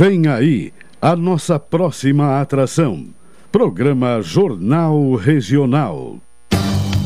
Vem 0.00 0.26
aí 0.28 0.72
a 1.02 1.14
nossa 1.14 1.58
próxima 1.58 2.40
atração. 2.40 3.08
Programa 3.52 4.22
Jornal 4.22 5.14
Regional. 5.14 6.16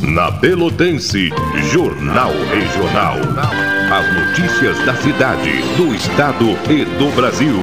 Na 0.01 0.31
Pelotense, 0.31 1.31
Jornal 1.73 2.31
Regional. 2.31 3.17
As 3.93 4.15
notícias 4.15 4.79
da 4.87 4.95
cidade, 4.95 5.51
do 5.77 5.93
estado 5.93 6.47
e 6.71 6.85
do 6.85 7.13
Brasil. 7.17 7.57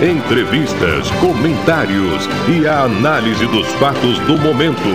Entrevistas, 0.00 1.10
comentários 1.18 2.28
e 2.48 2.64
a 2.64 2.84
análise 2.84 3.46
dos 3.48 3.66
fatos 3.72 4.20
do 4.20 4.38
momento. 4.38 4.94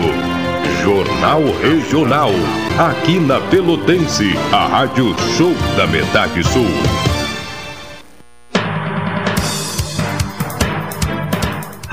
Jornal 0.84 1.42
Regional. 1.62 2.32
Aqui 2.80 3.20
na 3.20 3.42
Pelotense, 3.42 4.38
a 4.54 4.68
Rádio 4.68 5.14
Show 5.36 5.54
da 5.76 5.86
Metade 5.86 6.46
Sul. 6.46 7.15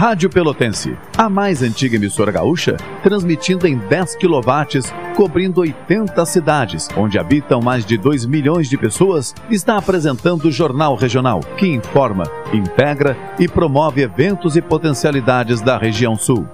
Rádio 0.03 0.29
Pelotense, 0.29 0.99
a 1.17 1.29
mais 1.29 1.63
antiga 1.63 1.95
emissora 1.95 2.33
gaúcha, 2.33 2.77
transmitindo 3.05 3.69
em 3.69 3.79
10 3.79 4.17
kW, 4.17 5.15
cobrindo 5.15 5.61
80 5.61 6.27
cidades, 6.27 6.89
onde 6.97 7.21
habitam 7.21 7.61
mais 7.61 7.87
de 7.87 7.97
2 7.97 8.27
milhões 8.27 8.69
de 8.69 8.77
pessoas, 8.77 9.33
está 9.49 9.77
apresentando 9.77 10.47
o 10.47 10.51
Jornal 10.51 10.97
Regional, 10.97 11.39
que 11.57 11.69
informa, 11.69 12.25
integra 12.53 13.17
e 13.39 13.47
promove 13.47 14.03
eventos 14.03 14.57
e 14.57 14.61
potencialidades 14.61 15.61
da 15.61 15.79
região 15.79 16.17
sul. 16.17 16.49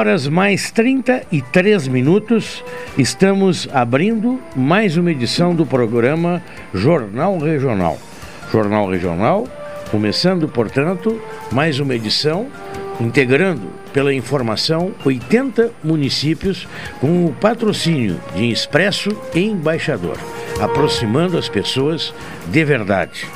Horas 0.00 0.26
mais 0.26 0.70
33 0.70 1.86
minutos, 1.86 2.64
estamos 2.96 3.68
abrindo 3.70 4.40
mais 4.56 4.96
uma 4.96 5.10
edição 5.10 5.54
do 5.54 5.66
programa 5.66 6.42
Jornal 6.72 7.36
Regional. 7.36 7.98
Jornal 8.50 8.88
Regional, 8.88 9.46
começando, 9.90 10.48
portanto, 10.48 11.20
mais 11.52 11.80
uma 11.80 11.94
edição, 11.94 12.46
integrando 12.98 13.68
pela 13.92 14.14
informação 14.14 14.92
80 15.04 15.70
municípios 15.84 16.66
com 16.98 17.26
o 17.26 17.34
patrocínio 17.34 18.18
de 18.34 18.50
Expresso 18.50 19.10
e 19.34 19.40
Embaixador, 19.40 20.16
aproximando 20.58 21.36
as 21.36 21.50
pessoas 21.50 22.14
de 22.46 22.64
verdade. 22.64 23.26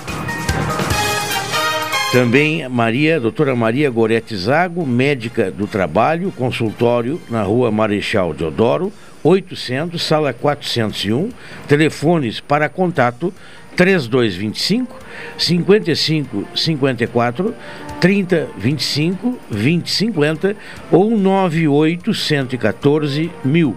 Também 2.14 2.66
Maria, 2.69 3.19
doutora 3.19 3.56
Maria 3.56 3.91
Gorete 3.91 4.36
Zago, 4.36 4.86
médica 4.86 5.50
do 5.50 5.66
trabalho, 5.66 6.30
consultório 6.30 7.20
na 7.28 7.42
rua 7.42 7.72
Marechal 7.72 8.32
Deodoro, 8.32 8.92
800, 9.25 10.00
sala 10.00 10.32
401, 10.32 11.30
telefones 11.66 12.38
para 12.38 12.69
contato 12.69 13.34
3225 13.75 14.97
5554 15.36 17.52
3025 18.00 19.36
2050 19.50 20.56
ou 20.92 21.19
98114 21.19 23.28
mil. 23.44 23.76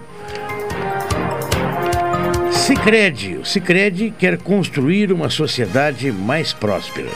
Sicredi, 2.52 3.38
o 3.38 3.46
Sicredi 3.46 4.14
quer 4.16 4.38
construir 4.38 5.12
uma 5.12 5.32
sociedade 5.32 6.12
mais 6.12 6.54
próspera. 6.54 7.10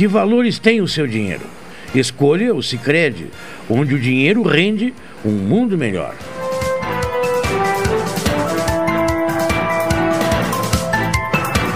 Que 0.00 0.08
valores 0.08 0.58
tem 0.58 0.80
o 0.80 0.88
seu 0.88 1.06
dinheiro? 1.06 1.42
Escolha 1.94 2.54
o 2.54 2.62
Sicredi, 2.62 3.26
onde 3.68 3.94
o 3.94 4.00
dinheiro 4.00 4.42
rende 4.42 4.94
um 5.22 5.30
mundo 5.30 5.76
melhor. 5.76 6.14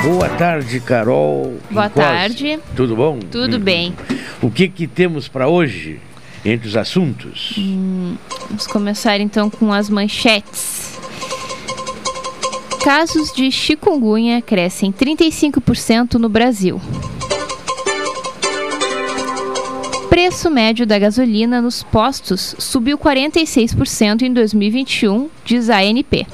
Boa 0.02 0.30
tarde, 0.38 0.80
Carol. 0.80 1.58
Boa 1.70 1.90
tarde. 1.90 2.58
Tudo 2.74 2.96
bom? 2.96 3.18
Tudo 3.18 3.58
hum. 3.58 3.60
bem. 3.60 3.94
O 4.40 4.50
que 4.50 4.68
que 4.68 4.86
temos 4.86 5.28
para 5.28 5.46
hoje 5.46 6.00
entre 6.42 6.66
os 6.66 6.78
assuntos? 6.78 7.54
Hum, 7.58 8.16
vamos 8.48 8.66
começar 8.66 9.20
então 9.20 9.50
com 9.50 9.70
as 9.70 9.90
manchetes. 9.90 10.98
Casos 12.82 13.34
de 13.34 13.52
chikungunya 13.52 14.40
crescem 14.40 14.90
35% 14.90 16.14
no 16.14 16.30
Brasil. 16.30 16.80
Preço 20.14 20.48
médio 20.48 20.86
da 20.86 20.96
gasolina 20.96 21.60
nos 21.60 21.82
postos 21.82 22.54
subiu 22.56 22.96
46% 22.96 24.22
em 24.22 24.32
2021, 24.32 25.28
diz 25.44 25.68
a 25.68 25.78
ANP. 25.78 26.24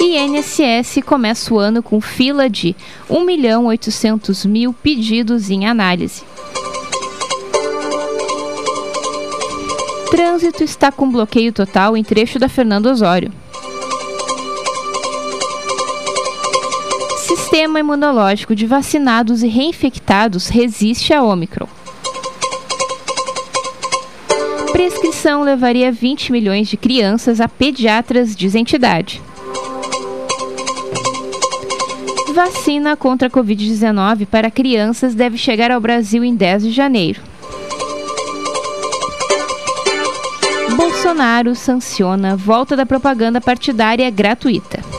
INSS 0.00 1.02
começa 1.04 1.52
o 1.52 1.58
ano 1.58 1.82
com 1.82 2.00
fila 2.00 2.48
de 2.48 2.74
1 3.10 3.24
milhão 3.26 3.66
800 3.66 4.46
mil 4.46 4.72
pedidos 4.72 5.50
em 5.50 5.66
análise. 5.66 6.22
Trânsito 10.10 10.64
está 10.64 10.90
com 10.90 11.12
bloqueio 11.12 11.52
total 11.52 11.94
em 11.94 12.02
trecho 12.02 12.38
da 12.38 12.48
Fernando 12.48 12.86
Osório. 12.86 13.30
Sistema 17.54 17.78
imunológico 17.78 18.52
de 18.52 18.66
vacinados 18.66 19.44
e 19.44 19.46
reinfectados 19.46 20.48
resiste 20.48 21.14
a 21.14 21.22
Ômicron. 21.22 21.68
Prescrição 24.72 25.44
levaria 25.44 25.92
20 25.92 26.32
milhões 26.32 26.66
de 26.66 26.76
crianças 26.76 27.40
a 27.40 27.48
pediatras, 27.48 28.34
diz 28.34 28.56
entidade. 28.56 29.22
Vacina 32.34 32.96
contra 32.96 33.28
a 33.28 33.30
Covid-19 33.30 34.26
para 34.26 34.50
crianças 34.50 35.14
deve 35.14 35.38
chegar 35.38 35.70
ao 35.70 35.80
Brasil 35.80 36.24
em 36.24 36.34
10 36.34 36.64
de 36.64 36.72
janeiro. 36.72 37.20
Bolsonaro 40.74 41.54
sanciona 41.54 42.34
volta 42.34 42.74
da 42.74 42.84
propaganda 42.84 43.40
partidária 43.40 44.10
gratuita 44.10 44.93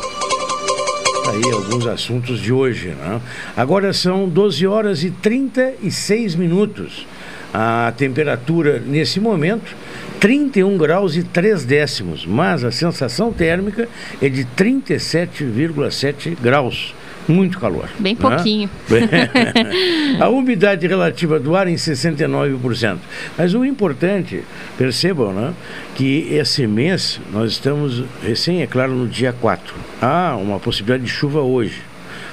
aí 1.36 1.52
alguns 1.52 1.86
assuntos 1.86 2.40
de 2.40 2.54
hoje. 2.54 2.90
Né? 2.90 3.22
Agora 3.56 3.92
são 3.94 4.28
12 4.28 4.66
horas 4.66 5.04
e 5.04 5.12
36 5.12 6.36
minutos. 6.36 7.06
A 7.54 7.94
temperatura 7.96 8.80
nesse 8.86 9.20
momento 9.20 9.76
31 10.20 10.78
graus 10.78 11.16
e 11.16 11.24
3 11.24 11.64
décimos, 11.64 12.26
mas 12.26 12.64
a 12.64 12.72
sensação 12.72 13.32
térmica 13.32 13.88
é 14.22 14.28
de 14.28 14.44
37,7 14.44 16.36
graus 16.42 16.94
muito 17.28 17.60
calor. 17.60 17.90
Bem 18.00 18.14
né? 18.14 18.20
pouquinho. 18.22 18.70
Né? 18.96 20.18
a 20.20 20.30
umidade 20.30 20.88
relativa 20.88 21.40
do 21.40 21.56
ar 21.56 21.68
em 21.68 21.76
69%. 21.76 22.98
Mas 23.38 23.54
o 23.54 23.66
importante, 23.66 24.44
percebam, 24.78 25.34
né, 25.34 25.54
que 25.96 26.28
esse 26.32 26.66
mês 26.68 27.20
nós 27.32 27.52
estamos 27.52 28.04
recém, 28.24 28.62
é 28.62 28.68
claro, 28.68 28.94
no 28.94 29.08
dia 29.08 29.34
4. 29.34 29.76
Há 30.02 30.36
uma 30.38 30.60
possibilidade 30.60 31.04
de 31.04 31.10
chuva 31.10 31.42
hoje. 31.42 31.82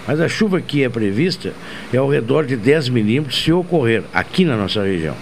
Mas 0.06 0.20
a 0.20 0.28
chuva 0.28 0.60
que 0.60 0.82
é 0.82 0.88
prevista 0.88 1.52
é 1.92 1.96
ao 1.96 2.08
redor 2.08 2.44
de 2.44 2.56
10 2.56 2.88
milímetros 2.88 3.42
se 3.42 3.52
ocorrer 3.52 4.02
aqui 4.12 4.44
na 4.44 4.56
nossa 4.56 4.82
região. 4.82 5.14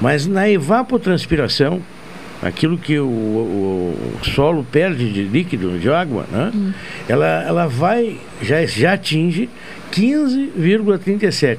Mas 0.00 0.26
na 0.26 0.48
evapotranspiração, 0.48 1.82
aquilo 2.44 2.76
que 2.76 2.98
o, 2.98 3.06
o, 3.06 4.18
o 4.20 4.24
solo 4.24 4.64
perde 4.70 5.10
de 5.10 5.22
líquido, 5.22 5.78
de 5.78 5.90
água, 5.90 6.26
né? 6.30 6.52
Hum. 6.54 6.72
ela, 7.08 7.42
ela 7.42 7.66
vai, 7.66 8.18
já, 8.42 8.64
já 8.66 8.92
atinge 8.92 9.48
15,37. 9.90 11.58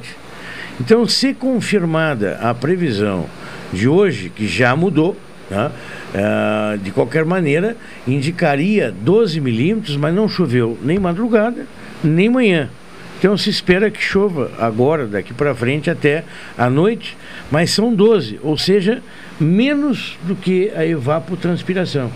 Então, 0.79 1.07
se 1.07 1.33
confirmada 1.33 2.37
a 2.41 2.53
previsão 2.53 3.25
de 3.73 3.87
hoje, 3.87 4.29
que 4.29 4.47
já 4.47 4.75
mudou, 4.75 5.17
né? 5.49 5.71
Uh, 6.13 6.77
de 6.77 6.91
qualquer 6.91 7.25
maneira, 7.25 7.75
indicaria 8.07 8.89
12 8.89 9.41
milímetros, 9.41 9.97
mas 9.97 10.13
não 10.13 10.29
choveu 10.29 10.77
nem 10.81 10.97
madrugada, 10.97 11.65
nem 12.03 12.29
manhã. 12.29 12.69
Então 13.17 13.37
se 13.37 13.49
espera 13.49 13.89
que 13.89 14.01
chova 14.01 14.51
agora, 14.59 15.07
daqui 15.07 15.33
para 15.33 15.55
frente 15.55 15.89
até 15.89 16.23
a 16.57 16.69
noite, 16.69 17.17
mas 17.49 17.71
são 17.71 17.93
12, 17.93 18.39
ou 18.43 18.57
seja, 18.57 19.01
menos 19.39 20.17
do 20.23 20.35
que 20.35 20.71
a 20.75 20.85
evapotranspiração. 20.85 22.11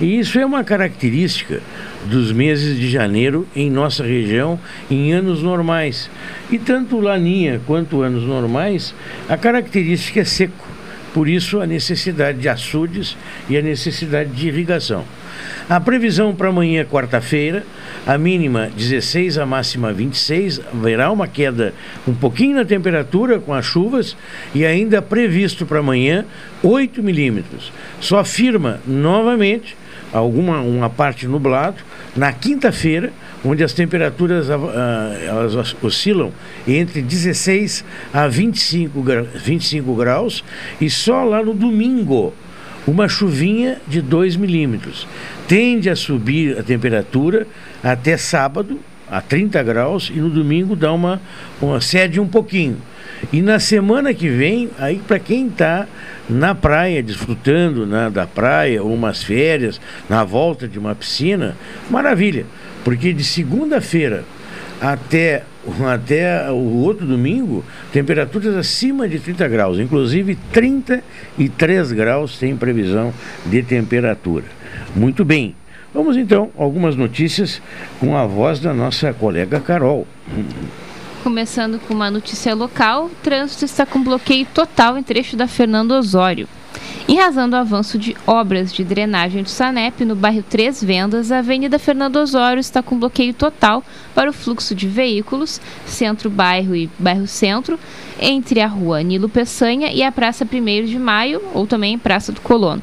E 0.00 0.18
isso 0.18 0.38
é 0.38 0.44
uma 0.44 0.64
característica 0.64 1.60
dos 2.06 2.32
meses 2.32 2.76
de 2.76 2.90
janeiro 2.90 3.46
em 3.54 3.70
nossa 3.70 4.04
região 4.04 4.58
em 4.90 5.12
anos 5.12 5.42
normais. 5.42 6.10
E 6.50 6.58
tanto 6.58 6.98
laninha 6.98 7.60
quanto 7.66 8.02
anos 8.02 8.24
normais, 8.24 8.94
a 9.28 9.36
característica 9.36 10.20
é 10.20 10.24
seco. 10.24 10.73
Por 11.14 11.28
isso, 11.28 11.60
a 11.60 11.66
necessidade 11.66 12.38
de 12.38 12.48
açudes 12.48 13.16
e 13.48 13.56
a 13.56 13.62
necessidade 13.62 14.30
de 14.30 14.48
irrigação. 14.48 15.04
A 15.70 15.78
previsão 15.78 16.34
para 16.34 16.48
amanhã, 16.48 16.84
quarta-feira, 16.84 17.64
a 18.04 18.18
mínima 18.18 18.68
16, 18.76 19.38
a 19.38 19.46
máxima 19.46 19.92
26. 19.92 20.60
Haverá 20.72 21.12
uma 21.12 21.28
queda 21.28 21.72
um 22.06 22.12
pouquinho 22.12 22.56
na 22.56 22.64
temperatura 22.64 23.38
com 23.38 23.54
as 23.54 23.64
chuvas 23.64 24.16
e 24.52 24.66
ainda 24.66 25.00
previsto 25.00 25.64
para 25.64 25.78
amanhã 25.78 26.24
8 26.64 27.00
milímetros. 27.00 27.72
Só 28.00 28.18
afirma 28.18 28.80
novamente 28.84 29.76
alguma 30.12 30.60
uma 30.60 30.90
parte 30.90 31.28
nublado 31.28 31.76
na 32.16 32.32
quinta-feira 32.32 33.12
onde 33.44 33.62
as 33.62 33.72
temperaturas 33.72 34.48
uh, 34.48 34.52
elas 35.26 35.74
oscilam 35.82 36.32
entre 36.66 37.02
16 37.02 37.84
a 38.12 38.26
25, 38.26 39.04
25 39.34 39.94
graus, 39.94 40.42
e 40.80 40.88
só 40.88 41.22
lá 41.24 41.42
no 41.42 41.52
domingo 41.52 42.32
uma 42.86 43.08
chuvinha 43.08 43.78
de 43.86 44.00
2 44.00 44.36
milímetros. 44.36 45.06
Tende 45.48 45.90
a 45.90 45.96
subir 45.96 46.58
a 46.58 46.62
temperatura 46.62 47.46
até 47.82 48.16
sábado, 48.16 48.78
a 49.10 49.20
30 49.20 49.62
graus, 49.62 50.10
e 50.14 50.18
no 50.18 50.30
domingo 50.30 50.74
dá 50.74 50.92
uma, 50.92 51.20
uma 51.60 51.80
cede 51.80 52.20
um 52.20 52.26
pouquinho. 52.26 52.78
E 53.32 53.40
na 53.40 53.58
semana 53.58 54.12
que 54.12 54.28
vem, 54.28 54.70
aí 54.78 55.00
para 55.06 55.18
quem 55.18 55.46
está 55.48 55.86
na 56.28 56.54
praia, 56.54 57.02
desfrutando 57.02 57.86
né, 57.86 58.10
da 58.10 58.26
praia, 58.26 58.82
ou 58.82 58.92
umas 58.92 59.22
férias, 59.22 59.80
na 60.08 60.24
volta 60.24 60.66
de 60.66 60.78
uma 60.78 60.94
piscina, 60.94 61.56
maravilha. 61.90 62.46
Porque 62.84 63.12
de 63.12 63.24
segunda-feira 63.24 64.24
até, 64.80 65.44
até 65.86 66.50
o 66.50 66.82
outro 66.82 67.06
domingo, 67.06 67.64
temperaturas 67.92 68.54
acima 68.54 69.08
de 69.08 69.18
30 69.18 69.48
graus, 69.48 69.78
inclusive 69.78 70.36
33 70.52 71.92
graus 71.92 72.38
tem 72.38 72.56
previsão 72.56 73.12
de 73.46 73.62
temperatura. 73.62 74.44
Muito 74.94 75.24
bem. 75.24 75.54
Vamos 75.92 76.16
então 76.16 76.50
algumas 76.58 76.96
notícias 76.96 77.62
com 78.00 78.16
a 78.16 78.26
voz 78.26 78.58
da 78.58 78.74
nossa 78.74 79.12
colega 79.12 79.60
Carol. 79.60 80.06
Começando 81.22 81.78
com 81.78 81.94
uma 81.94 82.10
notícia 82.10 82.54
local, 82.54 83.06
o 83.06 83.10
trânsito 83.22 83.64
está 83.64 83.86
com 83.86 84.02
bloqueio 84.02 84.44
total 84.52 84.98
em 84.98 85.02
trecho 85.02 85.36
da 85.36 85.46
Fernando 85.46 85.92
Osório. 85.92 86.48
Em 87.06 87.16
razão 87.16 87.48
do 87.48 87.54
avanço 87.54 87.98
de 87.98 88.16
obras 88.26 88.72
de 88.72 88.82
drenagem 88.82 89.42
do 89.42 89.48
Sanep 89.48 90.04
no 90.04 90.16
bairro 90.16 90.42
Três 90.42 90.82
Vendas, 90.82 91.30
a 91.30 91.38
Avenida 91.38 91.78
Fernando 91.78 92.16
Osório 92.16 92.60
está 92.60 92.82
com 92.82 92.98
bloqueio 92.98 93.34
total 93.34 93.84
para 94.14 94.30
o 94.30 94.32
fluxo 94.32 94.74
de 94.74 94.88
veículos, 94.88 95.60
centro-bairro 95.86 96.74
e 96.74 96.88
bairro-centro, 96.98 97.78
entre 98.18 98.60
a 98.60 98.66
rua 98.66 99.02
Nilo 99.02 99.28
Peçanha 99.28 99.92
e 99.92 100.02
a 100.02 100.10
Praça 100.10 100.44
1 100.44 100.86
de 100.86 100.98
Maio, 100.98 101.42
ou 101.52 101.66
também 101.66 101.98
Praça 101.98 102.32
do 102.32 102.40
Colono. 102.40 102.82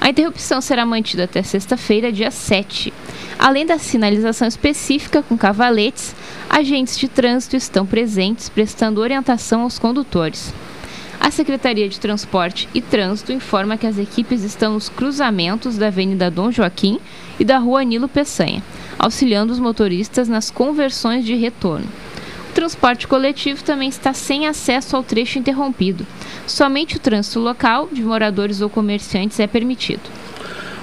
A 0.00 0.08
interrupção 0.08 0.60
será 0.60 0.86
mantida 0.86 1.24
até 1.24 1.42
sexta-feira, 1.42 2.10
dia 2.10 2.30
7. 2.30 2.92
Além 3.38 3.66
da 3.66 3.78
sinalização 3.78 4.48
específica 4.48 5.22
com 5.22 5.36
cavaletes, 5.36 6.14
agentes 6.48 6.96
de 6.96 7.08
trânsito 7.08 7.56
estão 7.56 7.84
presentes 7.84 8.48
prestando 8.48 9.00
orientação 9.00 9.62
aos 9.62 9.78
condutores. 9.78 10.54
A 11.20 11.30
Secretaria 11.30 11.88
de 11.88 11.98
Transporte 11.98 12.68
e 12.72 12.80
Trânsito 12.80 13.32
informa 13.32 13.76
que 13.76 13.86
as 13.86 13.98
equipes 13.98 14.44
estão 14.44 14.74
nos 14.74 14.88
cruzamentos 14.88 15.76
da 15.76 15.88
Avenida 15.88 16.30
Dom 16.30 16.50
Joaquim 16.50 17.00
e 17.38 17.44
da 17.44 17.58
Rua 17.58 17.82
Nilo 17.82 18.08
Peçanha, 18.08 18.62
auxiliando 18.98 19.52
os 19.52 19.58
motoristas 19.58 20.28
nas 20.28 20.50
conversões 20.50 21.24
de 21.24 21.34
retorno. 21.34 21.86
O 22.50 22.52
transporte 22.54 23.06
coletivo 23.06 23.62
também 23.62 23.88
está 23.88 24.12
sem 24.12 24.46
acesso 24.46 24.96
ao 24.96 25.02
trecho 25.02 25.38
interrompido. 25.38 26.06
Somente 26.46 26.96
o 26.96 27.00
trânsito 27.00 27.40
local 27.40 27.88
de 27.92 28.02
moradores 28.02 28.60
ou 28.60 28.70
comerciantes 28.70 29.38
é 29.38 29.46
permitido. 29.46 30.02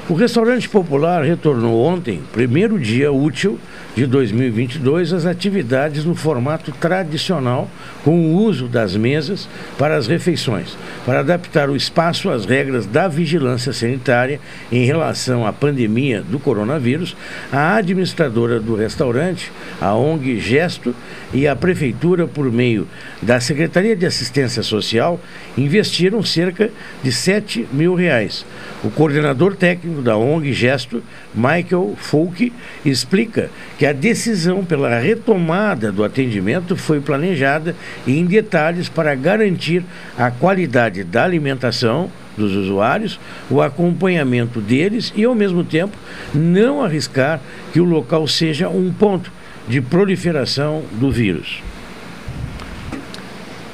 O 0.07 0.13
restaurante 0.13 0.69
popular 0.69 1.23
retornou 1.23 1.81
ontem, 1.83 2.21
primeiro 2.31 2.77
dia 2.77 3.11
útil 3.11 3.59
de 3.95 4.05
2022 4.05 5.13
as 5.13 5.25
atividades 5.25 6.03
no 6.03 6.15
formato 6.15 6.71
tradicional, 6.73 7.69
com 8.03 8.19
o 8.19 8.43
uso 8.43 8.67
das 8.67 8.95
mesas 8.95 9.47
para 9.77 9.95
as 9.95 10.05
refeições, 10.05 10.77
para 11.05 11.21
adaptar 11.21 11.69
o 11.69 11.75
espaço 11.75 12.29
às 12.29 12.45
regras 12.45 12.85
da 12.85 13.07
vigilância 13.07 13.71
sanitária 13.71 14.39
em 14.69 14.85
relação 14.85 15.47
à 15.47 15.53
pandemia 15.53 16.21
do 16.21 16.37
coronavírus. 16.37 17.15
A 17.51 17.77
administradora 17.77 18.59
do 18.59 18.75
restaurante, 18.75 19.51
a 19.79 19.95
ONG 19.95 20.39
Gesto 20.39 20.93
e 21.33 21.47
a 21.47 21.55
Prefeitura, 21.55 22.27
por 22.27 22.51
meio 22.51 22.87
da 23.21 23.39
Secretaria 23.39 23.95
de 23.95 24.05
Assistência 24.05 24.61
Social, 24.61 25.19
investiram 25.57 26.21
cerca 26.21 26.69
de 27.01 27.11
7 27.11 27.65
mil 27.71 27.95
reais. 27.95 28.45
O 28.83 28.89
coordenador 28.91 29.55
técnico 29.55 30.01
da 30.01 30.17
ONG 30.17 30.51
Gesto, 30.51 31.01
Michael 31.33 31.95
Folk, 31.97 32.51
explica 32.83 33.49
que 33.77 33.84
que 33.85 33.89
a 33.89 33.93
decisão 33.93 34.65
pela 34.65 34.97
retomada 34.97 35.91
do 35.91 36.03
atendimento 36.03 36.75
foi 36.75 36.99
planejada 36.99 37.75
em 38.07 38.25
detalhes 38.25 38.89
para 38.89 39.13
garantir 39.13 39.83
a 40.17 40.31
qualidade 40.31 41.03
da 41.03 41.23
alimentação 41.23 42.09
dos 42.35 42.55
usuários, 42.55 43.19
o 43.47 43.61
acompanhamento 43.61 44.59
deles 44.59 45.13
e, 45.15 45.23
ao 45.23 45.35
mesmo 45.35 45.63
tempo, 45.63 45.95
não 46.33 46.83
arriscar 46.83 47.39
que 47.71 47.79
o 47.79 47.83
local 47.83 48.27
seja 48.27 48.67
um 48.69 48.91
ponto 48.91 49.31
de 49.67 49.79
proliferação 49.81 50.81
do 50.93 51.11
vírus. 51.11 51.61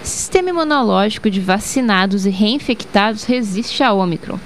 Sistema 0.03 0.49
imunológico 0.49 1.29
de 1.29 1.39
vacinados 1.39 2.25
e 2.25 2.29
reinfectados 2.29 3.23
resiste 3.23 3.81
à 3.81 3.93
Omicron. 3.93 4.37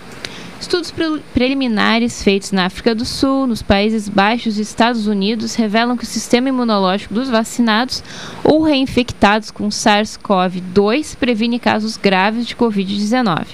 Estudos 0.65 0.89
pre 0.89 1.21
preliminares 1.31 2.23
feitos 2.23 2.51
na 2.51 2.65
África 2.65 2.95
do 2.95 3.05
Sul, 3.05 3.45
nos 3.45 3.61
Países 3.61 4.09
Baixos 4.09 4.57
e 4.57 4.63
Estados 4.63 5.05
Unidos 5.05 5.53
revelam 5.53 5.95
que 5.95 6.05
o 6.05 6.07
sistema 6.07 6.49
imunológico 6.49 7.13
dos 7.13 7.29
vacinados 7.29 8.03
ou 8.43 8.63
reinfectados 8.63 9.51
com 9.51 9.69
SARS-CoV-2 9.69 11.17
previne 11.17 11.59
casos 11.59 11.97
graves 11.97 12.47
de 12.47 12.55
Covid-19. 12.55 13.45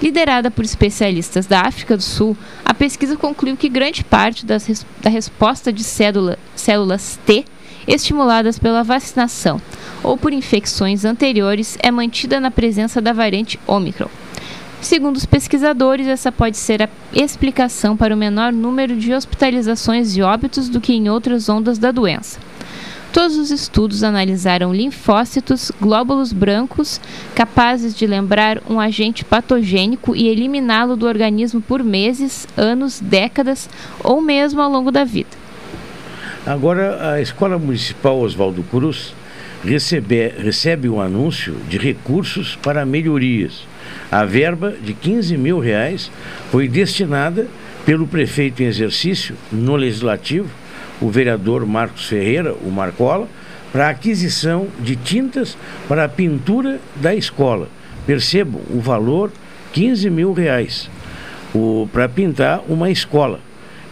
Liderada 0.00 0.50
por 0.50 0.64
especialistas 0.64 1.44
da 1.44 1.60
África 1.60 1.94
do 1.94 2.02
Sul, 2.02 2.34
a 2.64 2.72
pesquisa 2.72 3.18
concluiu 3.18 3.54
que 3.54 3.68
grande 3.68 4.02
parte 4.02 4.46
das, 4.46 4.86
da 5.02 5.10
resposta 5.10 5.70
de 5.70 5.84
célula, 5.84 6.38
células 6.56 7.18
T 7.26 7.44
estimuladas 7.86 8.58
pela 8.58 8.82
vacinação 8.82 9.60
ou 10.02 10.16
por 10.16 10.32
infecções 10.32 11.04
anteriores 11.04 11.76
é 11.82 11.90
mantida 11.90 12.40
na 12.40 12.50
presença 12.50 12.98
da 12.98 13.12
variante 13.12 13.60
Omicron. 13.66 14.19
Segundo 14.80 15.16
os 15.16 15.26
pesquisadores, 15.26 16.06
essa 16.06 16.32
pode 16.32 16.56
ser 16.56 16.82
a 16.82 16.88
explicação 17.12 17.96
para 17.96 18.14
o 18.14 18.18
menor 18.18 18.50
número 18.50 18.96
de 18.96 19.12
hospitalizações 19.12 20.16
e 20.16 20.22
óbitos 20.22 20.70
do 20.70 20.80
que 20.80 20.94
em 20.94 21.08
outras 21.08 21.50
ondas 21.50 21.78
da 21.78 21.92
doença. 21.92 22.40
Todos 23.12 23.36
os 23.36 23.50
estudos 23.50 24.02
analisaram 24.02 24.72
linfócitos, 24.72 25.70
glóbulos 25.80 26.32
brancos, 26.32 26.98
capazes 27.34 27.94
de 27.94 28.06
lembrar 28.06 28.62
um 28.70 28.80
agente 28.80 29.22
patogênico 29.22 30.16
e 30.16 30.28
eliminá-lo 30.28 30.96
do 30.96 31.06
organismo 31.06 31.60
por 31.60 31.84
meses, 31.84 32.48
anos, 32.56 33.00
décadas 33.00 33.68
ou 34.02 34.22
mesmo 34.22 34.62
ao 34.62 34.70
longo 34.70 34.90
da 34.90 35.04
vida. 35.04 35.28
Agora, 36.46 37.12
a 37.12 37.20
Escola 37.20 37.58
Municipal 37.58 38.18
Oswaldo 38.18 38.62
Cruz 38.62 39.12
recebe, 39.62 40.28
recebe 40.38 40.88
um 40.88 41.00
anúncio 41.00 41.54
de 41.68 41.76
recursos 41.76 42.56
para 42.56 42.86
melhorias 42.86 43.68
a 44.10 44.24
verba 44.24 44.74
de 44.82 44.92
15 44.92 45.36
mil 45.36 45.58
reais 45.58 46.10
foi 46.50 46.68
destinada 46.68 47.46
pelo 47.86 48.06
prefeito 48.06 48.62
em 48.62 48.66
exercício 48.66 49.36
no 49.50 49.76
Legislativo, 49.76 50.48
o 51.00 51.08
vereador 51.08 51.64
Marcos 51.64 52.06
Ferreira, 52.06 52.54
o 52.54 52.70
Marcola, 52.70 53.28
para 53.72 53.86
a 53.86 53.90
aquisição 53.90 54.66
de 54.80 54.96
tintas 54.96 55.56
para 55.88 56.04
a 56.04 56.08
pintura 56.08 56.80
da 56.96 57.14
escola. 57.14 57.68
Percebam 58.06 58.60
o 58.68 58.80
valor 58.80 59.30
15 59.72 60.10
mil 60.10 60.32
reais. 60.32 60.90
para 61.92 62.08
pintar 62.08 62.62
uma 62.68 62.90
escola 62.90 63.40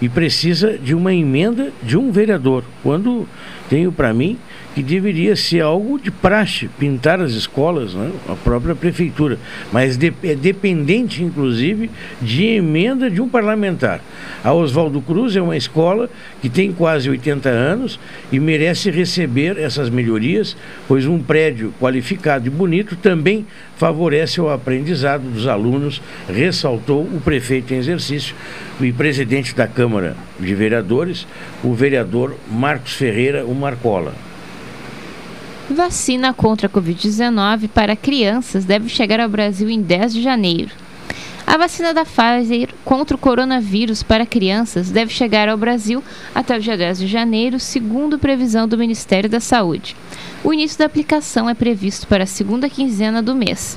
e 0.00 0.08
precisa 0.08 0.78
de 0.78 0.94
uma 0.94 1.12
emenda 1.12 1.72
de 1.82 1.96
um 1.96 2.12
vereador. 2.12 2.64
Quando 2.82 3.28
tenho 3.68 3.90
para 3.90 4.12
mim 4.12 4.38
que 4.75 4.82
deveria 4.82 5.34
ser 5.34 5.60
algo 5.60 5.98
de 5.98 6.10
praxe, 6.10 6.68
pintar 6.78 7.20
as 7.20 7.32
escolas, 7.32 7.94
né? 7.94 8.10
a 8.28 8.34
própria 8.34 8.75
prefeitura, 8.75 9.38
mas 9.72 9.96
de, 9.96 10.12
é 10.22 10.34
dependente, 10.34 11.22
inclusive, 11.22 11.90
de 12.20 12.44
emenda 12.44 13.10
de 13.10 13.20
um 13.20 13.28
parlamentar. 13.28 14.00
A 14.44 14.52
Oswaldo 14.52 15.00
Cruz 15.00 15.34
é 15.34 15.42
uma 15.42 15.56
escola 15.56 16.08
que 16.40 16.48
tem 16.48 16.72
quase 16.72 17.10
80 17.10 17.48
anos 17.48 17.98
e 18.30 18.38
merece 18.38 18.90
receber 18.90 19.58
essas 19.58 19.90
melhorias, 19.90 20.56
pois 20.87 21.06
um 21.06 21.18
prédio 21.18 21.72
qualificado 21.80 22.46
e 22.46 22.50
bonito 22.50 22.96
também 22.96 23.46
favorece 23.76 24.40
o 24.40 24.50
aprendizado 24.50 25.22
dos 25.22 25.46
alunos, 25.46 26.02
ressaltou 26.28 27.02
o 27.02 27.20
prefeito 27.20 27.72
em 27.72 27.78
exercício 27.78 28.34
e 28.80 28.92
presidente 28.92 29.54
da 29.54 29.66
Câmara 29.66 30.16
de 30.38 30.54
Vereadores, 30.54 31.26
o 31.62 31.75
vereador 31.75 32.37
Marcos 32.50 32.94
Ferreira, 32.94 33.44
o 33.44 33.54
Marcola. 33.54 34.27
Vacina 35.70 36.32
contra 36.32 36.66
a 36.66 36.70
Covid-19 36.70 37.68
para 37.68 37.94
crianças 37.94 38.64
deve 38.64 38.88
chegar 38.88 39.20
ao 39.20 39.28
Brasil 39.28 39.68
em 39.68 39.82
10 39.82 40.14
de 40.14 40.22
janeiro. 40.22 40.70
A 41.46 41.58
vacina 41.58 41.92
da 41.92 42.06
Pfizer 42.06 42.70
contra 42.87 43.14
o 43.14 43.20
coronavírus 43.20 44.02
para 44.02 44.25
crianças 44.25 44.90
deve 44.90 45.12
chegar 45.12 45.46
ao 45.46 45.58
Brasil 45.58 46.02
até 46.34 46.56
o 46.56 46.60
dia 46.60 46.75
10 46.75 47.00
de 47.00 47.06
janeiro, 47.06 47.60
segundo 47.60 48.18
previsão 48.18 48.66
do 48.66 48.78
Ministério 48.78 49.28
da 49.28 49.40
Saúde. 49.40 49.94
O 50.42 50.54
início 50.54 50.78
da 50.78 50.87
aplicação 50.87 51.50
é 51.50 51.54
previsto 51.54 52.06
para 52.06 52.25
a 52.25 52.26
segunda 52.26 52.70
quinzena 52.70 53.22
do 53.22 53.34
mês. 53.34 53.76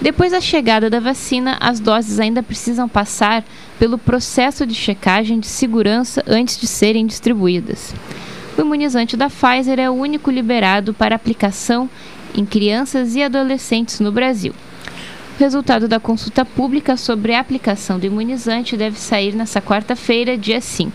Depois 0.00 0.32
da 0.32 0.40
chegada 0.40 0.90
da 0.90 0.98
vacina, 0.98 1.56
as 1.60 1.78
doses 1.78 2.18
ainda 2.18 2.42
precisam 2.42 2.88
passar 2.88 3.44
pelo 3.78 3.98
processo 3.98 4.66
de 4.66 4.74
checagem 4.74 5.38
de 5.38 5.46
segurança 5.46 6.24
antes 6.26 6.60
de 6.60 6.66
serem 6.66 7.06
distribuídas. 7.06 7.94
O 8.60 8.62
imunizante 8.62 9.16
da 9.16 9.30
Pfizer 9.30 9.80
é 9.80 9.88
o 9.88 9.94
único 9.94 10.30
liberado 10.30 10.92
para 10.92 11.16
aplicação 11.16 11.88
em 12.34 12.44
crianças 12.44 13.14
e 13.16 13.22
adolescentes 13.22 14.00
no 14.00 14.12
Brasil. 14.12 14.52
O 15.38 15.42
resultado 15.42 15.88
da 15.88 15.98
consulta 15.98 16.44
pública 16.44 16.94
sobre 16.94 17.32
a 17.32 17.40
aplicação 17.40 17.98
do 17.98 18.04
imunizante 18.04 18.76
deve 18.76 18.98
sair 18.98 19.34
nesta 19.34 19.62
quarta-feira, 19.62 20.36
dia 20.36 20.60
5. 20.60 20.92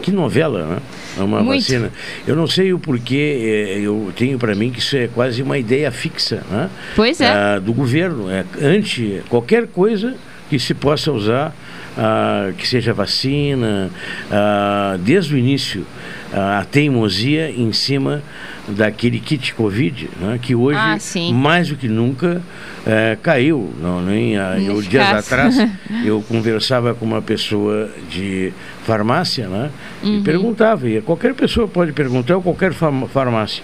Que 0.00 0.10
novela, 0.10 0.64
né? 0.64 0.78
É 1.18 1.22
uma 1.22 1.42
Muito. 1.42 1.60
vacina. 1.60 1.92
Eu 2.26 2.34
não 2.34 2.46
sei 2.46 2.72
o 2.72 2.78
porquê, 2.78 3.76
eh, 3.76 3.80
eu 3.80 4.10
tenho 4.16 4.38
para 4.38 4.54
mim 4.54 4.70
que 4.70 4.78
isso 4.78 4.96
é 4.96 5.06
quase 5.06 5.42
uma 5.42 5.58
ideia 5.58 5.92
fixa 5.92 6.42
né? 6.50 6.70
Pois 6.96 7.20
é. 7.20 7.28
Ah, 7.28 7.58
do 7.58 7.74
governo. 7.74 8.30
É, 8.30 8.46
ante 8.62 9.20
qualquer 9.28 9.66
coisa 9.66 10.16
que 10.48 10.58
se 10.58 10.72
possa 10.72 11.12
usar, 11.12 11.54
ah, 11.96 12.52
que 12.56 12.66
seja 12.66 12.94
vacina, 12.94 13.90
ah, 14.30 14.96
desde 14.98 15.34
o 15.34 15.38
início, 15.38 15.86
a 16.32 16.64
teimosia 16.64 17.50
em 17.50 17.72
cima 17.72 18.22
daquele 18.68 19.18
kit 19.20 19.54
Covid, 19.54 20.08
né? 20.20 20.38
que 20.40 20.54
hoje, 20.54 20.78
Ah, 20.78 20.96
mais 21.32 21.68
do 21.68 21.76
que 21.76 21.88
nunca, 21.88 22.40
eh, 22.86 23.18
caiu. 23.22 23.72
Não, 23.80 24.00
nem, 24.00 24.36
ah, 24.38 24.56
eu, 24.58 24.80
dias 24.80 25.08
atrás, 25.12 25.56
eu 26.04 26.22
conversava 26.28 26.94
com 26.94 27.04
uma 27.04 27.20
pessoa 27.20 27.90
de 28.08 28.52
farmácia, 28.84 29.46
né? 29.46 29.70
Uhum. 30.02 30.18
E 30.18 30.22
perguntava, 30.22 30.88
e 30.88 31.00
qualquer 31.02 31.34
pessoa 31.34 31.68
pode 31.68 31.92
perguntar, 31.92 32.36
ou 32.36 32.42
qualquer 32.42 32.72
farmácia, 32.72 33.62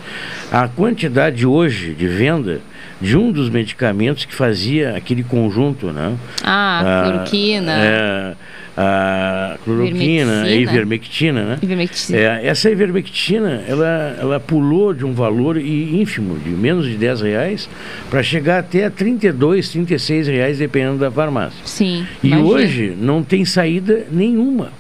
a 0.53 0.69
quantidade 0.69 1.47
hoje 1.47 1.95
de 1.95 2.07
venda 2.07 2.61
de 3.01 3.17
um 3.17 3.31
dos 3.31 3.49
medicamentos 3.49 4.25
que 4.25 4.35
fazia 4.35 4.97
aquele 4.97 5.23
conjunto, 5.23 5.89
né? 5.93 6.17
Ah, 6.43 7.05
cloroquina, 7.05 7.73
É, 7.73 8.35
a 8.81 9.57
cloroquina 9.65 10.49
e 10.49 10.61
Ivermectina. 10.61 10.63
ivermectina, 10.63 11.45
né? 11.45 11.59
ivermectina. 11.61 12.17
É, 12.17 12.47
essa 12.47 12.71
ivermectina, 12.71 13.65
ela, 13.67 14.17
ela 14.21 14.39
pulou 14.39 14.95
de 14.95 15.05
um 15.05 15.13
valor 15.13 15.57
ínfimo, 15.57 16.39
de 16.39 16.51
menos 16.51 16.87
de 16.87 16.97
10 16.97 17.23
reais, 17.23 17.69
para 18.09 18.23
chegar 18.23 18.61
até 18.61 18.85
a 18.85 18.91
32, 18.91 19.71
36 19.71 20.29
reais, 20.29 20.59
dependendo 20.59 20.99
da 20.99 21.11
farmácia. 21.11 21.59
Sim. 21.65 22.07
E 22.23 22.29
imagino. 22.29 22.49
hoje 22.49 22.97
não 22.97 23.25
tem 23.25 23.45
saída 23.45 24.07
nenhuma. 24.13 24.71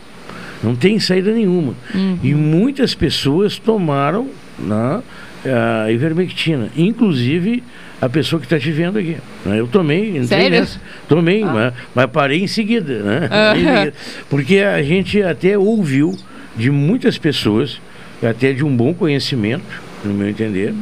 Não 0.63 0.77
tem 0.77 1.01
saída 1.01 1.33
nenhuma. 1.33 1.75
Uhum. 1.93 2.19
E 2.23 2.35
muitas 2.35 2.95
pessoas 2.95 3.59
tomaram 3.59 4.29
né, 4.61 5.03
a 5.45 5.91
ivermectina, 5.91 6.69
inclusive 6.77 7.65
a 8.01 8.09
pessoa 8.09 8.39
que 8.41 8.47
está 8.47 8.59
te 8.59 8.71
vendo 8.71 8.99
aqui. 8.99 9.17
né? 9.45 9.59
Eu 9.59 9.67
tomei, 9.67 10.11
entrei 10.11 10.27
Sério? 10.27 10.47
Ah. 10.47 10.61
nessa, 10.61 10.81
tomei, 11.09 11.45
mas, 11.45 11.75
mas 11.95 12.07
parei 12.07 12.43
em 12.43 12.47
seguida, 12.47 13.03
né? 13.03 13.29
Seguida. 13.55 13.95
Porque 14.31 14.59
a 14.59 14.83
gente 14.83 15.23
até 15.23 15.59
ouviu 15.59 16.17
de 16.57 16.71
muitas 16.71 17.19
pessoas, 17.19 17.81
até 18.23 18.53
de 18.53 18.65
um 18.65 18.77
bom 18.77 18.95
conhecimento, 18.95 19.65
no 20.05 20.15
meu 20.15 20.29
entender, 20.29 20.75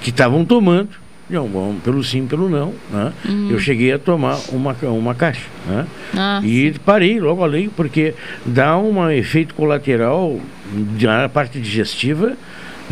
que 0.00 0.10
estavam 0.10 0.44
tomando, 0.44 0.90
não, 1.30 1.48
bom, 1.48 1.76
pelo 1.82 2.02
sim, 2.04 2.26
pelo 2.26 2.48
não. 2.48 2.74
Né? 2.90 3.12
Eu 3.50 3.58
cheguei 3.58 3.92
a 3.92 3.98
tomar 3.98 4.38
uma, 4.50 4.76
uma 4.82 5.14
caixa. 5.14 5.46
Né? 5.66 5.86
Uhum. 6.12 6.20
Ah, 6.20 6.40
E 6.44 6.74
parei 6.84 7.18
logo 7.18 7.42
ali, 7.42 7.70
porque 7.74 8.14
dá 8.44 8.76
um 8.76 9.10
efeito 9.10 9.54
colateral 9.54 10.38
na 11.00 11.28
parte 11.28 11.58
digestiva 11.58 12.36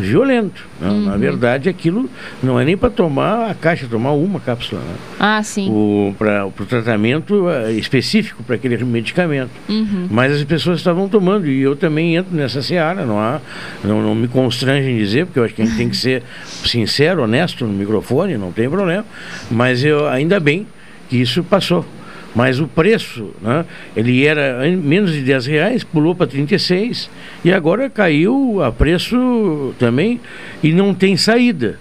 violento. 0.01 0.65
Uhum. 0.81 1.05
Na 1.05 1.17
verdade, 1.17 1.69
aquilo 1.69 2.09
não 2.41 2.59
é 2.59 2.65
nem 2.65 2.75
para 2.77 2.89
tomar 2.89 3.49
a 3.49 3.53
caixa, 3.53 3.87
tomar 3.87 4.11
uma 4.11 4.39
cápsula. 4.39 4.81
Né? 4.81 4.95
ah, 5.19 5.41
sim. 5.43 6.15
Para 6.17 6.45
o 6.45 6.51
tratamento 6.51 7.49
eh, 7.49 7.73
específico 7.73 8.43
para 8.43 8.55
aquele 8.55 8.83
medicamento. 8.83 9.51
Uhum. 9.69 10.07
Mas 10.09 10.33
as 10.33 10.43
pessoas 10.43 10.79
estavam 10.79 11.07
tomando 11.07 11.47
e 11.47 11.61
eu 11.61 11.75
também 11.75 12.15
entro 12.15 12.35
nessa 12.35 12.61
seara, 12.61 13.05
não 13.05 13.19
há, 13.19 13.39
não, 13.83 14.01
não 14.01 14.15
me 14.15 14.27
constrange 14.27 14.89
em 14.89 14.97
dizer, 14.97 15.25
porque 15.25 15.39
eu 15.39 15.43
acho 15.43 15.53
que 15.53 15.61
a 15.61 15.65
gente 15.65 15.77
tem 15.77 15.89
que 15.89 15.97
ser 15.97 16.23
sincero, 16.65 17.23
honesto 17.23 17.65
no 17.65 17.73
microfone, 17.73 18.37
não 18.37 18.51
tem 18.51 18.69
problema. 18.69 19.05
Mas 19.49 19.83
eu 19.83 20.07
ainda 20.07 20.39
bem 20.39 20.65
que 21.09 21.17
isso 21.17 21.43
passou. 21.43 21.85
Mas 22.33 22.59
o 22.59 22.67
preço, 22.67 23.31
né, 23.41 23.65
ele 23.95 24.25
era 24.25 24.65
menos 24.69 25.11
de 25.11 25.21
10 25.21 25.45
reais, 25.47 25.83
pulou 25.83 26.15
para 26.15 26.27
36 26.27 27.09
e 27.43 27.51
agora 27.51 27.89
caiu 27.89 28.63
a 28.63 28.71
preço 28.71 29.73
também 29.77 30.19
e 30.63 30.71
não 30.71 30.93
tem 30.93 31.17
saída. 31.17 31.77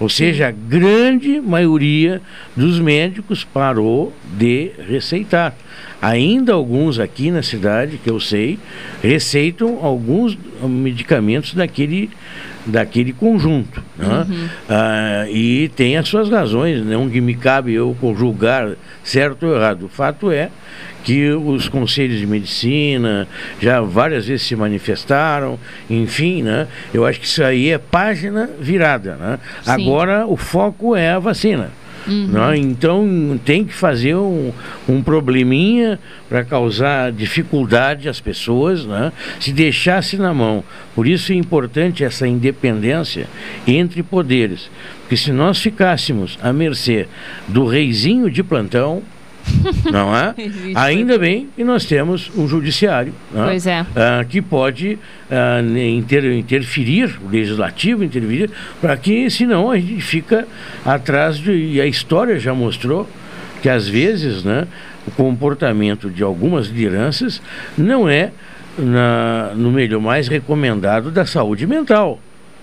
Ou 0.00 0.08
seja, 0.08 0.48
a 0.48 0.50
grande 0.50 1.40
maioria 1.40 2.20
dos 2.56 2.80
médicos 2.80 3.44
parou 3.44 4.12
de 4.36 4.72
receitar. 4.88 5.54
Ainda 6.02 6.52
alguns 6.52 6.98
aqui 6.98 7.30
na 7.30 7.42
cidade, 7.42 7.98
que 8.02 8.10
eu 8.10 8.18
sei, 8.20 8.58
receitam 9.02 9.78
alguns 9.82 10.36
medicamentos 10.62 11.54
daquele, 11.54 12.10
daquele 12.66 13.12
conjunto. 13.12 13.82
né? 13.96 14.26
Ah, 14.68 15.26
e 15.28 15.68
tem 15.76 15.96
as 15.96 16.08
suas 16.08 16.28
razões, 16.30 16.84
não 16.84 17.08
que 17.08 17.20
me 17.20 17.34
cabe 17.34 17.74
eu 17.74 17.96
julgar 18.16 18.70
certo 19.02 19.46
ou 19.46 19.54
errado. 19.56 19.84
O 19.86 19.88
fato 19.88 20.30
é 20.30 20.50
que 21.04 21.30
os 21.30 21.68
conselhos 21.68 22.18
de 22.18 22.26
medicina 22.26 23.28
já 23.60 23.80
várias 23.82 24.26
vezes 24.26 24.46
se 24.46 24.56
manifestaram, 24.56 25.58
enfim, 25.90 26.42
né? 26.42 26.66
Eu 26.94 27.04
acho 27.04 27.20
que 27.20 27.26
isso 27.26 27.44
aí 27.44 27.70
é 27.70 27.78
página 27.78 28.48
virada, 28.58 29.14
né? 29.16 29.38
Agora 29.66 30.26
o 30.26 30.36
foco 30.36 30.96
é 30.96 31.10
a 31.10 31.18
vacina. 31.18 31.70
Né? 32.06 32.56
Então 32.56 33.38
tem 33.44 33.64
que 33.64 33.74
fazer 33.74 34.14
um, 34.14 34.52
um 34.88 35.02
probleminha 35.02 35.98
para 36.28 36.44
causar 36.44 37.12
dificuldade 37.12 38.08
às 38.08 38.20
pessoas, 38.20 38.84
né? 38.84 39.12
se 39.40 39.52
deixasse 39.52 40.16
na 40.16 40.34
mão. 40.34 40.64
Por 40.94 41.06
isso 41.06 41.32
é 41.32 41.34
importante 41.34 42.04
essa 42.04 42.26
independência 42.26 43.26
entre 43.66 44.02
poderes. 44.02 44.70
Porque 45.00 45.16
se 45.16 45.32
nós 45.32 45.58
ficássemos 45.58 46.38
à 46.42 46.52
mercê 46.52 47.06
do 47.48 47.66
reizinho 47.66 48.30
de 48.30 48.42
plantão, 48.42 49.02
não 49.90 50.14
é? 50.14 50.34
Ainda 50.74 51.18
bem 51.18 51.48
que 51.54 51.62
nós 51.64 51.84
temos 51.84 52.30
um 52.36 52.46
judiciário 52.48 53.12
né? 53.32 53.46
É. 53.96 54.00
ah, 54.20 54.24
que 54.24 54.40
pode 54.40 54.98
ah, 55.30 55.60
inter- 55.62 56.24
interferir, 56.36 57.18
o 57.24 57.28
legislativo 57.30 58.02
interferir, 58.04 58.50
para 58.80 58.96
que 58.96 59.28
senão 59.30 59.70
a 59.70 59.78
gente 59.78 60.00
fica 60.00 60.46
atrás 60.84 61.36
de. 61.38 61.52
E 61.52 61.80
a 61.80 61.86
história 61.86 62.38
já 62.38 62.54
mostrou 62.54 63.08
que 63.62 63.68
às 63.68 63.88
vezes 63.88 64.44
né, 64.44 64.66
o 65.06 65.10
comportamento 65.10 66.10
de 66.10 66.22
algumas 66.22 66.66
lideranças 66.68 67.40
não 67.76 68.08
é 68.08 68.30
na, 68.78 69.52
no 69.54 69.70
melhor 69.70 70.00
mais 70.00 70.28
recomendado 70.28 71.10
da 71.10 71.24
saúde 71.24 71.66
mental. 71.66 72.20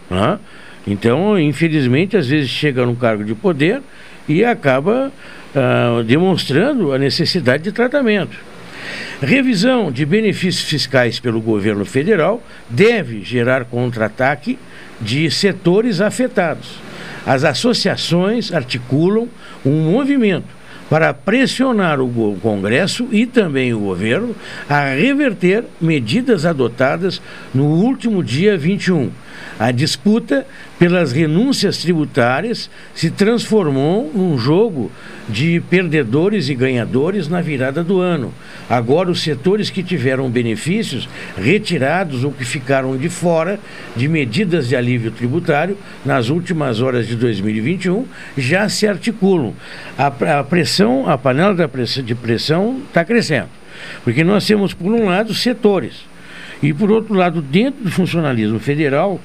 né? 0.10 0.38
Então, 0.86 1.40
infelizmente, 1.40 2.18
às 2.18 2.28
vezes 2.28 2.50
chega 2.50 2.86
num 2.86 2.96
cargo 2.96 3.24
de 3.24 3.36
poder 3.36 3.82
e 4.28 4.44
acaba 4.44 5.12
ah, 5.55 6.01
demonstrando 6.05 6.93
a 6.93 6.98
necessidade 6.98 7.63
de 7.63 7.72
tratamento. 7.72 8.38
Revisão 9.22 9.91
de 9.91 10.05
benefícios 10.05 10.67
fiscais 10.67 11.20
pelo 11.20 11.39
governo 11.39 11.86
federal 11.86 12.41
deve 12.70 13.22
gerar 13.24 13.65
contra-ataque 13.65 14.58
de 15.00 15.29
setores 15.29 16.01
afetados. 16.01 16.79
As 17.25 17.43
associações 17.43 18.51
articulam 18.51 19.27
um 19.63 19.91
movimento 19.91 20.62
para 20.89 21.13
pressionar 21.13 22.01
o 22.01 22.38
Congresso 22.41 23.08
e 23.12 23.25
também 23.25 23.74
o 23.74 23.79
governo 23.79 24.36
a 24.67 24.93
reverter 24.93 25.63
medidas 25.79 26.46
adotadas 26.46 27.22
no 27.53 27.65
último 27.65 28.24
dia 28.24 28.58
21 28.58 29.12
a 29.60 29.72
disputa 29.72 30.46
pelas 30.80 31.12
renúncias 31.12 31.78
tributárias 31.78 32.70
se 32.96 33.12
transformou 33.12 34.12
num 34.14 34.38
jogo 34.38 34.92
de 35.30 35.62
perdedores 35.70 36.50
e 36.50 36.56
ganhadores 36.56 37.28
na 37.28 37.42
virada 37.42 37.84
do 37.84 38.00
ano. 38.00 38.34
Agora, 38.70 39.12
os 39.12 39.22
setores 39.22 39.70
que 39.70 39.84
tiveram 39.84 40.30
benefícios 40.30 41.08
retirados 41.38 42.24
ou 42.24 42.32
que 42.32 42.44
ficaram 42.44 42.98
de 42.98 43.10
fora 43.10 43.60
de 43.96 44.08
medidas 44.08 44.68
de 44.68 44.76
alívio 44.76 45.12
tributário 45.12 45.78
nas 46.04 46.30
últimas 46.30 46.82
horas 46.82 47.08
de 47.08 47.16
2021 47.16 48.06
já 48.38 48.68
se 48.68 48.88
articulam. 48.88 49.54
A, 49.98 50.40
a 50.40 50.44
pressão, 50.44 51.08
a 51.08 51.18
panela 51.18 51.54
da 51.54 51.68
pressão, 51.68 52.04
de 52.04 52.16
pressão 52.16 52.82
está 52.88 53.06
crescendo. 53.06 53.50
Porque 54.04 54.24
nós 54.24 54.46
temos, 54.46 54.74
por 54.74 54.92
um 54.92 55.06
lado, 55.06 55.34
setores. 55.34 56.11
E, 56.62 56.74
por 56.74 56.91
outro 56.91 57.13
lado, 57.13 57.41
dentro 57.41 57.84
do 57.84 57.91
funcionalismo 57.91 58.60
federal, 58.60 59.20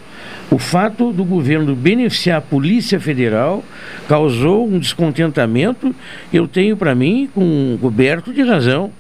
o 0.50 0.58
fato 0.58 1.12
do 1.12 1.24
governo 1.24 1.74
beneficiar 1.74 2.38
a 2.38 2.40
Polícia 2.40 2.98
Federal 2.98 3.62
causou 4.08 4.66
um 4.66 4.78
descontentamento, 4.78 5.94
eu 6.32 6.48
tenho 6.48 6.76
para 6.76 6.94
mim, 6.94 7.28
com 7.34 7.76
coberto 7.80 8.32
de 8.32 8.42
razão, 8.42 8.90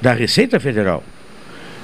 da 0.00 0.12
Receita 0.12 0.60
Federal. 0.60 1.02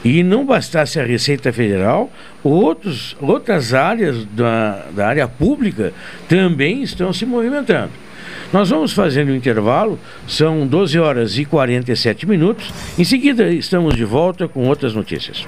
E 0.04 0.22
não 0.22 0.46
bastasse 0.46 1.00
a 1.00 1.04
Receita 1.04 1.52
Federal, 1.52 2.10
outros, 2.44 3.16
outras 3.20 3.74
áreas 3.74 4.24
da, 4.26 4.84
da 4.94 5.08
área 5.08 5.26
pública 5.26 5.92
também 6.28 6.82
estão 6.82 7.12
se 7.12 7.26
movimentando. 7.26 7.90
Nós 8.52 8.70
vamos 8.70 8.92
fazendo 8.92 9.32
um 9.32 9.34
intervalo, 9.34 9.98
são 10.28 10.66
12 10.66 10.98
horas 10.98 11.38
e 11.38 11.44
47 11.44 12.26
minutos. 12.26 12.72
Em 12.96 13.04
seguida, 13.04 13.50
estamos 13.50 13.96
de 13.96 14.04
volta 14.04 14.46
com 14.46 14.68
outras 14.68 14.94
notícias. 14.94 15.44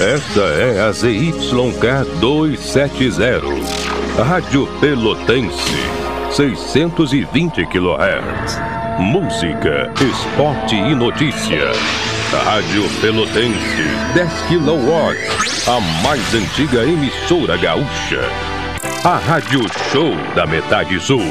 Esta 0.00 0.42
é 0.42 0.80
a 0.80 0.92
ZYK 0.92 2.20
270, 2.20 3.42
Rádio 4.16 4.68
Pelotense, 4.78 5.74
620 6.30 7.66
kHz. 7.66 8.60
Música, 9.00 9.92
esporte 10.00 10.76
e 10.76 10.94
notícia. 10.94 11.72
Rádio 12.44 12.84
Pelotense, 13.00 13.82
10 14.14 14.30
kW, 14.42 15.16
a 15.66 15.80
mais 16.04 16.32
antiga 16.32 16.84
emissora 16.84 17.56
gaúcha. 17.56 18.20
A 19.02 19.16
Rádio 19.16 19.62
Show 19.90 20.14
da 20.36 20.46
Metade 20.46 21.00
Sul. 21.00 21.24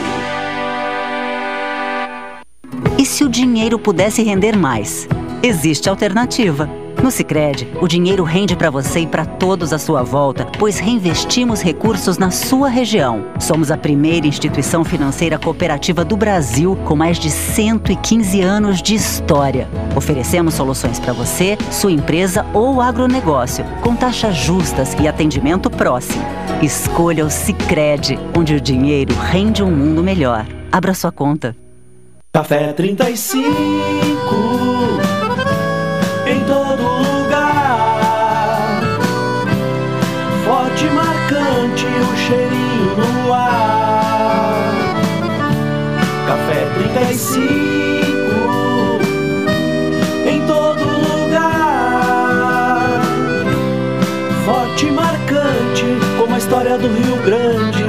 E 2.99 3.05
se 3.05 3.23
o 3.23 3.29
dinheiro 3.29 3.79
pudesse 3.79 4.21
render 4.23 4.57
mais? 4.57 5.07
Existe 5.41 5.87
alternativa. 5.87 6.69
No 7.01 7.11
Sicredi, 7.11 7.67
o 7.79 7.87
dinheiro 7.87 8.23
rende 8.23 8.55
para 8.55 8.71
você 8.71 9.01
e 9.01 9.07
para 9.07 9.23
todos 9.23 9.71
à 9.71 9.77
sua 9.77 10.01
volta, 10.01 10.47
pois 10.57 10.79
reinvestimos 10.79 11.61
recursos 11.61 12.17
na 12.17 12.31
sua 12.31 12.69
região. 12.69 13.23
Somos 13.39 13.69
a 13.69 13.77
primeira 13.77 14.25
instituição 14.25 14.83
financeira 14.83 15.37
cooperativa 15.37 16.03
do 16.03 16.17
Brasil 16.17 16.75
com 16.85 16.95
mais 16.95 17.19
de 17.19 17.29
115 17.29 18.41
anos 18.41 18.81
de 18.81 18.95
história. 18.95 19.69
Oferecemos 19.95 20.55
soluções 20.55 20.99
para 20.99 21.13
você, 21.13 21.57
sua 21.71 21.91
empresa 21.91 22.45
ou 22.53 22.81
agronegócio, 22.81 23.63
com 23.81 23.95
taxas 23.95 24.35
justas 24.35 24.95
e 24.99 25.07
atendimento 25.07 25.69
próximo. 25.69 26.25
Escolha 26.61 27.25
o 27.25 27.29
Sicredi, 27.29 28.17
onde 28.35 28.55
o 28.55 28.61
dinheiro 28.61 29.15
rende 29.15 29.61
um 29.61 29.71
mundo 29.71 30.03
melhor. 30.03 30.47
Abra 30.71 30.93
sua 30.93 31.11
conta. 31.11 31.55
Café 32.33 32.73
35 32.73 34.06
35 47.17 47.49
em 50.29 50.45
todo 50.45 50.83
lugar. 50.85 52.21
Forte 54.45 54.85
e 54.85 54.91
marcante 54.91 55.85
como 56.19 56.35
a 56.35 56.37
história 56.37 56.77
do 56.77 56.87
Rio 56.87 57.17
Grande. 57.25 57.83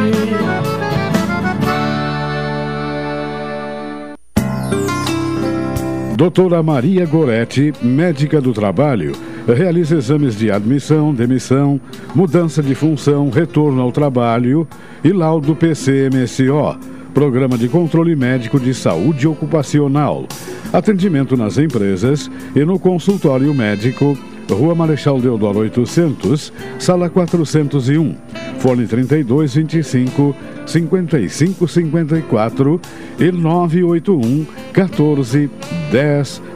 Doutora 6.16 6.62
Maria 6.62 7.04
Goretti, 7.04 7.74
médica 7.82 8.40
do 8.40 8.54
trabalho, 8.54 9.12
realiza 9.46 9.96
exames 9.96 10.36
de 10.36 10.50
admissão, 10.50 11.12
demissão, 11.14 11.78
mudança 12.14 12.62
de 12.62 12.74
função, 12.74 13.28
retorno 13.28 13.82
ao 13.82 13.92
trabalho 13.92 14.66
e 15.04 15.12
laudo 15.12 15.54
PCMSO, 15.54 16.97
Programa 17.18 17.58
de 17.58 17.68
Controle 17.68 18.14
Médico 18.14 18.60
de 18.60 18.72
Saúde 18.72 19.26
Ocupacional. 19.26 20.24
Atendimento 20.72 21.36
nas 21.36 21.58
empresas 21.58 22.30
e 22.54 22.64
no 22.64 22.78
consultório 22.78 23.52
médico, 23.52 24.16
Rua 24.48 24.72
Marechal 24.72 25.20
Deodoro 25.20 25.58
800, 25.58 26.52
Sala 26.78 27.10
401, 27.10 28.14
Fone 28.60 28.86
3225 28.86 30.32
5554 30.64 32.80
e 33.18 33.32
981 33.32 34.46
14 34.72 35.50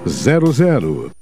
1000. 0.06 1.21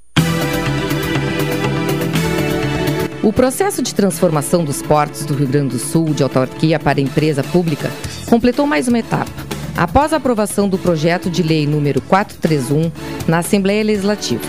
O 3.23 3.31
processo 3.31 3.83
de 3.83 3.93
transformação 3.93 4.65
dos 4.65 4.81
portos 4.81 5.25
do 5.25 5.35
Rio 5.35 5.47
Grande 5.47 5.75
do 5.75 5.79
Sul 5.79 6.05
de 6.11 6.23
autarquia 6.23 6.79
para 6.79 6.99
empresa 6.99 7.43
pública 7.43 7.91
completou 8.27 8.65
mais 8.65 8.87
uma 8.87 8.97
etapa. 8.97 9.31
Após 9.77 10.11
a 10.11 10.17
aprovação 10.17 10.67
do 10.67 10.75
projeto 10.75 11.29
de 11.29 11.43
lei 11.43 11.67
número 11.67 12.01
431 12.01 12.91
na 13.27 13.37
Assembleia 13.37 13.83
Legislativa. 13.83 14.41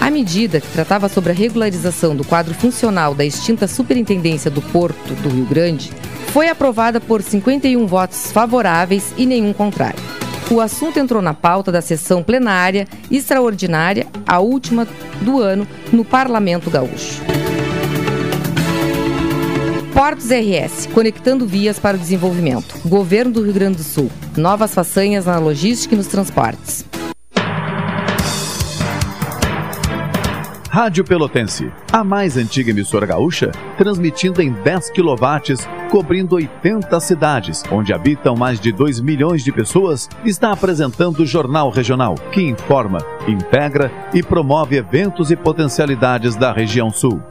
A 0.00 0.10
medida, 0.10 0.60
que 0.60 0.66
tratava 0.66 1.08
sobre 1.08 1.30
a 1.30 1.34
regularização 1.34 2.16
do 2.16 2.24
quadro 2.24 2.54
funcional 2.54 3.14
da 3.14 3.24
extinta 3.24 3.68
Superintendência 3.68 4.50
do 4.50 4.62
Porto 4.62 5.14
do 5.22 5.28
Rio 5.28 5.46
Grande, 5.46 5.92
foi 6.32 6.48
aprovada 6.48 7.00
por 7.00 7.22
51 7.22 7.86
votos 7.86 8.32
favoráveis 8.32 9.14
e 9.16 9.26
nenhum 9.26 9.52
contrário. 9.52 10.02
O 10.50 10.60
assunto 10.60 10.98
entrou 10.98 11.22
na 11.22 11.34
pauta 11.34 11.70
da 11.70 11.80
sessão 11.80 12.22
plenária 12.22 12.88
extraordinária, 13.10 14.08
a 14.26 14.40
última 14.40 14.88
do 15.20 15.40
ano, 15.40 15.68
no 15.92 16.04
Parlamento 16.04 16.68
Gaúcho. 16.68 17.37
Portos 20.08 20.30
RS, 20.30 20.86
conectando 20.94 21.46
vias 21.46 21.78
para 21.78 21.94
o 21.94 22.00
desenvolvimento. 22.00 22.80
Governo 22.88 23.30
do 23.30 23.42
Rio 23.42 23.52
Grande 23.52 23.76
do 23.76 23.82
Sul. 23.82 24.10
Novas 24.38 24.72
façanhas 24.72 25.26
na 25.26 25.38
logística 25.38 25.94
e 25.94 25.98
nos 25.98 26.06
transportes. 26.06 26.86
Rádio 30.70 31.04
Pelotense, 31.04 31.70
a 31.92 32.02
mais 32.02 32.38
antiga 32.38 32.70
emissora 32.70 33.04
gaúcha, 33.04 33.50
transmitindo 33.76 34.40
em 34.40 34.50
10 34.50 34.92
kW, 34.92 35.90
cobrindo 35.90 36.36
80 36.36 37.00
cidades, 37.00 37.62
onde 37.70 37.92
habitam 37.92 38.34
mais 38.34 38.58
de 38.58 38.72
2 38.72 39.00
milhões 39.00 39.44
de 39.44 39.52
pessoas, 39.52 40.08
está 40.24 40.52
apresentando 40.52 41.20
o 41.20 41.26
Jornal 41.26 41.68
Regional, 41.68 42.14
que 42.32 42.40
informa, 42.40 43.00
integra 43.26 43.92
e 44.14 44.22
promove 44.22 44.76
eventos 44.76 45.30
e 45.30 45.36
potencialidades 45.36 46.34
da 46.34 46.50
região 46.50 46.88
sul. 46.88 47.22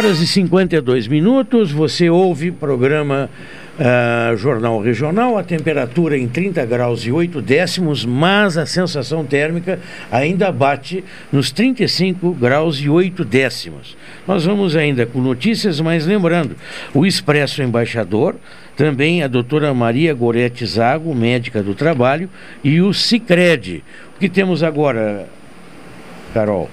Horas 0.00 0.18
e 0.18 0.26
52 0.26 1.06
minutos, 1.06 1.70
você 1.70 2.08
ouve 2.08 2.50
programa 2.50 3.28
uh, 3.78 4.34
Jornal 4.34 4.80
Regional, 4.80 5.36
a 5.36 5.42
temperatura 5.42 6.16
em 6.16 6.26
30 6.26 6.64
graus 6.64 7.04
e 7.04 7.12
8 7.12 7.42
décimos, 7.42 8.06
mas 8.06 8.56
a 8.56 8.64
sensação 8.64 9.26
térmica 9.26 9.78
ainda 10.10 10.50
bate 10.50 11.04
nos 11.30 11.50
35 11.50 12.32
graus 12.32 12.78
e 12.78 12.88
8 12.88 13.22
décimos. 13.26 13.94
Nós 14.26 14.46
vamos 14.46 14.74
ainda 14.74 15.04
com 15.04 15.20
notícias, 15.20 15.82
mas 15.82 16.06
lembrando, 16.06 16.56
o 16.94 17.04
Expresso 17.04 17.62
Embaixador, 17.62 18.36
também 18.78 19.22
a 19.22 19.28
doutora 19.28 19.74
Maria 19.74 20.14
Gorete 20.14 20.64
Zago, 20.64 21.14
médica 21.14 21.62
do 21.62 21.74
trabalho, 21.74 22.30
e 22.64 22.80
o 22.80 22.94
Cicred. 22.94 23.84
O 24.16 24.18
que 24.18 24.30
temos 24.30 24.62
agora, 24.62 25.28
Carol? 26.32 26.70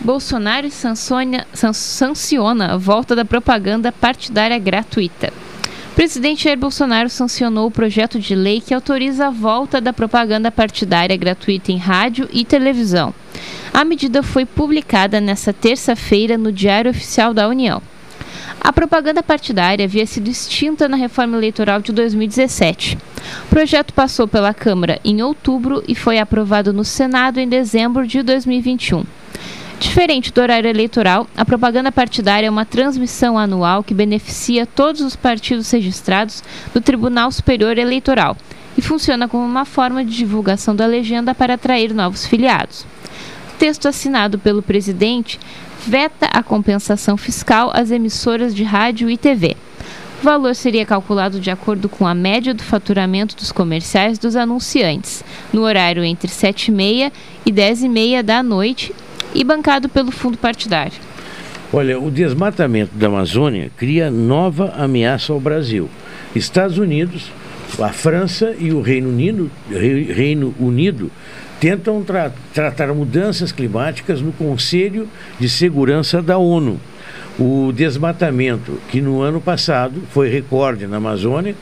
Bolsonaro 0.00 0.70
sanciona, 0.70 1.46
sanciona 1.52 2.74
a 2.74 2.76
volta 2.76 3.16
da 3.16 3.24
propaganda 3.24 3.90
partidária 3.90 4.58
gratuita. 4.58 5.32
O 5.90 5.94
presidente 5.98 6.44
Jair 6.44 6.56
Bolsonaro 6.56 7.08
sancionou 7.08 7.66
o 7.66 7.70
projeto 7.70 8.20
de 8.20 8.32
lei 8.32 8.60
que 8.60 8.72
autoriza 8.72 9.26
a 9.26 9.30
volta 9.30 9.80
da 9.80 9.92
propaganda 9.92 10.52
partidária 10.52 11.16
gratuita 11.16 11.72
em 11.72 11.76
rádio 11.76 12.28
e 12.32 12.44
televisão. 12.44 13.12
A 13.74 13.84
medida 13.84 14.22
foi 14.22 14.44
publicada 14.44 15.20
nesta 15.20 15.52
terça-feira 15.52 16.38
no 16.38 16.52
Diário 16.52 16.92
Oficial 16.92 17.34
da 17.34 17.48
União. 17.48 17.82
A 18.60 18.72
propaganda 18.72 19.22
partidária 19.22 19.84
havia 19.84 20.06
sido 20.06 20.28
extinta 20.30 20.88
na 20.88 20.96
reforma 20.96 21.36
eleitoral 21.36 21.80
de 21.80 21.90
2017. 21.90 22.96
O 23.46 23.48
projeto 23.48 23.92
passou 23.92 24.28
pela 24.28 24.54
Câmara 24.54 25.00
em 25.04 25.20
outubro 25.22 25.82
e 25.88 25.94
foi 25.96 26.20
aprovado 26.20 26.72
no 26.72 26.84
Senado 26.84 27.40
em 27.40 27.48
dezembro 27.48 28.06
de 28.06 28.22
2021. 28.22 29.04
Diferente 29.78 30.32
do 30.32 30.40
horário 30.40 30.68
eleitoral, 30.68 31.28
a 31.36 31.44
propaganda 31.44 31.92
partidária 31.92 32.48
é 32.48 32.50
uma 32.50 32.64
transmissão 32.64 33.38
anual 33.38 33.84
que 33.84 33.94
beneficia 33.94 34.66
todos 34.66 35.00
os 35.00 35.14
partidos 35.14 35.70
registrados 35.70 36.42
do 36.74 36.80
Tribunal 36.80 37.30
Superior 37.30 37.78
Eleitoral 37.78 38.36
e 38.76 38.82
funciona 38.82 39.28
como 39.28 39.44
uma 39.44 39.64
forma 39.64 40.04
de 40.04 40.16
divulgação 40.16 40.74
da 40.74 40.84
legenda 40.84 41.32
para 41.32 41.54
atrair 41.54 41.94
novos 41.94 42.26
filiados. 42.26 42.84
O 43.54 43.58
texto 43.58 43.86
assinado 43.86 44.36
pelo 44.36 44.62
presidente 44.62 45.38
veta 45.86 46.26
a 46.26 46.42
compensação 46.42 47.16
fiscal 47.16 47.70
às 47.72 47.92
emissoras 47.92 48.54
de 48.54 48.64
rádio 48.64 49.08
e 49.08 49.16
TV. 49.16 49.56
O 50.20 50.24
valor 50.24 50.56
seria 50.56 50.84
calculado 50.84 51.38
de 51.38 51.52
acordo 51.52 51.88
com 51.88 52.04
a 52.04 52.14
média 52.14 52.52
do 52.52 52.64
faturamento 52.64 53.36
dos 53.36 53.52
comerciais 53.52 54.18
dos 54.18 54.34
anunciantes, 54.34 55.22
no 55.52 55.62
horário 55.62 56.02
entre 56.02 56.28
7h30 56.28 57.12
e 57.46 57.52
10h30 57.52 58.22
da 58.22 58.42
noite 58.42 58.92
e 59.34 59.44
bancado 59.44 59.88
pelo 59.88 60.10
fundo 60.10 60.38
partidário. 60.38 60.94
Olha, 61.72 62.00
o 62.00 62.10
desmatamento 62.10 62.94
da 62.94 63.08
Amazônia 63.08 63.70
cria 63.76 64.10
nova 64.10 64.72
ameaça 64.76 65.32
ao 65.32 65.40
Brasil. 65.40 65.88
Estados 66.34 66.78
Unidos, 66.78 67.30
a 67.78 67.90
França 67.90 68.54
e 68.58 68.72
o 68.72 68.80
Reino 68.80 69.10
Unido, 69.10 69.50
Reino 69.70 70.54
Unido 70.58 71.10
tentam 71.60 72.02
tra 72.02 72.32
tratar 72.54 72.94
mudanças 72.94 73.52
climáticas 73.52 74.22
no 74.22 74.32
Conselho 74.32 75.08
de 75.38 75.48
Segurança 75.48 76.22
da 76.22 76.38
ONU 76.38 76.80
o 77.38 77.72
desmatamento, 77.72 78.80
que 78.90 79.00
no 79.00 79.22
ano 79.22 79.40
passado 79.40 80.02
foi 80.10 80.28
recorde 80.28 80.86
na 80.86 80.96
Amazônia, 80.96 81.54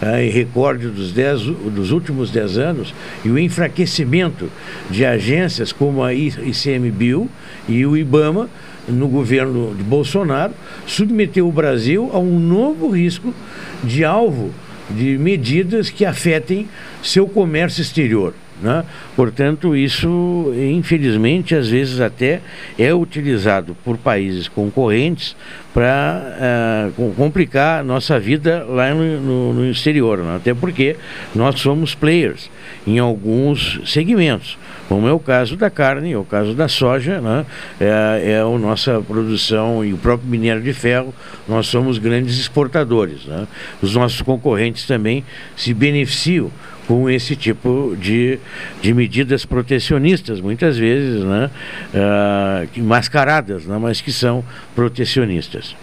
é, 0.00 0.28
recorde 0.28 0.88
dos, 0.88 1.10
dez, 1.10 1.40
dos 1.40 1.90
últimos 1.90 2.30
10 2.30 2.58
anos, 2.58 2.94
e 3.24 3.30
o 3.30 3.38
enfraquecimento 3.38 4.48
de 4.88 5.04
agências 5.04 5.72
como 5.72 6.04
a 6.04 6.14
ICMBio 6.14 7.28
e 7.68 7.84
o 7.84 7.96
IBAMA, 7.96 8.48
no 8.86 9.08
governo 9.08 9.74
de 9.74 9.82
Bolsonaro, 9.82 10.52
submeteu 10.86 11.48
o 11.48 11.52
Brasil 11.52 12.10
a 12.12 12.18
um 12.18 12.38
novo 12.38 12.88
risco 12.90 13.34
de 13.82 14.04
alvo 14.04 14.52
de 14.90 15.16
medidas 15.16 15.88
que 15.88 16.04
afetem 16.04 16.68
seu 17.02 17.26
comércio 17.26 17.80
exterior. 17.80 18.34
Né? 18.62 18.84
Portanto, 19.16 19.76
isso, 19.76 20.52
infelizmente, 20.56 21.54
às 21.54 21.68
vezes 21.68 22.00
até 22.00 22.40
é 22.78 22.94
utilizado 22.94 23.76
por 23.84 23.98
países 23.98 24.48
concorrentes 24.48 25.36
para 25.72 26.22
uh, 26.22 27.00
eh, 27.00 27.12
complicar 27.16 27.82
nossa 27.82 28.18
vida 28.20 28.64
lá 28.68 28.94
no, 28.94 29.20
no, 29.20 29.54
no 29.54 29.70
exterior, 29.70 30.18
né? 30.18 30.36
até 30.36 30.54
porque 30.54 30.96
nós 31.34 31.58
somos 31.58 31.96
players 31.96 32.48
em 32.86 33.00
alguns 33.00 33.80
segmentos, 33.84 34.56
como 34.88 35.08
é 35.08 35.12
o 35.12 35.18
caso 35.18 35.56
da 35.56 35.68
carne, 35.68 36.12
é 36.12 36.16
o 36.16 36.24
caso 36.24 36.54
da 36.54 36.68
soja, 36.68 37.20
né? 37.20 37.44
é, 37.80 38.34
é 38.34 38.40
a 38.40 38.58
nossa 38.58 39.00
produção 39.00 39.84
e 39.84 39.92
o 39.92 39.98
próprio 39.98 40.28
minério 40.30 40.62
de 40.62 40.72
ferro, 40.72 41.12
nós 41.48 41.66
somos 41.66 41.98
grandes 41.98 42.38
exportadores. 42.38 43.24
Né? 43.24 43.44
Os 43.82 43.96
nossos 43.96 44.22
concorrentes 44.22 44.86
também 44.86 45.24
se 45.56 45.74
beneficiam 45.74 46.52
com 46.86 47.08
esse 47.08 47.34
tipo 47.34 47.96
de, 47.98 48.38
de 48.80 48.92
medidas 48.92 49.44
protecionistas, 49.44 50.40
muitas 50.40 50.76
vezes 50.76 51.24
né, 51.24 51.50
uh, 51.94 52.82
mascaradas, 52.82 53.64
né, 53.64 53.78
mas 53.78 54.00
que 54.00 54.12
são 54.12 54.44
protecionistas. 54.74 55.74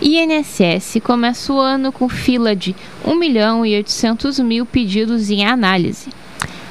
INSS 0.00 1.00
começa 1.02 1.52
o 1.52 1.58
ano 1.58 1.90
com 1.90 2.08
fila 2.08 2.54
de 2.54 2.74
1 3.04 3.14
milhão 3.16 3.66
e 3.66 3.74
800 3.76 4.38
mil 4.40 4.64
pedidos 4.64 5.28
em 5.28 5.44
análise. 5.44 6.08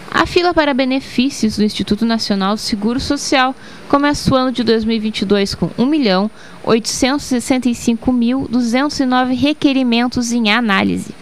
A 0.10 0.26
fila 0.26 0.54
para 0.54 0.74
benefícios 0.74 1.58
do 1.58 1.64
Instituto 1.64 2.06
Nacional 2.06 2.56
do 2.56 2.62
Seguro 2.62 3.00
Social 3.00 3.54
começa 3.90 4.34
o 4.34 4.38
ano 4.38 4.52
de 4.54 4.64
2022 4.64 5.54
com 5.54 5.70
1 5.78 5.86
milhão 5.86 6.32
865 6.64 8.14
mil 8.14 8.48
209 8.50 9.36
requerimentos 9.36 10.32
em 10.32 10.50
análise 10.50 11.14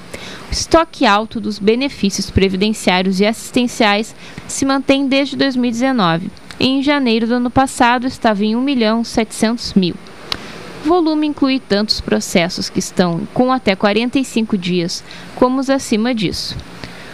estoque 0.51 1.05
alto 1.05 1.39
dos 1.39 1.59
benefícios 1.59 2.29
previdenciários 2.29 3.19
e 3.19 3.25
assistenciais 3.25 4.15
se 4.47 4.65
mantém 4.65 5.07
desde 5.07 5.35
2019. 5.35 6.29
Em 6.59 6.81
janeiro 6.81 7.27
do 7.27 7.35
ano 7.35 7.49
passado 7.49 8.07
estava 8.07 8.45
em 8.45 8.55
1 8.55 8.61
milhão 8.61 9.03
700 9.03 9.73
mil. 9.73 9.95
O 10.85 10.87
volume 10.87 11.27
inclui 11.27 11.59
tantos 11.59 11.99
processos 11.99 12.69
que 12.69 12.79
estão 12.79 13.27
com 13.33 13.51
até 13.51 13.75
45 13.75 14.57
dias, 14.57 15.03
como 15.35 15.59
os 15.59 15.69
acima 15.69 16.13
disso. 16.13 16.55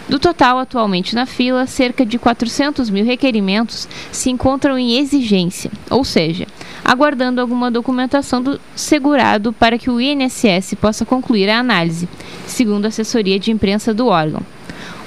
Do 0.10 0.20
total 0.20 0.60
atualmente 0.60 1.16
na 1.16 1.26
fila, 1.26 1.66
cerca 1.66 2.06
de 2.06 2.18
400 2.18 2.90
mil 2.90 3.06
requerimentos 3.06 3.88
se 4.12 4.30
encontram 4.30 4.78
em 4.78 4.98
exigência, 4.98 5.72
ou 5.90 6.04
seja, 6.04 6.48
aguardando 6.84 7.40
alguma 7.40 7.72
documentação 7.72 8.42
do 8.42 8.60
segurado 8.76 9.54
para 9.54 9.78
que 9.78 9.90
o 9.90 10.02
INSS 10.02 10.74
possa 10.82 11.06
concluir 11.06 11.50
a 11.50 11.60
análise, 11.60 12.10
segundo 12.46 12.86
a 12.86 12.88
assessoria 12.90 13.40
de 13.40 13.52
imprensa 13.52 13.94
do 13.94 14.08
órgão. 14.08 14.42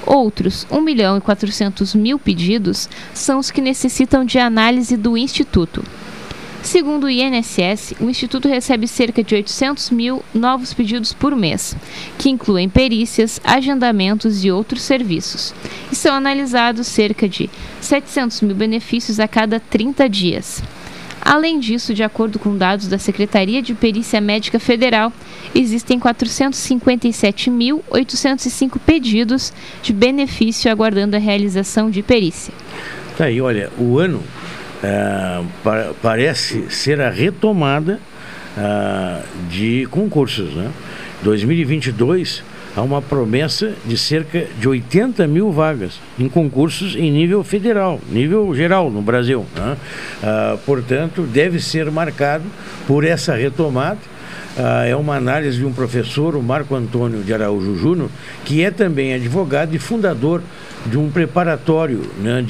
Outros 0.05 0.67
1 0.69 0.81
milhão 0.81 1.17
e 1.17 1.21
400 1.21 1.95
mil 1.95 2.19
pedidos 2.19 2.87
são 3.13 3.39
os 3.39 3.49
que 3.49 3.61
necessitam 3.61 4.23
de 4.23 4.37
análise 4.37 4.95
do 4.95 5.17
Instituto. 5.17 5.83
Segundo 6.65 7.03
o 7.03 7.09
INSS, 7.09 7.93
o 8.01 8.09
Instituto 8.09 8.47
recebe 8.47 8.87
cerca 8.87 9.23
de 9.23 9.35
800 9.35 9.91
mil 9.91 10.23
novos 10.33 10.73
pedidos 10.73 11.13
por 11.13 11.35
mês, 11.35 11.77
que 12.17 12.27
incluem 12.27 12.67
perícias, 12.67 13.39
agendamentos 13.43 14.43
e 14.43 14.49
outros 14.49 14.81
serviços. 14.81 15.53
E 15.91 15.95
são 15.95 16.15
analisados 16.15 16.87
cerca 16.87 17.29
de 17.29 17.51
700 17.79 18.41
mil 18.41 18.55
benefícios 18.55 19.19
a 19.19 19.27
cada 19.27 19.59
30 19.59 20.09
dias. 20.09 20.63
Além 21.21 21.59
disso, 21.59 21.93
de 21.93 22.01
acordo 22.01 22.39
com 22.39 22.57
dados 22.57 22.87
da 22.87 22.97
Secretaria 22.97 23.61
de 23.61 23.75
Perícia 23.75 24.19
Médica 24.19 24.59
Federal, 24.59 25.13
existem 25.53 25.99
457.805 25.99 28.79
pedidos 28.83 29.53
de 29.83 29.93
benefício 29.93 30.71
aguardando 30.71 31.15
a 31.15 31.19
realização 31.19 31.91
de 31.91 32.01
perícia. 32.01 32.51
Tá 33.15 33.25
aí, 33.25 33.39
olha, 33.39 33.71
o 33.77 33.99
ano 33.99 34.23
ah, 34.83 35.43
pa- 35.63 35.91
parece 36.01 36.65
ser 36.69 37.01
a 37.01 37.09
retomada 37.09 37.99
ah, 38.57 39.21
de 39.49 39.87
concursos, 39.91 40.53
né? 40.53 40.69
2022 41.23 42.43
há 42.75 42.81
uma 42.81 43.01
promessa 43.01 43.73
de 43.85 43.97
cerca 43.97 44.45
de 44.59 44.67
80 44.67 45.25
mil 45.27 45.51
vagas 45.51 45.99
em 46.19 46.27
concursos 46.27 46.95
em 46.95 47.09
nível 47.09 47.43
federal, 47.43 47.99
nível 48.09 48.53
geral 48.53 48.91
no 48.91 49.01
Brasil. 49.01 49.45
né? 49.55 49.77
Ah, 50.23 50.57
portanto, 50.65 51.21
deve 51.23 51.59
ser 51.61 51.89
marcado 51.91 52.43
por 52.87 53.03
essa 53.03 53.33
retomada. 53.35 53.99
Ah, 54.57 54.85
é 54.85 54.95
uma 54.95 55.15
análise 55.15 55.57
de 55.57 55.65
um 55.65 55.73
professor, 55.73 56.35
o 56.35 56.41
Marco 56.43 56.75
Antônio 56.75 57.21
de 57.23 57.33
Araújo 57.33 57.75
Júnior, 57.75 58.09
que 58.45 58.63
é 58.63 58.71
também 58.71 59.13
advogado 59.13 59.73
e 59.75 59.79
fundador 59.79 60.41
de 60.85 60.97
um 60.97 61.09
preparatório 61.09 62.01
né, 62.19 62.45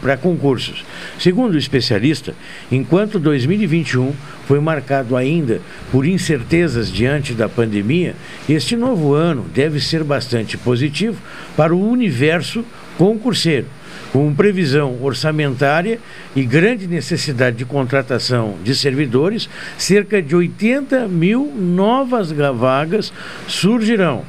para 0.00 0.16
concursos. 0.16 0.84
Segundo 1.18 1.54
o 1.54 1.58
especialista, 1.58 2.34
enquanto 2.70 3.18
2021 3.18 4.12
foi 4.46 4.60
marcado 4.60 5.16
ainda 5.16 5.60
por 5.90 6.06
incertezas 6.06 6.90
diante 6.90 7.32
da 7.34 7.48
pandemia, 7.48 8.14
este 8.48 8.76
novo 8.76 9.14
ano 9.14 9.46
deve 9.54 9.80
ser 9.80 10.04
bastante 10.04 10.56
positivo 10.56 11.20
para 11.56 11.74
o 11.74 11.88
universo 11.90 12.64
concurseiro 12.96 13.66
com 14.12 14.34
previsão 14.34 14.96
orçamentária 15.02 15.98
e 16.34 16.42
grande 16.44 16.86
necessidade 16.88 17.56
de 17.56 17.64
contratação 17.64 18.56
de 18.64 18.74
servidores, 18.74 19.48
cerca 19.78 20.20
de 20.20 20.34
80 20.34 21.06
mil 21.06 21.52
novas 21.56 22.32
ga- 22.32 22.50
vagas 22.50 23.12
surgirão. 23.46 24.24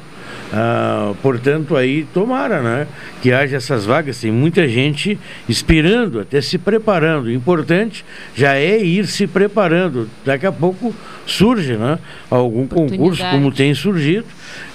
Ah, 0.52 1.14
portanto, 1.22 1.74
aí 1.74 2.06
tomara 2.12 2.60
né, 2.60 2.86
que 3.22 3.32
haja 3.32 3.56
essas 3.56 3.86
vagas. 3.86 4.20
Tem 4.20 4.30
muita 4.30 4.68
gente 4.68 5.18
esperando, 5.48 6.20
até 6.20 6.42
se 6.42 6.58
preparando. 6.58 7.26
O 7.26 7.32
importante 7.32 8.04
já 8.34 8.54
é 8.54 8.78
ir 8.78 9.06
se 9.06 9.26
preparando. 9.26 10.10
Daqui 10.24 10.44
a 10.44 10.52
pouco 10.52 10.94
surge 11.24 11.74
né, 11.74 11.98
algum 12.30 12.66
concurso, 12.66 13.24
como 13.30 13.50
tem 13.50 13.72
surgido, 13.74 14.26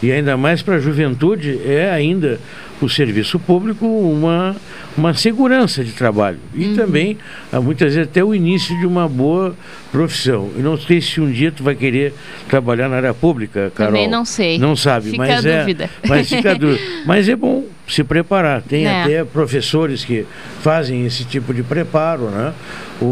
e 0.01 0.11
ainda 0.11 0.35
mais 0.35 0.63
para 0.63 0.75
a 0.75 0.79
juventude, 0.79 1.59
é 1.63 1.91
ainda 1.91 2.39
o 2.79 2.87
serviço 2.87 3.39
público 3.39 3.85
uma, 3.87 4.55
uma 4.95 5.13
segurança 5.13 5.83
de 5.83 5.91
trabalho. 5.91 6.37
E 6.53 6.75
também, 6.75 7.17
ah, 7.51 7.59
muitas 7.59 7.95
vezes, 7.95 8.07
até 8.09 8.23
o 8.23 8.35
início 8.35 8.77
de 8.79 8.85
uma 8.85 9.07
boa 9.07 9.55
profissão. 9.91 10.49
E 10.55 10.61
não 10.61 10.77
sei 10.77 11.01
se 11.01 11.19
um 11.19 11.31
dia 11.31 11.51
tu 11.51 11.63
vai 11.63 11.73
querer 11.73 12.13
trabalhar 12.47 12.87
na 12.87 12.97
área 12.97 13.13
pública, 13.15 13.71
Carol. 13.73 13.93
Também 13.93 14.07
não 14.07 14.23
sei. 14.23 14.59
Não 14.59 14.75
sabe, 14.75 15.09
Fica 15.11 15.17
mas 15.25 15.45
a 15.45 15.49
é. 15.49 15.59
dúvida. 15.59 15.89
Mas 16.07 16.29
fica 16.29 16.51
a 16.51 16.53
dúvida. 16.53 16.81
Mas 17.07 17.27
é 17.27 17.35
bom 17.35 17.63
se 17.87 18.03
preparar. 18.03 18.61
Tem 18.61 18.85
É. 18.85 19.03
até 19.03 19.23
professores 19.23 20.05
que 20.05 20.25
fazem 20.61 21.05
esse 21.05 21.23
tipo 21.25 21.53
de 21.53 21.63
preparo, 21.63 22.25
né? 22.29 22.53
O, 23.01 23.05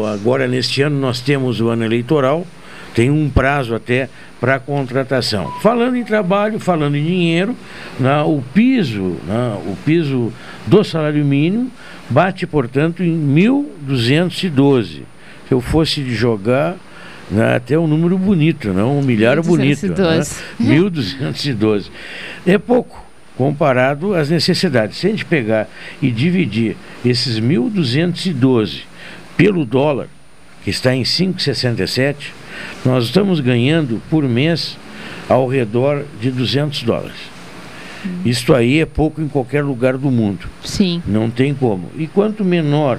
o- 0.00 0.06
agora, 0.12 0.48
neste 0.48 0.82
ano, 0.82 0.98
nós 0.98 1.20
temos 1.20 1.60
o 1.60 1.68
ano 1.68 1.84
eleitoral, 1.84 2.44
tem 2.94 3.10
um 3.10 3.28
prazo 3.30 3.74
até 3.74 4.08
para 4.42 4.58
contratação. 4.58 5.52
Falando 5.60 5.96
em 5.96 6.02
trabalho, 6.02 6.58
falando 6.58 6.96
em 6.96 7.04
dinheiro, 7.04 7.54
né, 8.00 8.22
o 8.22 8.42
piso, 8.52 9.16
né, 9.24 9.56
o 9.64 9.76
piso 9.84 10.32
do 10.66 10.82
salário 10.82 11.24
mínimo 11.24 11.70
bate, 12.10 12.44
portanto, 12.44 13.04
em 13.04 13.16
1.212. 13.86 14.84
Se 14.84 15.04
eu 15.48 15.60
fosse 15.60 16.12
jogar, 16.12 16.74
né, 17.30 17.54
até 17.54 17.78
um 17.78 17.86
número 17.86 18.18
bonito, 18.18 18.72
não 18.72 18.98
um 18.98 19.02
milhar 19.02 19.40
bonito. 19.40 19.86
Né? 19.86 19.94
1.212. 19.94 20.36
1.212. 20.60 21.84
É 22.44 22.58
pouco 22.58 23.06
comparado 23.36 24.12
às 24.12 24.28
necessidades. 24.28 24.98
Se 24.98 25.06
a 25.06 25.10
gente 25.10 25.24
pegar 25.24 25.68
e 26.02 26.10
dividir 26.10 26.76
esses 27.04 27.38
1.212 27.38 28.80
pelo 29.36 29.64
dólar, 29.64 30.08
que 30.64 30.70
está 30.70 30.92
em 30.92 31.04
5,67, 31.04 32.41
nós 32.84 33.04
estamos 33.04 33.40
ganhando 33.40 34.00
por 34.10 34.24
mês 34.24 34.76
ao 35.28 35.46
redor 35.46 36.04
de 36.20 36.30
200 36.30 36.82
dólares. 36.82 37.32
Isto 38.24 38.54
aí 38.54 38.80
é 38.80 38.86
pouco 38.86 39.20
em 39.20 39.28
qualquer 39.28 39.62
lugar 39.62 39.96
do 39.96 40.10
mundo. 40.10 40.48
Sim. 40.64 41.02
Não 41.06 41.30
tem 41.30 41.54
como. 41.54 41.90
E 41.96 42.06
quanto 42.06 42.44
menor 42.44 42.98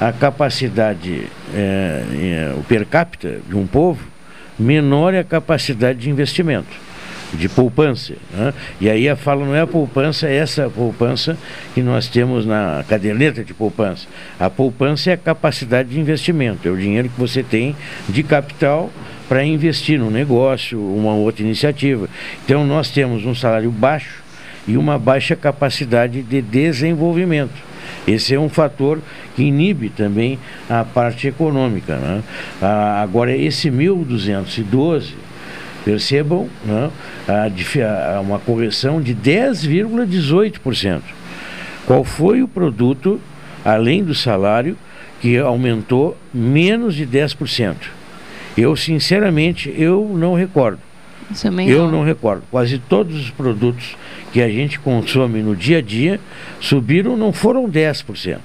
a 0.00 0.12
capacidade, 0.12 1.26
é, 1.54 2.02
é, 2.14 2.54
o 2.56 2.62
per 2.62 2.86
capita 2.86 3.40
de 3.48 3.56
um 3.56 3.66
povo, 3.66 4.00
menor 4.58 5.14
é 5.14 5.20
a 5.20 5.24
capacidade 5.24 6.00
de 6.00 6.10
investimento, 6.10 6.68
de 7.32 7.48
poupança. 7.48 8.14
né? 8.32 8.52
E 8.80 8.88
aí 8.88 9.08
a 9.08 9.16
fala 9.16 9.44
não 9.44 9.54
é 9.54 9.60
a 9.60 9.66
poupança, 9.66 10.28
é 10.28 10.36
essa 10.36 10.68
poupança 10.68 11.36
que 11.74 11.82
nós 11.82 12.08
temos 12.08 12.44
na 12.44 12.84
caderneta 12.88 13.44
de 13.44 13.54
poupança. 13.54 14.06
A 14.38 14.50
poupança 14.50 15.10
é 15.10 15.14
a 15.14 15.16
capacidade 15.16 15.90
de 15.90 16.00
investimento, 16.00 16.66
é 16.66 16.70
o 16.70 16.76
dinheiro 16.76 17.08
que 17.08 17.18
você 17.18 17.42
tem 17.42 17.76
de 18.08 18.22
capital 18.22 18.90
para 19.28 19.44
investir 19.44 19.98
num 19.98 20.10
negócio, 20.10 20.80
uma 20.80 21.14
outra 21.14 21.42
iniciativa. 21.42 22.08
Então 22.44 22.66
nós 22.66 22.90
temos 22.90 23.24
um 23.24 23.34
salário 23.34 23.70
baixo 23.70 24.22
e 24.66 24.76
uma 24.76 24.98
baixa 24.98 25.36
capacidade 25.36 26.22
de 26.22 26.42
desenvolvimento. 26.42 27.70
Esse 28.06 28.34
é 28.34 28.40
um 28.40 28.48
fator 28.48 29.00
que 29.36 29.42
inibe 29.42 29.88
também 29.88 30.38
a 30.68 30.84
parte 30.84 31.28
econômica. 31.28 31.96
né? 31.96 32.22
Ah, 32.60 33.00
agora, 33.02 33.36
esse 33.36 33.70
1.212, 33.70 35.14
percebam, 35.84 36.48
né, 36.64 36.90
a 37.28 38.16
a- 38.16 38.20
uma 38.20 38.38
correção 38.38 39.00
de 39.00 39.14
10,18%. 39.14 41.02
Qual 41.86 42.04
foi 42.04 42.42
o 42.42 42.48
produto, 42.48 43.20
além 43.64 44.04
do 44.04 44.14
salário, 44.14 44.76
que 45.20 45.38
aumentou 45.38 46.16
menos 46.32 46.94
de 46.94 47.06
10%? 47.06 47.90
Eu, 48.56 48.76
sinceramente, 48.76 49.72
eu 49.76 50.10
não 50.14 50.34
recordo. 50.34 50.78
Eu 51.70 51.84
não. 51.84 51.92
não 51.98 52.04
recordo. 52.04 52.42
Quase 52.50 52.78
todos 52.78 53.16
os 53.18 53.30
produtos 53.30 53.96
que 54.32 54.42
a 54.42 54.48
gente 54.48 54.78
consome 54.80 55.40
no 55.42 55.54
dia 55.54 55.78
a 55.78 55.82
dia 55.82 56.18
subiram, 56.60 57.16
não 57.16 57.32
foram 57.32 57.68
10%, 57.68 58.38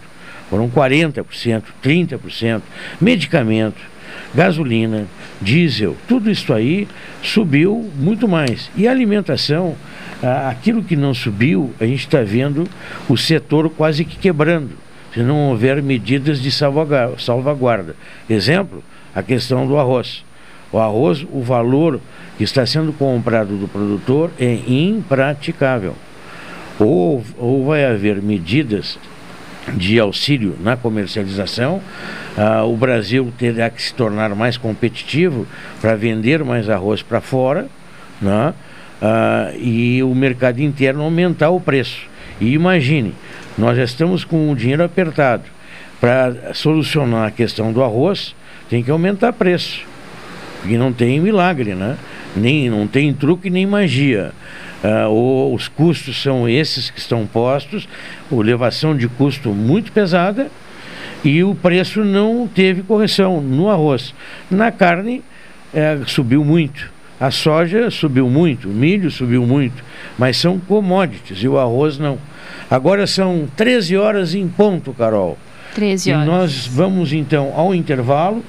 foram 0.49 0.69
40%, 0.69 1.63
30%. 1.83 2.61
Medicamento, 3.01 3.77
gasolina, 4.35 5.07
diesel, 5.41 5.95
tudo 6.07 6.29
isso 6.29 6.53
aí 6.53 6.87
subiu 7.23 7.89
muito 7.97 8.27
mais. 8.27 8.69
E 8.75 8.87
a 8.87 8.91
alimentação, 8.91 9.75
aquilo 10.47 10.83
que 10.83 10.95
não 10.95 11.13
subiu, 11.13 11.73
a 11.79 11.85
gente 11.85 12.01
está 12.01 12.21
vendo 12.21 12.67
o 13.07 13.17
setor 13.17 13.69
quase 13.69 14.03
que 14.03 14.17
quebrando, 14.17 14.71
se 15.13 15.21
não 15.21 15.49
houver 15.49 15.81
medidas 15.81 16.41
de 16.41 16.51
salvaguarda. 16.51 17.95
Exemplo, 18.29 18.83
a 19.15 19.23
questão 19.23 19.65
do 19.65 19.77
arroz. 19.77 20.23
O 20.71 20.77
arroz, 20.77 21.25
o 21.31 21.41
valor 21.41 22.01
que 22.37 22.43
está 22.43 22.65
sendo 22.65 22.91
comprado 22.91 23.55
do 23.57 23.67
produtor 23.67 24.29
é 24.37 24.59
impraticável. 24.67 25.95
Ou, 26.77 27.23
ou 27.37 27.65
vai 27.65 27.85
haver 27.85 28.21
medidas 28.21 28.99
de 29.73 29.99
auxílio 29.99 30.55
na 30.61 30.77
comercialização, 30.77 31.81
ah, 32.37 32.63
o 32.63 32.75
Brasil 32.75 33.31
terá 33.37 33.69
que 33.69 33.81
se 33.81 33.93
tornar 33.93 34.35
mais 34.35 34.57
competitivo 34.57 35.47
para 35.81 35.95
vender 35.95 36.43
mais 36.43 36.69
arroz 36.69 37.01
para 37.01 37.21
fora, 37.21 37.67
né? 38.21 38.53
Ah, 39.01 39.51
e 39.57 40.01
o 40.03 40.13
mercado 40.13 40.61
interno 40.61 41.03
aumentar 41.03 41.49
o 41.49 41.59
preço. 41.59 42.07
E 42.39 42.53
imagine, 42.53 43.13
nós 43.57 43.77
já 43.77 43.83
estamos 43.83 44.23
com 44.23 44.51
o 44.51 44.55
dinheiro 44.55 44.83
apertado. 44.83 45.43
Para 45.99 46.53
solucionar 46.53 47.27
a 47.27 47.31
questão 47.31 47.71
do 47.71 47.81
arroz, 47.81 48.35
tem 48.69 48.83
que 48.83 48.91
aumentar 48.91 49.33
preço. 49.33 49.81
Porque 50.61 50.77
não 50.77 50.91
tem 50.91 51.19
milagre, 51.19 51.73
né? 51.73 51.97
Nem, 52.35 52.69
não 52.69 52.85
tem 52.85 53.13
truque 53.13 53.49
nem 53.49 53.65
magia. 53.65 54.33
Ah, 54.83 55.07
o- 55.09 55.53
os 55.53 55.67
custos 55.67 56.21
são 56.21 56.47
esses 56.47 56.89
que 56.89 56.99
estão 56.99 57.25
postos, 57.25 57.87
elevação 58.31 58.95
de 58.95 59.07
custo 59.07 59.49
muito 59.49 59.91
pesada 59.91 60.49
e 61.23 61.43
o 61.43 61.55
preço 61.55 62.03
não 62.03 62.47
teve 62.47 62.83
correção 62.83 63.41
no 63.41 63.69
arroz. 63.69 64.13
Na 64.51 64.71
carne 64.71 65.23
eh, 65.73 65.97
subiu 66.05 66.43
muito, 66.45 66.91
a 67.19 67.31
soja 67.31 67.89
subiu 67.89 68.29
muito, 68.29 68.69
o 68.69 68.73
milho 68.73 69.09
subiu 69.09 69.45
muito, 69.45 69.83
mas 70.19 70.37
são 70.37 70.59
commodities 70.59 71.39
e 71.43 71.47
o 71.47 71.57
arroz 71.57 71.97
não. 71.97 72.17
Agora 72.69 73.07
são 73.07 73.47
13 73.55 73.97
horas 73.97 74.35
em 74.35 74.47
ponto, 74.47 74.93
Carol. 74.93 75.37
13 75.73 76.09
E 76.09 76.13
horas. 76.13 76.25
nós 76.27 76.67
vamos 76.67 77.11
então 77.11 77.51
ao 77.55 77.73
intervalo, 77.75 78.43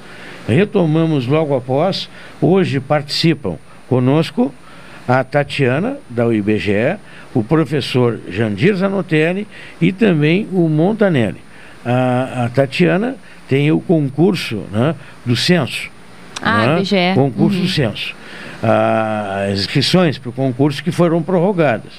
retomamos 0.47 1.25
logo 1.27 1.55
após. 1.55 2.07
Hoje 2.41 2.79
participam 2.79 3.57
conosco 3.89 4.53
a 5.07 5.23
Tatiana, 5.23 5.97
da 6.09 6.25
IBGE, 6.33 6.97
o 7.33 7.43
professor 7.43 8.19
Jandir 8.29 8.75
Zanotelli 8.75 9.47
e 9.79 9.91
também 9.91 10.47
o 10.51 10.67
Montanelli. 10.67 11.41
A, 11.85 12.45
a 12.45 12.49
Tatiana 12.49 13.15
tem 13.47 13.71
o 13.71 13.79
concurso 13.79 14.63
né, 14.71 14.93
do 15.25 15.35
censo. 15.35 15.89
Ah, 16.41 16.67
né? 16.67 16.77
IBGE. 16.77 16.95
Concurso 17.15 17.57
Uhum. 17.57 17.63
do 17.63 17.69
censo. 17.69 18.15
as 18.61 19.59
inscrições 19.59 20.17
para 20.17 20.29
o 20.29 20.33
concurso 20.33 20.83
que 20.83 20.91
foram 20.91 21.21
prorrogadas. 21.21 21.91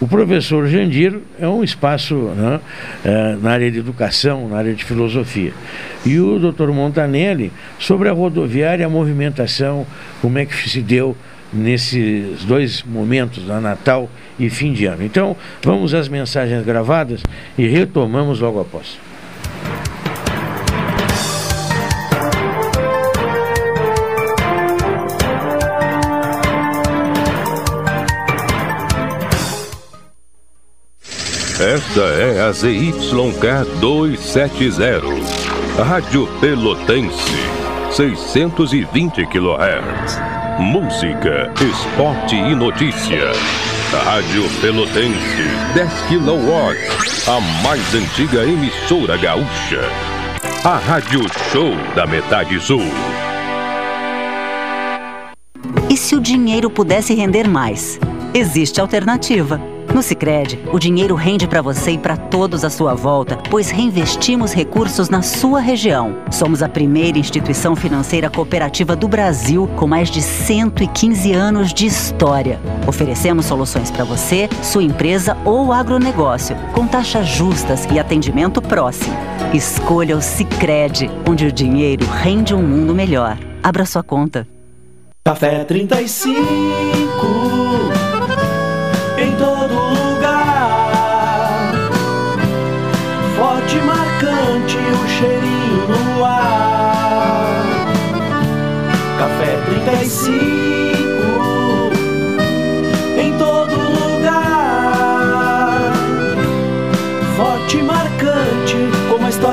O 0.00 0.06
professor 0.08 0.66
Jandir 0.66 1.18
é 1.38 1.46
um 1.46 1.62
espaço 1.62 2.14
né, 2.14 2.60
é, 3.04 3.36
na 3.40 3.52
área 3.52 3.70
de 3.70 3.78
educação, 3.78 4.48
na 4.48 4.58
área 4.58 4.74
de 4.74 4.84
filosofia. 4.84 5.52
E 6.04 6.18
o 6.18 6.40
doutor 6.40 6.72
Montanelli 6.72 7.52
sobre 7.78 8.08
a 8.08 8.12
rodoviária, 8.12 8.84
a 8.84 8.88
movimentação, 8.88 9.86
como 10.20 10.38
é 10.38 10.44
que 10.44 10.68
se 10.68 10.80
deu 10.82 11.16
nesses 11.52 12.44
dois 12.44 12.82
momentos, 12.82 13.46
Natal 13.46 14.08
e 14.38 14.48
fim 14.48 14.72
de 14.72 14.86
ano. 14.86 15.04
Então, 15.04 15.36
vamos 15.62 15.94
às 15.94 16.08
mensagens 16.08 16.64
gravadas 16.64 17.22
e 17.58 17.66
retomamos 17.66 18.40
logo 18.40 18.60
após. 18.60 18.98
Esta 31.62 32.00
é 32.00 32.40
a 32.40 32.50
ZYK 32.50 33.78
270, 33.78 35.00
Rádio 35.84 36.26
Pelotense, 36.40 37.36
620 37.92 39.24
kHz. 39.26 40.41
Música, 40.62 41.52
esporte 41.60 42.36
e 42.36 42.54
notícia. 42.54 43.32
Rádio 44.04 44.48
Pelotense, 44.60 45.42
10 45.74 45.92
kW, 46.02 46.50
a 47.26 47.40
mais 47.64 47.92
antiga 47.92 48.44
emissora 48.44 49.16
gaúcha. 49.16 49.80
A 50.64 50.76
Rádio 50.76 51.22
Show 51.50 51.74
da 51.96 52.06
Metade 52.06 52.60
Sul. 52.60 52.84
E 55.90 55.96
se 55.96 56.14
o 56.14 56.20
dinheiro 56.20 56.70
pudesse 56.70 57.12
render 57.12 57.48
mais? 57.48 57.98
Existe 58.32 58.80
alternativa. 58.80 59.71
No 59.94 60.02
Sicredi, 60.02 60.58
o 60.72 60.78
dinheiro 60.78 61.14
rende 61.14 61.46
para 61.46 61.60
você 61.60 61.90
e 61.92 61.98
para 61.98 62.16
todos 62.16 62.64
à 62.64 62.70
sua 62.70 62.94
volta, 62.94 63.36
pois 63.50 63.70
reinvestimos 63.70 64.54
recursos 64.54 65.10
na 65.10 65.20
sua 65.20 65.60
região. 65.60 66.16
Somos 66.30 66.62
a 66.62 66.68
primeira 66.68 67.18
instituição 67.18 67.76
financeira 67.76 68.30
cooperativa 68.30 68.96
do 68.96 69.06
Brasil 69.06 69.68
com 69.76 69.86
mais 69.86 70.10
de 70.10 70.22
115 70.22 71.34
anos 71.34 71.74
de 71.74 71.84
história. 71.84 72.58
Oferecemos 72.86 73.44
soluções 73.44 73.90
para 73.90 74.02
você, 74.02 74.48
sua 74.62 74.82
empresa 74.82 75.36
ou 75.44 75.74
agronegócio, 75.74 76.56
com 76.72 76.86
taxas 76.86 77.28
justas 77.28 77.86
e 77.92 77.98
atendimento 77.98 78.62
próximo. 78.62 79.14
Escolha 79.52 80.16
o 80.16 80.22
Sicredi, 80.22 81.10
onde 81.28 81.44
o 81.44 81.52
dinheiro 81.52 82.06
rende 82.06 82.54
um 82.54 82.62
mundo 82.62 82.94
melhor. 82.94 83.36
Abra 83.62 83.84
sua 83.84 84.02
conta. 84.02 84.48
Café 85.22 85.64
35 85.64 86.32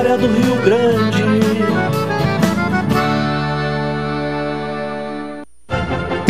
história 0.00 0.16
do 0.16 0.26
Rio 0.28 0.56
Grande. 0.62 1.19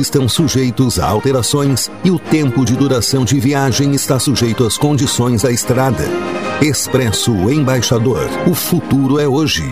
estão 0.00 0.28
sujeitos 0.28 0.98
a 0.98 1.06
alterações 1.06 1.90
e 2.02 2.10
o 2.10 2.18
tempo 2.18 2.64
de 2.64 2.74
duração 2.74 3.24
de 3.24 3.38
viagem 3.38 3.94
está 3.94 4.18
sujeito 4.18 4.66
às 4.66 4.76
condições 4.76 5.42
da 5.42 5.52
estrada. 5.52 6.04
Expresso 6.60 7.32
Embaixador. 7.50 8.28
O 8.46 8.54
futuro 8.54 9.18
é 9.20 9.28
hoje. 9.28 9.62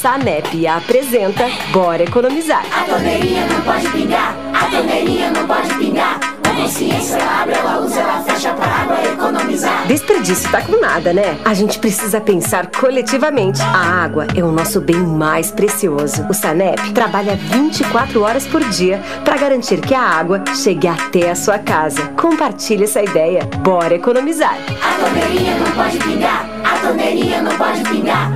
Sanep 0.00 0.66
apresenta 0.66 1.48
Bora 1.72 2.02
Economizar. 2.02 2.64
A 2.70 2.84
torneirinha 2.84 3.46
não 3.46 3.62
pode 3.62 3.88
pingar, 3.90 4.36
a 4.54 4.66
torneirinha 4.66 5.30
não 5.30 5.46
pode 5.46 5.74
pingar. 5.76 6.43
A 6.54 6.56
consciência 6.56 7.16
ela 7.16 7.42
abre, 7.42 7.54
ela 7.56 7.80
usa, 7.80 7.98
ela 7.98 8.22
fecha 8.22 8.54
pra 8.54 8.64
água 8.64 9.04
economizar. 9.04 9.86
Desperdício 9.88 10.48
tá 10.52 10.62
com 10.62 10.80
nada, 10.80 11.12
né? 11.12 11.36
A 11.44 11.52
gente 11.52 11.80
precisa 11.80 12.20
pensar 12.20 12.68
coletivamente. 12.70 13.60
A 13.60 14.04
água 14.04 14.28
é 14.36 14.42
o 14.42 14.52
nosso 14.52 14.80
bem 14.80 14.96
mais 14.96 15.50
precioso. 15.50 16.24
O 16.30 16.32
Sanep 16.32 16.92
trabalha 16.92 17.34
24 17.34 18.22
horas 18.22 18.46
por 18.46 18.62
dia 18.68 19.02
para 19.24 19.36
garantir 19.36 19.80
que 19.80 19.94
a 19.94 20.00
água 20.00 20.44
chegue 20.54 20.86
até 20.86 21.30
a 21.30 21.34
sua 21.34 21.58
casa. 21.58 22.00
Compartilhe 22.16 22.84
essa 22.84 23.02
ideia. 23.02 23.44
Bora 23.64 23.96
economizar. 23.96 24.56
A 24.80 25.04
torneirinha 25.04 25.56
não 25.58 25.72
pode 25.72 25.98
pingar, 25.98 26.48
a 26.64 26.78
torneirinha 26.78 27.42
não 27.42 27.58
pode 27.58 27.82
pingar. 27.82 28.32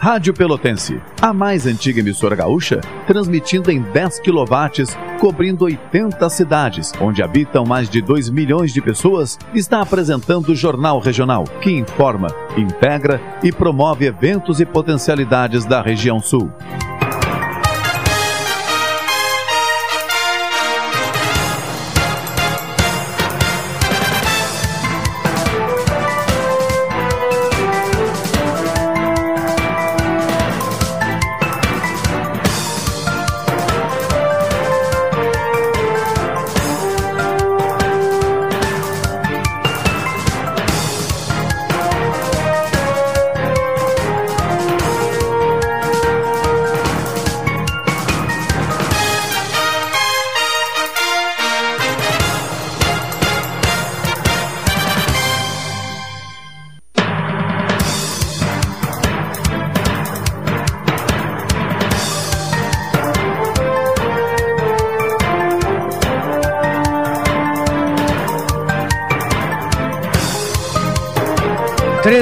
Rádio 0.00 0.32
Pelotense, 0.32 0.98
a 1.20 1.30
mais 1.30 1.66
antiga 1.66 2.00
emissora 2.00 2.34
gaúcha, 2.34 2.80
transmitindo 3.06 3.70
em 3.70 3.82
10 3.82 4.20
kW, 4.20 4.96
cobrindo 5.20 5.66
80 5.66 6.30
cidades, 6.30 6.90
onde 6.98 7.22
habitam 7.22 7.66
mais 7.66 7.86
de 7.90 8.00
2 8.00 8.30
milhões 8.30 8.72
de 8.72 8.80
pessoas, 8.80 9.38
está 9.54 9.82
apresentando 9.82 10.52
o 10.52 10.56
Jornal 10.56 11.00
Regional, 11.00 11.44
que 11.60 11.70
informa, 11.70 12.28
integra 12.56 13.20
e 13.42 13.52
promove 13.52 14.06
eventos 14.06 14.58
e 14.58 14.64
potencialidades 14.64 15.66
da 15.66 15.82
região 15.82 16.18
sul. 16.18 16.50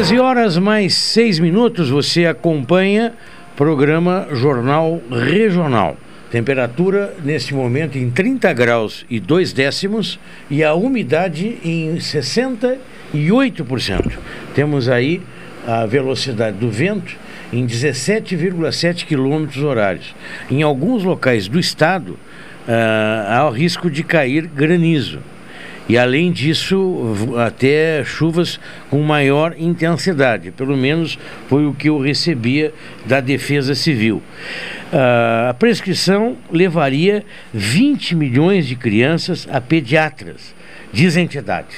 Treze 0.09 0.23
horas 0.23 0.57
mais 0.57 0.95
seis 0.95 1.39
minutos, 1.39 1.91
você 1.91 2.25
acompanha 2.25 3.13
programa 3.55 4.27
Jornal 4.33 5.03
Regional. 5.11 5.99
Temperatura 6.31 7.15
neste 7.23 7.53
momento 7.53 7.99
em 7.99 8.09
30 8.09 8.51
graus 8.55 9.05
e 9.11 9.21
2 9.21 9.53
décimos 9.53 10.19
e 10.49 10.65
a 10.65 10.73
umidade 10.73 11.59
em 11.63 11.97
68%. 11.97 12.79
Temos 14.55 14.89
aí 14.89 15.21
a 15.67 15.85
velocidade 15.85 16.57
do 16.57 16.71
vento 16.71 17.15
em 17.53 17.67
17,7 17.67 19.05
quilômetros 19.05 19.63
horários. 19.63 20.15
Em 20.51 20.63
alguns 20.63 21.05
locais 21.05 21.49
do 21.49 21.61
estado, 21.61 22.19
ah, 22.67 23.41
há 23.41 23.47
o 23.47 23.51
risco 23.51 23.91
de 23.91 24.03
cair 24.03 24.47
granizo. 24.47 25.19
E 25.89 25.97
além 25.97 26.31
disso, 26.31 27.35
até 27.39 28.05
chuvas 28.05 28.61
com 28.91 29.01
maior 29.03 29.55
intensidade. 29.59 30.51
Pelo 30.51 30.77
menos 30.77 31.19
foi 31.49 31.67
o 31.67 31.73
que 31.73 31.89
eu 31.89 31.99
recebia 31.99 32.75
da 33.07 33.21
Defesa 33.21 33.75
Civil. 33.75 34.23
Ah, 34.93 35.49
a 35.51 35.55
prescrição 35.55 36.37
levaria 36.53 37.25
20 37.55 38.15
milhões 38.15 38.67
de 38.67 38.77
crianças 38.77 39.49
a 39.51 39.61
pediatras, 39.61 40.55
diz 40.93 41.17
a 41.17 41.21
entidade. 41.23 41.75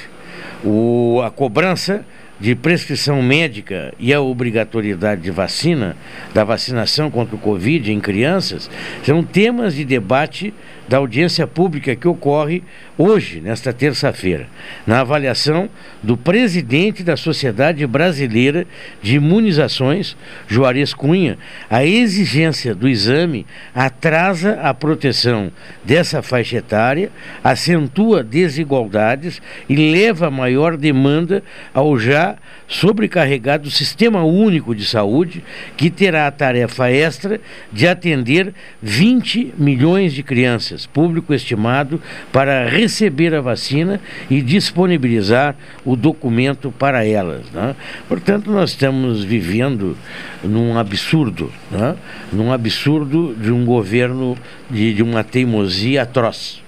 O, 0.63 1.21
a 1.23 1.31
cobrança 1.31 2.05
de 2.41 2.55
prescrição 2.55 3.21
médica 3.21 3.93
e 3.99 4.11
a 4.11 4.19
obrigatoriedade 4.19 5.21
de 5.21 5.29
vacina, 5.29 5.95
da 6.33 6.43
vacinação 6.43 7.11
contra 7.11 7.35
o 7.35 7.39
Covid 7.39 7.91
em 7.91 7.99
crianças, 7.99 8.67
são 9.03 9.23
temas 9.23 9.75
de 9.75 9.85
debate 9.85 10.51
da 10.89 10.97
audiência 10.97 11.45
pública 11.45 11.95
que 11.95 12.07
ocorre 12.07 12.63
hoje, 13.01 13.41
nesta 13.41 13.73
terça-feira, 13.73 14.47
na 14.85 14.99
avaliação 14.99 15.69
do 16.03 16.15
presidente 16.15 17.03
da 17.03 17.17
Sociedade 17.17 17.85
Brasileira 17.87 18.67
de 19.01 19.15
Imunizações, 19.15 20.15
Juarez 20.47 20.93
Cunha, 20.93 21.37
a 21.69 21.83
exigência 21.83 22.75
do 22.75 22.87
exame 22.87 23.45
atrasa 23.73 24.59
a 24.61 24.73
proteção 24.73 25.51
dessa 25.83 26.21
faixa 26.21 26.57
etária, 26.57 27.11
acentua 27.43 28.23
desigualdades 28.23 29.41
e 29.67 29.75
leva 29.75 30.27
a 30.27 30.31
maior 30.31 30.77
demanda 30.77 31.43
ao 31.73 31.97
já 31.97 32.35
sobrecarregado 32.67 33.69
Sistema 33.69 34.23
Único 34.23 34.73
de 34.73 34.85
Saúde, 34.85 35.43
que 35.75 35.89
terá 35.89 36.27
a 36.27 36.31
tarefa 36.31 36.89
extra 36.89 37.41
de 37.71 37.85
atender 37.85 38.53
20 38.81 39.55
milhões 39.57 40.13
de 40.13 40.23
crianças, 40.23 40.85
público 40.85 41.33
estimado, 41.33 42.01
para 42.31 42.69
receber 42.69 42.90
a 43.35 43.41
vacina 43.41 43.99
e 44.29 44.41
disponibilizar 44.41 45.55
o 45.85 45.95
documento 45.95 46.71
para 46.71 47.05
elas. 47.05 47.45
né? 47.51 47.75
Portanto, 48.07 48.51
nós 48.51 48.71
estamos 48.71 49.23
vivendo 49.23 49.97
num 50.43 50.77
absurdo, 50.77 51.51
né? 51.69 51.95
num 52.31 52.51
absurdo 52.51 53.35
de 53.35 53.51
um 53.51 53.65
governo 53.65 54.37
de, 54.69 54.93
de 54.93 55.03
uma 55.03 55.23
teimosia 55.23 56.03
atroz. 56.03 56.61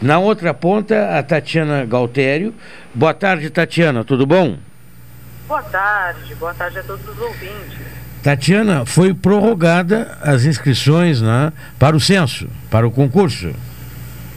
Na 0.00 0.18
outra 0.18 0.52
ponta, 0.52 1.18
a 1.18 1.22
Tatiana 1.22 1.84
Galtério. 1.84 2.54
Boa 2.94 3.14
tarde, 3.14 3.50
Tatiana, 3.50 4.04
tudo 4.04 4.26
bom? 4.26 4.56
Boa 5.46 5.62
tarde, 5.62 6.34
boa 6.36 6.54
tarde 6.54 6.78
a 6.78 6.82
todos 6.82 7.06
os 7.08 7.18
ouvintes. 7.18 7.78
Tatiana, 8.22 8.84
foi 8.84 9.14
prorrogada 9.14 10.18
as 10.20 10.44
inscrições 10.44 11.22
né, 11.22 11.52
para 11.78 11.96
o 11.96 12.00
censo, 12.00 12.48
para 12.70 12.86
o 12.86 12.90
concurso. 12.90 13.52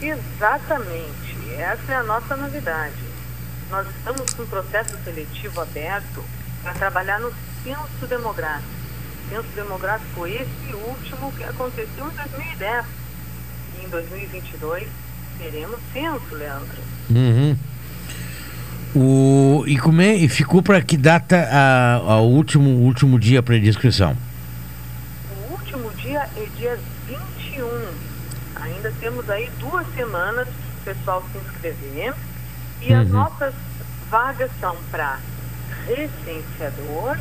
Exatamente, 0.04 1.54
essa 1.56 1.92
é 1.92 1.96
a 1.96 2.02
nossa 2.02 2.36
novidade. 2.36 2.94
Nós 3.70 3.86
estamos 3.96 4.34
com 4.34 4.42
um 4.42 4.46
processo 4.46 4.94
seletivo 5.02 5.62
aberto 5.62 6.22
para 6.62 6.74
trabalhar 6.74 7.18
no 7.20 7.32
censo 7.62 8.06
demográfico. 8.06 8.68
Censo 9.30 9.48
demográfico 9.54 10.26
esse 10.26 10.74
último 10.74 11.32
que 11.32 11.44
aconteceu 11.44 12.06
em 12.06 12.30
2010. 12.30 12.84
E 13.80 13.84
em 13.86 13.88
2022 13.88 14.88
teremos 15.38 15.80
censo, 15.94 16.34
Leandro. 16.34 16.82
Uhum. 17.08 17.56
O, 18.94 19.64
e, 19.66 19.78
como 19.78 20.02
é, 20.02 20.14
e 20.14 20.28
ficou 20.28 20.62
para 20.62 20.82
que 20.82 20.98
data 20.98 21.48
a, 21.50 21.94
a 21.96 22.20
último, 22.20 22.68
último 22.68 23.18
dia 23.18 23.42
para 23.42 23.56
inscrição? 23.56 24.14
O 25.48 25.52
último 25.52 25.90
dia 25.92 26.28
é 26.36 26.46
dia 26.56 26.78
21. 27.08 28.14
Ainda 28.54 28.92
temos 29.04 29.28
aí 29.28 29.50
duas 29.60 29.86
semanas 29.94 30.48
para 30.82 30.92
o 30.92 30.96
pessoal 30.96 31.22
se 31.30 31.36
inscrever. 31.38 32.14
E 32.80 32.92
as 32.92 33.06
Uhum. 33.06 33.12
nossas 33.14 33.52
vagas 34.10 34.50
são 34.58 34.74
para 34.90 35.18
recenseador, 35.86 37.18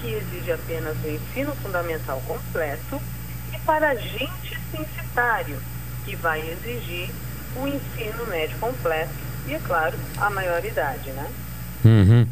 que 0.00 0.08
exige 0.12 0.52
apenas 0.52 0.94
o 1.02 1.08
ensino 1.08 1.54
fundamental 1.62 2.22
completo, 2.26 3.00
e 3.54 3.58
para 3.60 3.90
agente 3.90 4.58
censitário, 4.70 5.56
que 6.04 6.14
vai 6.16 6.40
exigir 6.40 7.08
o 7.56 7.66
ensino 7.66 8.26
médio 8.28 8.56
completo 8.58 9.10
e, 9.48 9.54
é 9.54 9.58
claro, 9.58 9.96
a 10.18 10.28
maioridade, 10.28 11.10
né? 11.12 11.26
Uhum. 11.84 12.26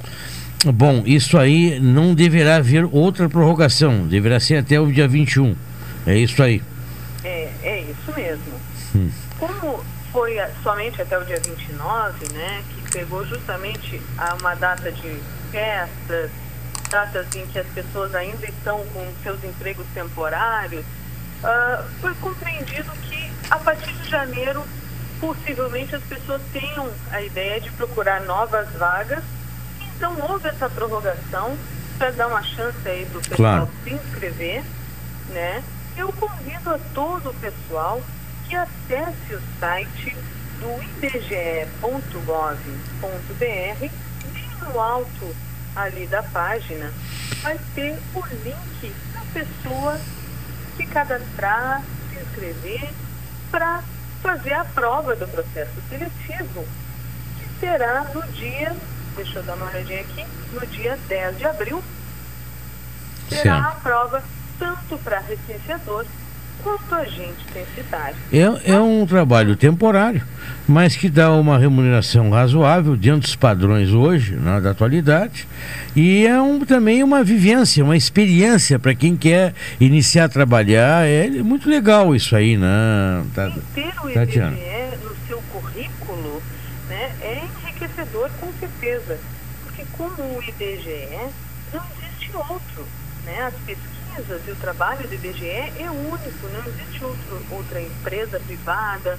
Bom, 0.74 1.02
isso 1.06 1.38
aí 1.38 1.80
não 1.80 2.14
deverá 2.14 2.56
haver 2.56 2.86
outra 2.92 3.28
prorrogação, 3.30 4.06
deverá 4.06 4.38
ser 4.38 4.56
até 4.58 4.78
o 4.78 4.92
dia 4.92 5.08
21. 5.08 5.56
É 6.06 6.16
isso 6.16 6.42
aí. 6.42 6.62
É, 7.24 7.50
é 7.62 7.80
isso 7.82 8.12
mesmo. 8.14 8.69
Hum. 8.94 9.10
Como 9.38 9.84
foi 10.12 10.36
somente 10.62 11.00
até 11.00 11.18
o 11.18 11.24
dia 11.24 11.40
29, 11.40 12.32
né, 12.32 12.64
que 12.70 12.90
pegou 12.92 13.24
justamente 13.26 14.00
a 14.18 14.34
uma 14.34 14.54
data 14.56 14.90
de 14.90 15.20
festas, 15.50 16.30
datas 16.90 17.26
em 17.36 17.46
que 17.46 17.58
as 17.58 17.66
pessoas 17.68 18.14
ainda 18.14 18.44
estão 18.46 18.84
com 18.92 19.06
seus 19.22 19.42
empregos 19.44 19.86
temporários, 19.94 20.84
ah, 21.44 21.84
foi 22.00 22.12
compreendido 22.16 22.90
que 23.08 23.30
a 23.50 23.56
partir 23.58 23.92
de 23.92 24.10
janeiro, 24.10 24.64
possivelmente 25.20 25.94
as 25.94 26.02
pessoas 26.04 26.40
tenham 26.52 26.90
a 27.10 27.20
ideia 27.22 27.60
de 27.60 27.70
procurar 27.72 28.20
novas 28.22 28.68
vagas. 28.72 29.22
Então 29.96 30.16
houve 30.28 30.48
essa 30.48 30.68
prorrogação 30.68 31.56
para 31.98 32.10
dar 32.12 32.26
uma 32.28 32.42
chance 32.42 32.76
aí 32.88 33.04
do 33.06 33.20
pessoal 33.20 33.36
Claro. 33.36 33.68
se 33.84 33.90
inscrever, 33.92 34.62
né? 35.28 35.62
Eu 35.96 36.12
convido 36.12 36.70
a 36.70 36.78
todo 36.94 37.30
o 37.30 37.34
pessoal 37.34 38.00
que 38.50 38.56
acesse 38.56 39.34
o 39.34 39.40
site 39.60 40.16
do 40.58 40.82
ibge.gov.br, 40.82 41.78
bem 43.38 44.50
no 44.60 44.80
alto 44.80 45.36
ali 45.76 46.04
da 46.08 46.20
página, 46.24 46.92
vai 47.42 47.56
ter 47.76 47.96
o 48.12 48.26
link 48.26 48.92
da 49.14 49.20
pessoa 49.32 50.00
se 50.76 50.84
cadastrar, 50.84 51.80
se 52.12 52.20
inscrever 52.20 52.90
para 53.52 53.84
fazer 54.20 54.54
a 54.54 54.64
prova 54.64 55.14
do 55.14 55.28
processo 55.28 55.80
seletivo, 55.88 56.66
que 57.38 57.60
será 57.60 58.02
no 58.12 58.22
dia, 58.32 58.74
deixa 59.14 59.38
eu 59.38 59.44
dar 59.44 59.54
uma 59.54 59.66
olhadinha 59.66 60.00
aqui, 60.00 60.26
no 60.52 60.66
dia 60.66 60.98
10 61.06 61.38
de 61.38 61.46
abril, 61.46 61.84
será 63.28 63.68
a 63.68 63.72
prova 63.76 64.24
tanto 64.58 64.98
para 64.98 65.20
recenseador 65.20 66.04
quanto 66.62 66.94
agente 66.94 67.44
censitário. 67.52 68.16
É, 68.32 68.72
é 68.72 68.80
um 68.80 69.06
trabalho 69.06 69.56
temporário, 69.56 70.22
mas 70.68 70.96
que 70.96 71.08
dá 71.08 71.30
uma 71.32 71.58
remuneração 71.58 72.30
razoável 72.30 72.96
dentro 72.96 73.20
dos 73.20 73.36
padrões 73.36 73.90
hoje, 73.90 74.34
né, 74.34 74.60
da 74.60 74.70
atualidade, 74.70 75.46
e 75.96 76.26
é 76.26 76.40
um, 76.40 76.60
também 76.64 77.02
uma 77.02 77.22
vivência, 77.24 77.84
uma 77.84 77.96
experiência 77.96 78.78
para 78.78 78.94
quem 78.94 79.16
quer 79.16 79.54
iniciar 79.80 80.24
a 80.24 80.28
trabalhar. 80.28 81.06
É 81.06 81.28
muito 81.28 81.68
legal 81.68 82.14
isso 82.14 82.34
aí, 82.36 82.56
né, 82.56 83.22
Ta- 83.34 83.52
Ter 83.74 83.92
o 84.04 84.10
Tatiana? 84.12 84.56
IBGE 84.56 84.96
no 85.04 85.26
seu 85.26 85.42
currículo 85.52 86.42
né, 86.88 87.10
é 87.22 87.42
enriquecedor 87.64 88.30
com 88.40 88.48
certeza, 88.60 89.18
porque 89.64 89.84
como 89.96 90.14
o 90.22 90.42
IBGE 90.46 91.08
não 91.72 91.82
existe 91.98 92.30
outro. 92.36 92.86
Né? 93.26 93.42
As 93.42 93.54
pesquisas 93.66 93.89
e 94.18 94.50
o 94.50 94.56
trabalho 94.56 95.06
do 95.06 95.14
IBGE 95.14 95.46
é 95.48 95.90
único, 95.90 96.48
não 96.52 96.72
existe 96.72 97.04
outro, 97.04 97.42
outra 97.50 97.80
empresa 97.80 98.40
privada 98.40 99.18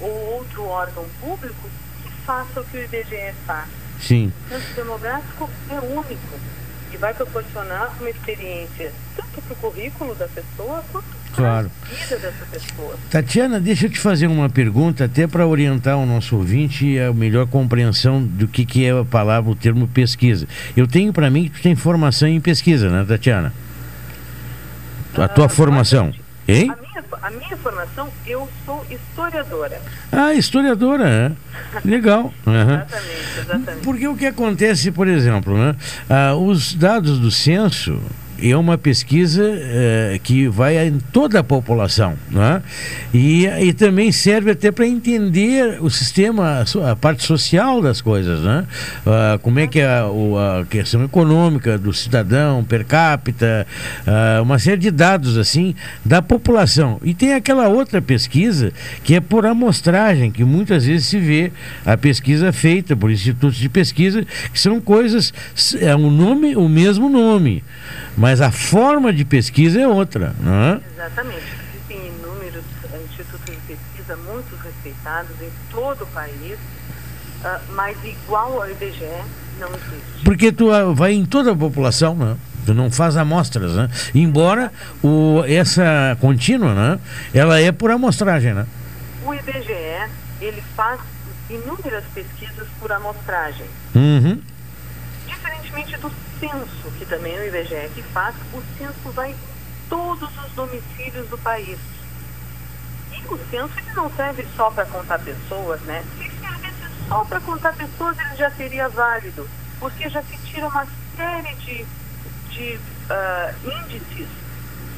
ou 0.00 0.10
outro 0.34 0.64
órgão 0.66 1.04
público 1.20 1.68
que 2.02 2.10
faça 2.26 2.60
o 2.60 2.64
que 2.64 2.76
o 2.78 2.84
IBGE 2.84 3.32
faz. 3.46 3.68
Sim. 4.00 4.32
O 4.46 4.48
censo 4.48 4.74
demográfico 4.74 5.48
é 5.70 5.78
único 5.78 6.38
e 6.92 6.96
vai 6.96 7.14
proporcionar 7.14 7.92
uma 8.00 8.10
experiência 8.10 8.92
tanto 9.16 9.40
para 9.42 9.52
o 9.52 9.56
currículo 9.56 10.14
da 10.14 10.28
pessoa 10.28 10.84
quanto 10.92 11.22
Claro. 11.34 11.70
para 11.80 11.88
a 11.90 11.94
vida 11.94 12.18
dessa 12.18 12.44
pessoa. 12.50 12.94
Tatiana, 13.10 13.58
deixa 13.58 13.86
eu 13.86 13.90
te 13.90 13.98
fazer 13.98 14.26
uma 14.26 14.50
pergunta, 14.50 15.06
até 15.06 15.26
para 15.26 15.46
orientar 15.46 15.96
o 15.96 16.04
nosso 16.04 16.36
ouvinte 16.36 16.84
e 16.84 17.00
a 17.00 17.10
melhor 17.10 17.46
compreensão 17.46 18.22
do 18.22 18.46
que, 18.46 18.66
que 18.66 18.84
é 18.84 18.90
a 18.90 19.02
palavra, 19.02 19.50
o 19.50 19.54
termo 19.56 19.88
pesquisa. 19.88 20.46
Eu 20.76 20.86
tenho 20.86 21.10
para 21.10 21.30
mim 21.30 21.44
que 21.44 21.58
tu 21.58 21.62
tem 21.62 21.74
formação 21.74 22.28
em 22.28 22.38
pesquisa, 22.38 22.90
né, 22.90 23.02
Tatiana? 23.08 23.54
A 25.16 25.28
tua 25.28 25.48
formação. 25.48 26.12
Hein? 26.48 26.70
A 26.70 26.76
minha, 26.76 27.04
a 27.22 27.30
minha 27.30 27.56
formação, 27.56 28.08
eu 28.26 28.48
sou 28.66 28.84
historiadora. 28.90 29.80
Ah, 30.10 30.34
historiadora, 30.34 31.08
é. 31.08 31.32
Legal. 31.84 32.32
Aham. 32.46 32.74
Exatamente, 32.74 33.40
exatamente. 33.40 33.84
Porque 33.84 34.08
o 34.08 34.16
que 34.16 34.26
acontece, 34.26 34.90
por 34.90 35.06
exemplo, 35.06 35.56
né? 35.56 35.76
ah, 36.10 36.34
os 36.34 36.74
dados 36.74 37.18
do 37.18 37.30
censo, 37.30 38.00
é 38.42 38.56
uma 38.56 38.76
pesquisa 38.76 39.44
eh, 39.44 40.20
que 40.22 40.48
vai 40.48 40.86
em 40.86 40.98
toda 41.12 41.40
a 41.40 41.44
população, 41.44 42.14
né? 42.30 42.62
E, 43.12 43.46
e 43.46 43.72
também 43.72 44.10
serve 44.10 44.50
até 44.50 44.72
para 44.72 44.86
entender 44.86 45.78
o 45.80 45.90
sistema, 45.90 46.64
a 46.90 46.96
parte 46.96 47.24
social 47.24 47.80
das 47.82 48.00
coisas, 48.00 48.40
né? 48.40 48.66
Ah, 49.06 49.38
como 49.42 49.58
é 49.58 49.66
que 49.66 49.80
é 49.80 49.86
a, 49.86 50.06
a 50.60 50.64
questão 50.64 51.04
econômica 51.04 51.76
do 51.78 51.92
cidadão, 51.92 52.64
per 52.64 52.84
capita, 52.84 53.66
ah, 54.06 54.40
uma 54.42 54.58
série 54.58 54.78
de 54.78 54.90
dados 54.90 55.36
assim 55.36 55.74
da 56.04 56.22
população. 56.22 56.98
E 57.02 57.14
tem 57.14 57.34
aquela 57.34 57.68
outra 57.68 58.00
pesquisa 58.00 58.72
que 59.04 59.14
é 59.14 59.20
por 59.20 59.46
amostragem, 59.46 60.30
que 60.30 60.44
muitas 60.44 60.86
vezes 60.86 61.06
se 61.06 61.18
vê 61.18 61.52
a 61.84 61.96
pesquisa 61.96 62.52
feita 62.52 62.96
por 62.96 63.10
institutos 63.10 63.56
de 63.56 63.68
pesquisa, 63.68 64.24
que 64.52 64.58
são 64.58 64.80
coisas, 64.80 65.32
é 65.80 65.94
um 65.94 66.10
nome, 66.10 66.56
o 66.56 66.68
mesmo 66.68 67.08
nome, 67.08 67.62
mas 68.16 68.31
a 68.40 68.50
forma 68.50 69.12
de 69.12 69.24
pesquisa 69.24 69.80
é 69.80 69.86
outra, 69.86 70.34
não 70.40 70.52
é? 70.52 70.80
Exatamente. 70.94 71.44
Existem 71.74 72.08
inúmeros 72.08 72.64
institutos 73.04 73.54
de 73.54 73.60
pesquisa 73.60 74.16
muito 74.16 74.56
respeitados 74.62 75.30
em 75.40 75.50
todo 75.70 76.02
o 76.04 76.06
país, 76.08 76.58
ah, 77.44 77.60
mas 77.70 77.96
igual 78.04 78.62
ao 78.62 78.70
IBGE 78.70 79.22
não 79.58 79.68
existe. 79.68 80.24
Porque 80.24 80.52
tu 80.52 80.72
ah, 80.72 80.92
vai 80.92 81.12
em 81.12 81.24
toda 81.24 81.52
a 81.52 81.56
população, 81.56 82.14
né? 82.14 82.36
Tu 82.64 82.72
não 82.72 82.90
faz 82.90 83.16
amostras, 83.16 83.74
né? 83.74 83.90
Embora 84.14 84.72
o, 85.02 85.42
essa 85.46 86.16
contínua, 86.20 86.74
né? 86.74 87.00
Ela 87.34 87.60
é 87.60 87.72
por 87.72 87.90
amostragem, 87.90 88.54
né? 88.54 88.66
O 89.24 89.34
IBGE, 89.34 90.08
ele 90.40 90.62
faz 90.76 91.00
inúmeras 91.50 92.04
pesquisas 92.14 92.66
por 92.78 92.92
amostragem. 92.92 93.66
Uhum. 93.94 94.40
Diferentemente 95.26 95.96
do 95.98 96.10
censo, 96.42 96.90
que 96.98 97.06
também 97.06 97.36
é 97.36 97.40
o 97.40 97.46
IBGE 97.46 97.90
que 97.94 98.02
faz, 98.02 98.34
o 98.52 98.62
censo 98.76 99.10
vai 99.12 99.30
em 99.30 99.36
todos 99.88 100.28
os 100.44 100.52
domicílios 100.52 101.28
do 101.28 101.38
país. 101.38 101.78
E 103.12 103.32
o 103.32 103.38
censo 103.48 103.78
ele 103.78 103.92
não 103.94 104.10
serve 104.10 104.44
só 104.56 104.70
para 104.70 104.84
contar 104.86 105.20
pessoas, 105.20 105.80
né? 105.82 106.04
Se 106.18 106.30
servisse 106.40 107.08
só 107.08 107.24
para 107.24 107.40
contar 107.40 107.72
pessoas, 107.74 108.18
ele 108.18 108.36
já 108.36 108.50
seria 108.50 108.88
válido, 108.88 109.48
porque 109.78 110.08
já 110.08 110.20
se 110.22 110.36
tira 110.38 110.66
uma 110.66 110.86
série 111.16 111.54
de, 111.56 111.86
de 112.50 112.80
ah, 113.08 113.54
índices 113.64 114.28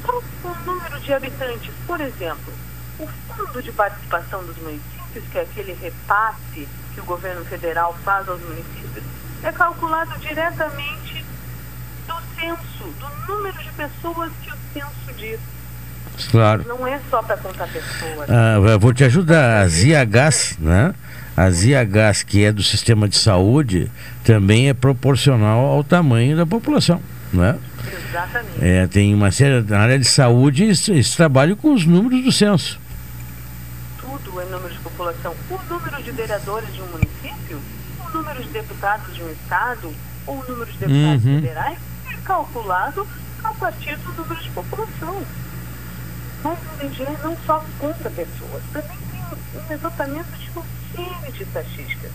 só 0.07 0.23
com 0.43 0.49
o 0.49 0.55
número 0.65 1.01
de 1.01 1.13
habitantes. 1.13 1.75
Por 1.87 2.01
exemplo, 2.01 2.55
o 2.99 3.07
Fundo 3.07 3.63
de 3.63 3.73
Participação 3.73 4.43
dos 4.45 4.57
Municípios, 4.59 5.25
que 5.31 5.39
é 5.39 5.43
aquele 5.43 5.75
repasse 5.75 6.67
que 6.95 7.01
o 7.01 7.05
governo 7.05 7.45
federal 7.45 7.95
faz 8.03 8.29
aos 8.29 8.41
municípios, 8.41 9.05
é 9.43 9.53
calculado 9.53 10.19
diretamente 10.21 11.04
censo, 12.45 12.95
do 13.01 13.33
número 13.33 13.59
de 13.59 13.71
pessoas 13.71 14.33
que 14.43 14.51
o 14.51 14.57
censo 14.73 15.19
diz. 15.19 15.41
Claro. 16.31 16.65
Não 16.69 16.87
é 16.87 17.01
só 17.11 17.23
para 17.23 17.37
contar 17.37 17.67
pessoas. 17.69 18.31
Ah, 18.31 18.77
vou 18.79 18.93
te 18.93 19.03
ajudar. 19.05 19.63
A 19.63 19.69
ZIAGAS, 19.69 20.57
né? 20.61 20.95
A 21.37 21.51
ZIAGAS, 21.51 22.23
que 22.23 22.45
é 22.45 22.53
do 22.53 22.63
sistema 22.63 23.09
de 23.09 23.17
saúde, 23.17 23.91
também 24.23 24.69
é 24.69 24.75
proporcional 24.75 25.65
ao 25.65 25.83
tamanho 25.83 26.37
da 26.37 26.47
população, 26.47 27.01
né? 27.33 27.59
Exatamente. 28.09 28.59
É, 28.65 28.87
tem 28.87 29.13
uma 29.13 29.33
série, 29.33 29.61
na 29.63 29.81
área 29.81 29.99
de 29.99 30.05
saúde, 30.05 30.63
eles, 30.65 30.89
eles 30.89 31.15
trabalham 31.17 31.57
com 31.57 31.75
os 31.75 31.85
números 31.85 32.23
do 32.23 32.31
censo. 32.31 32.79
Tudo 34.01 34.41
é 34.41 34.45
número 34.45 34.73
de 34.73 34.79
população. 34.79 35.35
O 35.51 35.59
número 35.69 36.01
de 36.03 36.11
vereadores 36.13 36.73
de 36.73 36.81
um 36.81 36.87
município, 36.87 37.59
o 38.07 38.17
número 38.17 38.41
de 38.41 38.49
deputados 38.51 39.13
de 39.17 39.23
um 39.23 39.31
estado, 39.33 39.93
ou 40.27 40.37
o 40.41 40.45
número 40.49 40.71
de 40.71 40.79
deputados 40.79 41.25
Uhum. 41.25 41.41
federais 41.41 41.79
calculado 42.25 43.07
a 43.43 43.53
partir 43.55 43.97
do 43.99 44.13
número 44.15 44.43
de 44.43 44.51
população. 44.51 45.23
Mas 46.43 46.59
o 46.59 46.85
IBGE 46.85 47.23
não 47.23 47.37
só 47.47 47.65
conta 47.79 48.11
pessoas, 48.11 48.63
também 48.73 48.99
tem 49.11 49.21
um 49.21 49.69
levantamento 49.69 50.37
de 50.37 50.51
uma 50.51 50.65
série 50.95 51.33
de 51.33 51.43
estatísticas. 51.43 52.11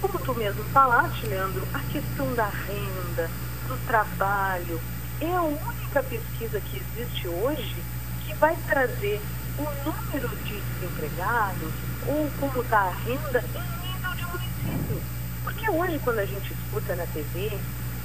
Como 0.00 0.18
tu 0.18 0.34
mesmo 0.34 0.64
falaste, 0.64 1.26
Leandro, 1.26 1.66
a 1.74 1.80
questão 1.80 2.34
da 2.34 2.46
renda, 2.46 3.30
do 3.66 3.86
trabalho, 3.86 4.80
é 5.20 5.32
a 5.34 5.42
única 5.42 6.02
pesquisa 6.02 6.60
que 6.60 6.82
existe 6.96 7.28
hoje 7.28 7.76
que 8.24 8.34
vai 8.34 8.56
trazer 8.68 9.20
o 9.58 9.62
número 9.84 10.28
de 10.44 10.60
desempregados 10.60 11.72
ou 12.06 12.30
como 12.38 12.62
está 12.62 12.78
a 12.78 12.90
renda 12.90 13.44
em 13.54 13.88
nível 13.88 14.14
de 14.14 14.24
município. 14.24 15.02
Porque 15.42 15.70
hoje, 15.70 16.00
quando 16.04 16.20
a 16.20 16.26
gente 16.26 16.52
escuta 16.52 16.94
na 16.94 17.06
TV 17.06 17.58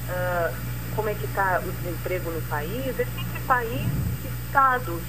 ah, 0.09 0.51
como 0.95 1.09
é 1.09 1.13
que 1.13 1.25
está 1.25 1.61
o 1.65 1.71
desemprego 1.71 2.31
no 2.31 2.41
país, 2.43 2.87
é 2.87 2.93
sempre 3.05 3.39
país, 3.47 3.81
estados, 4.47 5.01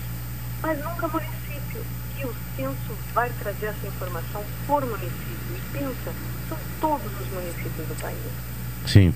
mas 0.63 0.79
nunca 0.85 1.09
município. 1.09 1.81
E 2.21 2.25
o 2.25 2.35
censo 2.57 2.97
vai 3.15 3.31
trazer 3.41 3.67
essa 3.67 3.87
informação 3.87 4.43
por 4.67 4.85
município. 4.85 5.13
E 5.57 5.79
pensa, 5.79 6.13
são 6.49 6.59
todos 6.81 7.07
os 7.21 7.29
municípios 7.33 7.87
do 7.89 8.01
país. 8.01 8.17
Sim. 8.87 9.15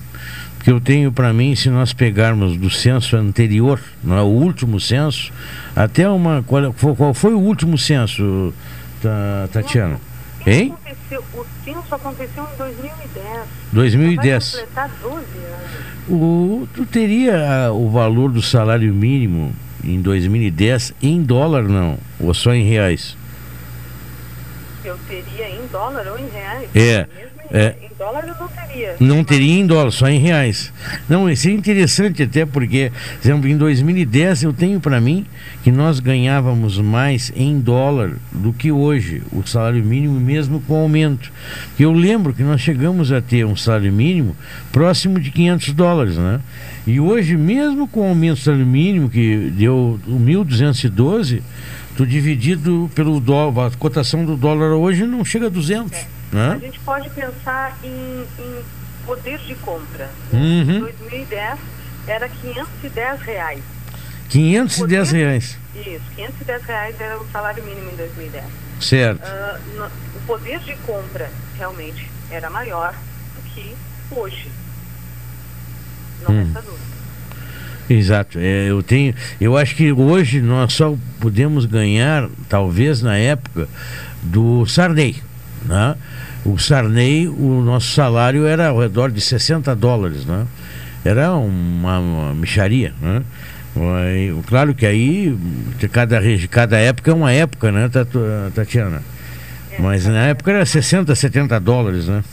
Porque 0.57 0.71
eu 0.71 0.81
tenho 0.81 1.11
para 1.11 1.31
mim, 1.31 1.55
se 1.55 1.69
nós 1.69 1.93
pegarmos 1.93 2.57
do 2.57 2.69
censo 2.69 3.15
anterior, 3.15 3.79
não 4.03 4.17
é, 4.17 4.21
o 4.21 4.25
último 4.25 4.79
censo, 4.79 5.31
até 5.75 6.09
uma. 6.09 6.43
Qual, 6.43 6.73
foi- 6.73 6.95
qual 6.95 7.13
foi 7.13 7.33
o 7.33 7.39
último 7.39 7.77
censo, 7.77 8.53
Ta- 9.01 9.47
Tatiana? 9.53 9.99
Hein? 10.45 10.73
O 11.33 11.45
censo 11.63 11.95
aconteceu 11.95 12.47
em 12.51 12.57
2010. 12.57 13.47
2010. 13.71 14.51
Vai 14.51 14.61
completar 14.61 14.89
12 15.01 15.15
anos. 15.15 15.98
O, 16.09 16.67
tu 16.73 16.85
teria 16.85 17.67
ah, 17.67 17.71
o 17.71 17.89
valor 17.89 18.31
do 18.31 18.41
salário 18.41 18.91
mínimo 18.93 19.53
em 19.83 20.01
2010 20.01 20.93
em 21.01 21.21
dólar, 21.21 21.63
não? 21.63 21.97
Ou 22.19 22.33
só 22.33 22.53
em 22.53 22.63
reais? 22.63 23.15
Eu 24.83 24.97
teria 25.07 25.49
em 25.49 25.67
dólar 25.71 26.07
ou 26.07 26.17
em 26.17 26.27
reais. 26.29 26.69
É, 26.73 27.01
em, 27.01 27.28
é. 27.51 27.75
em 27.81 27.97
dólar 27.97 28.27
eu 28.27 28.35
não 28.35 28.47
teria. 28.47 28.95
Não 28.99 29.23
teria 29.23 29.59
em 29.59 29.65
dólar, 29.65 29.91
só 29.91 30.07
em 30.07 30.19
reais. 30.19 30.71
Não, 31.07 31.29
isso 31.29 31.47
é 31.47 31.51
interessante 31.51 32.23
até 32.23 32.45
porque, 32.45 32.91
por 32.91 33.27
exemplo, 33.27 33.49
em 33.49 33.57
2010 33.57 34.43
eu 34.43 34.53
tenho 34.53 34.79
para 34.79 35.01
mim 35.01 35.25
que 35.63 35.71
nós 35.71 35.99
ganhávamos 35.99 36.77
mais 36.77 37.31
em 37.35 37.59
dólar 37.59 38.11
do 38.31 38.53
que 38.53 38.71
hoje, 38.71 39.23
o 39.31 39.45
salário 39.45 39.83
mínimo 39.83 40.19
mesmo 40.19 40.61
com 40.61 40.75
aumento. 40.75 41.31
Eu 41.79 41.91
lembro 41.91 42.33
que 42.33 42.43
nós 42.43 42.61
chegamos 42.61 43.11
a 43.11 43.21
ter 43.21 43.45
um 43.45 43.55
salário 43.55 43.91
mínimo 43.91 44.35
próximo 44.71 45.19
de 45.19 45.31
500 45.31 45.73
dólares, 45.73 46.17
né? 46.17 46.39
E 46.85 46.99
hoje, 46.99 47.35
mesmo 47.35 47.87
com 47.87 48.01
o 48.01 48.09
aumento 48.09 48.37
do 48.37 48.43
salário 48.43 48.65
mínimo, 48.65 49.09
que 49.09 49.51
deu 49.55 49.99
o 50.07 50.19
1.212, 50.19 51.41
tu 51.95 52.05
dividido 52.05 52.89
pelo 52.95 53.19
dólar, 53.19 53.67
a 53.67 53.71
cotação 53.71 54.23
do 54.25 54.37
dólar 54.37 54.71
hoje 54.71 55.05
não 55.05 55.25
chega 55.25 55.47
a 55.47 55.49
200, 55.49 55.99
A 56.31 56.35
né? 56.35 56.59
gente 56.61 56.79
pode 56.81 57.09
pensar 57.09 57.77
em, 57.83 58.25
em 58.39 58.63
poder 59.05 59.37
de 59.39 59.55
compra. 59.55 60.09
Uhum. 60.31 60.65
Em 60.77 60.79
2010 60.79 61.59
era 62.07 62.29
510 62.29 63.21
reais. 63.21 63.63
510 64.29 65.11
reais. 65.11 65.57
Isso, 65.75 66.01
510 66.15 66.63
reais 66.65 66.95
era 66.99 67.17
o 67.19 67.25
salário 67.31 67.63
mínimo 67.63 67.89
em 67.91 67.95
2010. 67.95 68.43
Certo. 68.79 69.21
Ah, 69.23 69.59
no- 69.75 69.85
o 69.85 70.21
poder 70.27 70.59
de 70.59 70.73
compra 70.85 71.29
realmente 71.57 72.07
era 72.29 72.49
maior 72.49 72.93
do 73.35 73.41
que 73.53 73.75
hoje. 74.11 74.47
Não 76.21 76.35
Hum. 76.35 76.43
resta 76.43 76.61
dúvida. 76.61 76.89
Exato. 77.89 78.37
É, 78.39 78.69
eu 78.69 78.83
tenho, 78.83 79.15
eu 79.41 79.57
acho 79.57 79.75
que 79.75 79.91
hoje 79.91 80.41
nós 80.41 80.73
só 80.73 80.95
podemos 81.19 81.65
ganhar, 81.65 82.29
talvez 82.47 83.01
na 83.01 83.17
época 83.17 83.67
do 84.21 84.63
Sarney, 84.67 85.21
né? 85.65 85.95
O 86.45 86.57
Sarney, 86.57 87.27
o 87.27 87.61
nosso 87.61 87.93
salário 87.93 88.45
era 88.45 88.69
ao 88.69 88.79
redor 88.79 89.11
de 89.11 89.19
60 89.19 89.75
dólares, 89.75 90.25
né? 90.25 90.47
Era 91.03 91.33
uma, 91.33 91.99
uma 91.99 92.33
micharia, 92.33 92.93
né? 93.01 93.23
Claro 94.47 94.73
que 94.73 94.85
aí 94.85 95.37
cada, 95.91 96.19
cada 96.49 96.77
época 96.77 97.11
é 97.11 97.13
uma 97.13 97.31
época, 97.31 97.71
né, 97.71 97.89
Tatiana? 98.53 99.01
Mas 99.77 100.05
na 100.05 100.27
época 100.27 100.51
era 100.51 100.65
60, 100.65 101.15
70 101.15 101.59
dólares, 101.59 102.07
né? 102.07 102.23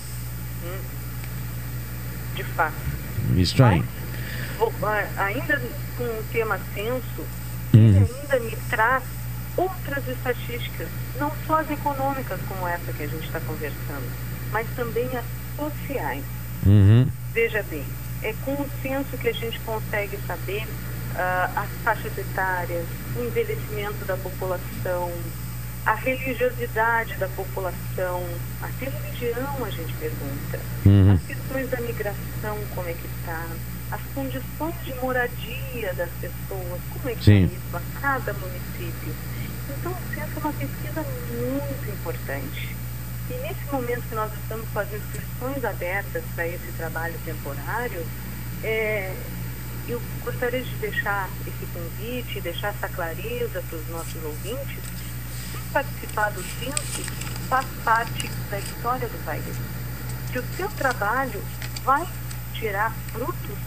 De 2.34 2.42
fato. 2.42 2.74
Isso 3.36 3.62
aí. 3.62 3.82
Ah, 4.82 5.04
ainda 5.18 5.60
com 5.96 6.04
o 6.04 6.24
tema 6.32 6.58
censo, 6.74 7.24
ele 7.72 7.98
ainda 7.98 8.40
me 8.40 8.56
traz 8.68 9.02
outras 9.56 10.06
estatísticas, 10.08 10.88
não 11.18 11.32
só 11.46 11.60
as 11.60 11.70
econômicas 11.70 12.38
como 12.48 12.66
essa 12.68 12.92
que 12.92 13.02
a 13.02 13.06
gente 13.06 13.24
está 13.26 13.40
conversando, 13.40 14.10
mas 14.52 14.66
também 14.76 15.08
as 15.16 15.24
sociais. 15.56 16.24
Uhum. 16.64 17.08
Veja 17.32 17.62
bem, 17.70 17.84
é 18.22 18.34
com 18.44 18.52
o 18.52 18.68
censo 18.82 19.16
que 19.18 19.28
a 19.28 19.32
gente 19.32 19.58
consegue 19.60 20.18
saber 20.26 20.66
ah, 21.16 21.50
as 21.56 21.68
faixas 21.82 22.16
etárias, 22.18 22.84
o 23.16 23.24
envelhecimento 23.24 24.04
da 24.04 24.16
população, 24.16 25.10
a 25.86 25.94
religiosidade 25.94 27.14
da 27.14 27.28
população, 27.28 28.22
até 28.60 28.90
religião 28.90 29.64
a 29.64 29.70
gente 29.70 29.92
pergunta, 29.94 30.58
Uhum. 30.84 31.12
as 31.14 31.22
questões 31.22 31.70
da 31.70 31.80
migração, 31.80 32.58
como 32.74 32.88
é 32.88 32.92
que 32.92 33.06
está, 33.20 33.46
as 33.92 34.00
condições 34.14 34.74
de 34.84 34.94
moradia 34.94 35.94
das 35.94 36.10
pessoas, 36.20 36.80
como 36.92 37.08
é 37.08 37.14
que 37.14 37.24
Sim. 37.24 37.42
é 37.44 37.46
isso 37.46 37.76
a 37.76 38.00
cada 38.00 38.32
município. 38.34 39.14
Então, 39.68 39.94
censo 40.14 40.36
é 40.36 40.38
uma 40.38 40.52
pesquisa 40.52 41.02
muito 41.02 41.90
importante. 41.90 42.76
E 43.28 43.34
nesse 43.38 43.64
momento 43.72 44.02
que 44.08 44.14
nós 44.14 44.32
estamos 44.40 44.68
com 44.68 44.78
as 44.78 44.92
inscrições 44.92 45.64
abertas 45.64 46.22
para 46.34 46.46
esse 46.46 46.72
trabalho 46.76 47.14
temporário, 47.24 48.06
é, 48.62 49.12
eu 49.88 50.00
gostaria 50.24 50.62
de 50.62 50.74
deixar 50.76 51.28
esse 51.46 51.66
convite, 51.72 52.40
deixar 52.40 52.68
essa 52.68 52.88
clareza 52.88 53.62
para 53.68 53.78
os 53.78 53.88
nossos 53.88 54.22
ouvintes. 54.22 54.78
Quem 55.52 55.60
participar 55.72 56.30
do 56.30 56.42
censo 56.42 57.02
faz 57.48 57.66
parte 57.84 58.28
da 58.50 58.58
história 58.58 59.08
do 59.08 59.24
país. 59.24 59.56
Que 60.32 60.38
o 60.38 60.44
seu 60.56 60.68
trabalho 60.70 61.42
vai 61.84 62.06
tirar 62.54 62.94
frutos 63.12 63.58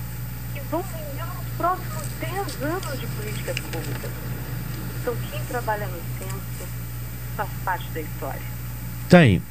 que 0.54 0.60
vão 0.72 0.82
vingar 0.82 1.36
nos 1.36 1.48
próximos 1.58 2.04
10 2.20 2.64
anos 2.64 3.00
de 3.00 3.08
políticas 3.08 3.60
públicas. 3.60 4.39
Então, 5.10 5.16
quem 5.32 5.42
trabalha 5.46 5.88
no 5.88 5.98
censo 6.20 6.70
faz 7.36 7.50
parte 7.66 7.88
da 7.94 8.02
história. 8.02 8.42
Tá 9.10 9.20
aí. 9.20 9.42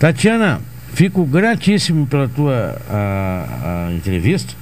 Tatiana, 0.00 0.60
fico 0.92 1.24
gratíssimo 1.24 2.06
pela 2.06 2.28
tua 2.28 2.76
a, 2.88 3.86
a 3.88 3.92
entrevista. 3.92 4.54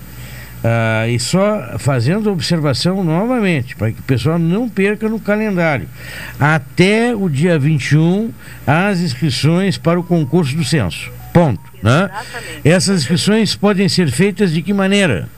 Ah, 0.62 1.08
e 1.08 1.18
só 1.18 1.78
fazendo 1.78 2.30
observação 2.30 3.02
novamente, 3.02 3.74
para 3.76 3.92
que 3.92 4.00
o 4.00 4.02
pessoal 4.02 4.38
não 4.38 4.68
perca 4.68 5.08
no 5.08 5.18
calendário. 5.18 5.88
Até 6.38 7.14
o 7.14 7.28
dia 7.28 7.58
21, 7.58 8.30
as 8.66 9.00
inscrições 9.00 9.78
para 9.78 9.98
o 9.98 10.02
concurso 10.02 10.54
do 10.54 10.64
censo. 10.64 11.10
Ponto. 11.32 11.62
Né? 11.82 12.10
Essas 12.64 13.02
inscrições 13.02 13.54
podem 13.54 13.88
ser 13.88 14.10
feitas 14.10 14.52
de 14.52 14.60
que 14.60 14.74
maneira? 14.74 15.28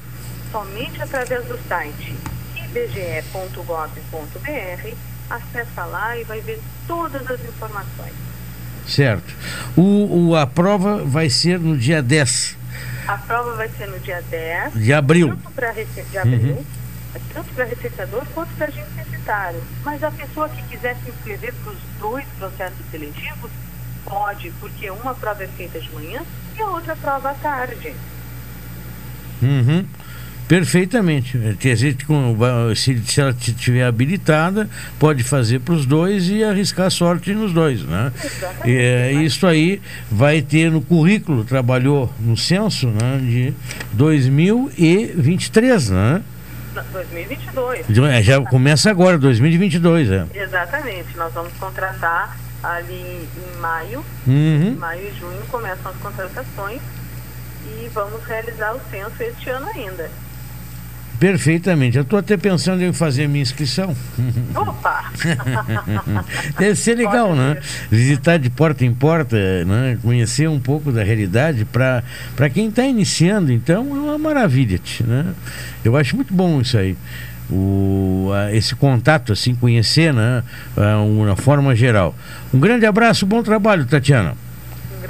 Somente 0.50 1.00
através 1.00 1.44
do 1.44 1.56
site 1.68 2.19
ibge.gov.br, 3.60 4.94
acessa 5.28 5.84
lá 5.84 6.16
e 6.16 6.24
vai 6.24 6.40
ver 6.40 6.60
todas 6.86 7.22
as 7.30 7.40
informações. 7.40 8.12
Certo. 8.86 9.34
O, 9.76 10.30
o- 10.30 10.36
a 10.36 10.46
prova 10.46 11.04
vai 11.04 11.30
ser 11.30 11.58
no 11.60 11.76
dia 11.76 12.02
10 12.02 12.56
A 13.06 13.16
prova 13.18 13.54
vai 13.54 13.68
ser 13.68 13.86
no 13.88 13.98
dia 14.00 14.22
10 14.30 14.72
De 14.74 14.92
abril. 14.92 15.28
Tanto 15.28 15.50
para 15.52 15.70
abril, 15.70 16.56
Uhum. 16.56 16.64
tanto 17.34 17.54
para 17.54 17.64
receitador 17.64 18.24
quanto 18.34 18.50
para 18.54 18.66
agente 18.66 18.88
censitário. 18.96 19.62
Mas 19.84 20.02
a 20.02 20.10
pessoa 20.10 20.48
que 20.48 20.62
quiser 20.64 20.96
se 21.04 21.10
inscrever 21.10 21.52
para 21.62 21.72
os 21.72 21.78
dois 22.00 22.24
processos 22.38 22.78
seletivos, 22.90 23.50
pode, 24.04 24.50
porque 24.60 24.90
uma 24.90 25.14
prova 25.14 25.44
é 25.44 25.48
feita 25.48 25.78
de 25.80 25.90
manhã 25.92 26.22
e 26.56 26.62
a 26.62 26.66
outra 26.66 26.96
prova 26.96 27.30
à 27.30 27.34
tarde. 27.34 27.94
Uhum. 29.42 29.86
Perfeitamente. 30.50 31.38
Quer 31.60 31.74
dizer, 31.74 31.96
se, 32.74 32.98
se 33.06 33.20
ela 33.20 33.30
estiver 33.30 33.84
habilitada, 33.84 34.68
pode 34.98 35.22
fazer 35.22 35.60
para 35.60 35.74
os 35.74 35.86
dois 35.86 36.28
e 36.28 36.42
arriscar 36.42 36.86
a 36.86 36.90
sorte 36.90 37.32
nos 37.32 37.52
dois. 37.52 37.84
Né? 37.84 38.12
É, 38.64 39.12
isso 39.12 39.46
aí 39.46 39.80
vai 40.10 40.42
ter 40.42 40.68
no 40.68 40.82
currículo, 40.82 41.44
trabalhou 41.44 42.12
no 42.18 42.36
censo 42.36 42.88
né, 42.88 43.18
de 43.22 43.54
2023, 43.92 45.90
né? 45.90 46.20
Na- 46.74 46.82
2022. 46.82 47.86
De- 47.86 48.04
é, 48.04 48.20
Já 48.20 48.40
começa 48.40 48.90
agora, 48.90 49.16
2022. 49.18 50.10
É. 50.10 50.26
Exatamente. 50.34 51.16
Nós 51.16 51.32
vamos 51.32 51.52
contratar 51.60 52.36
ali 52.60 53.28
em 53.54 53.60
maio. 53.60 54.04
Uhum. 54.26 54.72
Em 54.72 54.74
maio 54.74 55.00
e 55.06 55.12
junho 55.20 55.42
começam 55.48 55.92
as 55.92 55.96
contratações 55.98 56.80
e 57.66 57.88
vamos 57.94 58.20
realizar 58.24 58.74
o 58.74 58.80
censo 58.90 59.14
este 59.22 59.48
ano 59.48 59.68
ainda. 59.72 60.10
Perfeitamente. 61.20 61.98
Eu 61.98 62.02
estou 62.02 62.18
até 62.18 62.34
pensando 62.38 62.82
em 62.82 62.94
fazer 62.94 63.24
a 63.24 63.28
minha 63.28 63.42
inscrição. 63.42 63.94
Opa! 64.56 65.12
Deve 66.58 66.74
ser 66.76 66.96
legal, 66.96 67.36
né? 67.36 67.58
Visitar 67.90 68.38
de 68.38 68.48
porta 68.48 68.86
em 68.86 68.94
porta, 68.94 69.36
né? 69.66 69.98
conhecer 70.02 70.48
um 70.48 70.58
pouco 70.58 70.90
da 70.90 71.04
realidade 71.04 71.66
para 71.66 72.02
quem 72.52 72.68
está 72.68 72.86
iniciando, 72.86 73.52
então 73.52 73.94
é 73.94 74.00
uma 74.00 74.18
maravilha, 74.18 74.80
né? 75.06 75.26
Eu 75.84 75.94
acho 75.94 76.16
muito 76.16 76.32
bom 76.32 76.62
isso 76.62 76.78
aí. 76.78 76.96
O, 77.50 78.30
esse 78.52 78.74
contato, 78.74 79.32
assim, 79.32 79.54
conhecer, 79.54 80.14
né? 80.14 80.42
Uma 81.06 81.36
forma 81.36 81.76
geral. 81.76 82.16
Um 82.54 82.58
grande 82.58 82.86
abraço, 82.86 83.26
bom 83.26 83.42
trabalho, 83.42 83.84
Tatiana. 83.84 84.34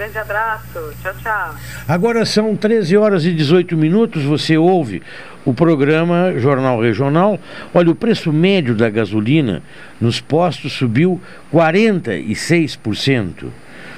Grande 0.00 0.16
abraço. 0.16 0.94
Tchau, 1.02 1.12
tchau. 1.22 1.54
Agora 1.86 2.24
são 2.24 2.56
13 2.56 2.96
horas 2.96 3.26
e 3.26 3.34
18 3.34 3.76
minutos. 3.76 4.22
Você 4.22 4.56
ouve 4.56 5.02
o 5.44 5.52
programa 5.52 6.32
Jornal 6.38 6.80
Regional. 6.80 7.38
Olha, 7.74 7.90
o 7.90 7.94
preço 7.94 8.32
médio 8.32 8.74
da 8.74 8.88
gasolina 8.88 9.62
nos 10.00 10.18
postos 10.18 10.72
subiu 10.72 11.20
46%. 11.52 13.48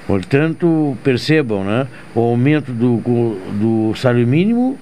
Portanto, 0.04 0.98
percebam, 1.04 1.62
né? 1.62 1.86
O 2.16 2.20
aumento 2.20 2.72
do, 2.72 2.96
do 3.52 3.94
salário 3.94 4.26
mínimo 4.26 4.76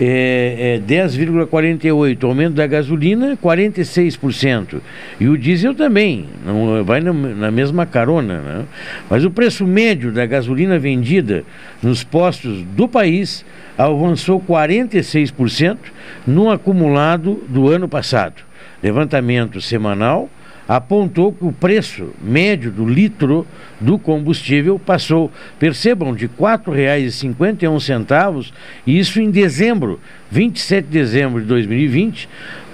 é, 0.00 0.76
é 0.76 0.80
10,48%. 0.80 2.24
O 2.24 2.26
aumento 2.26 2.54
da 2.54 2.66
gasolina, 2.66 3.36
46%. 3.36 4.80
E 5.20 5.28
o 5.28 5.36
diesel 5.36 5.74
também, 5.74 6.26
não 6.44 6.82
vai 6.82 7.00
na, 7.00 7.12
na 7.12 7.50
mesma 7.50 7.84
carona. 7.84 8.40
Né? 8.40 8.64
Mas 9.08 9.24
o 9.24 9.30
preço 9.30 9.66
médio 9.66 10.10
da 10.10 10.24
gasolina 10.24 10.78
vendida 10.78 11.44
nos 11.82 12.02
postos 12.02 12.62
do 12.62 12.88
país 12.88 13.44
avançou 13.76 14.40
46% 14.40 15.78
no 16.26 16.50
acumulado 16.50 17.42
do 17.48 17.68
ano 17.68 17.88
passado. 17.88 18.42
Levantamento 18.82 19.60
semanal 19.60 20.30
apontou 20.70 21.32
que 21.32 21.44
o 21.44 21.50
preço 21.50 22.10
médio 22.22 22.70
do 22.70 22.88
litro 22.88 23.44
do 23.80 23.98
combustível 23.98 24.78
passou, 24.78 25.28
percebam, 25.58 26.14
de 26.14 26.26
R$ 26.26 26.32
4,51, 26.38 28.52
isso 28.86 29.20
em 29.20 29.32
dezembro, 29.32 29.98
27 30.30 30.86
de 30.86 30.92
dezembro 30.92 31.40
de 31.40 31.48
2020, 31.48 32.28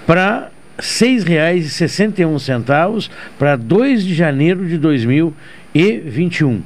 para 0.05 0.51
R$ 0.77 0.83
6,61 0.83 3.09
para 3.39 3.55
2 3.55 4.03
de 4.03 4.13
janeiro 4.13 4.67
de 4.67 4.77
2021. 4.77 6.61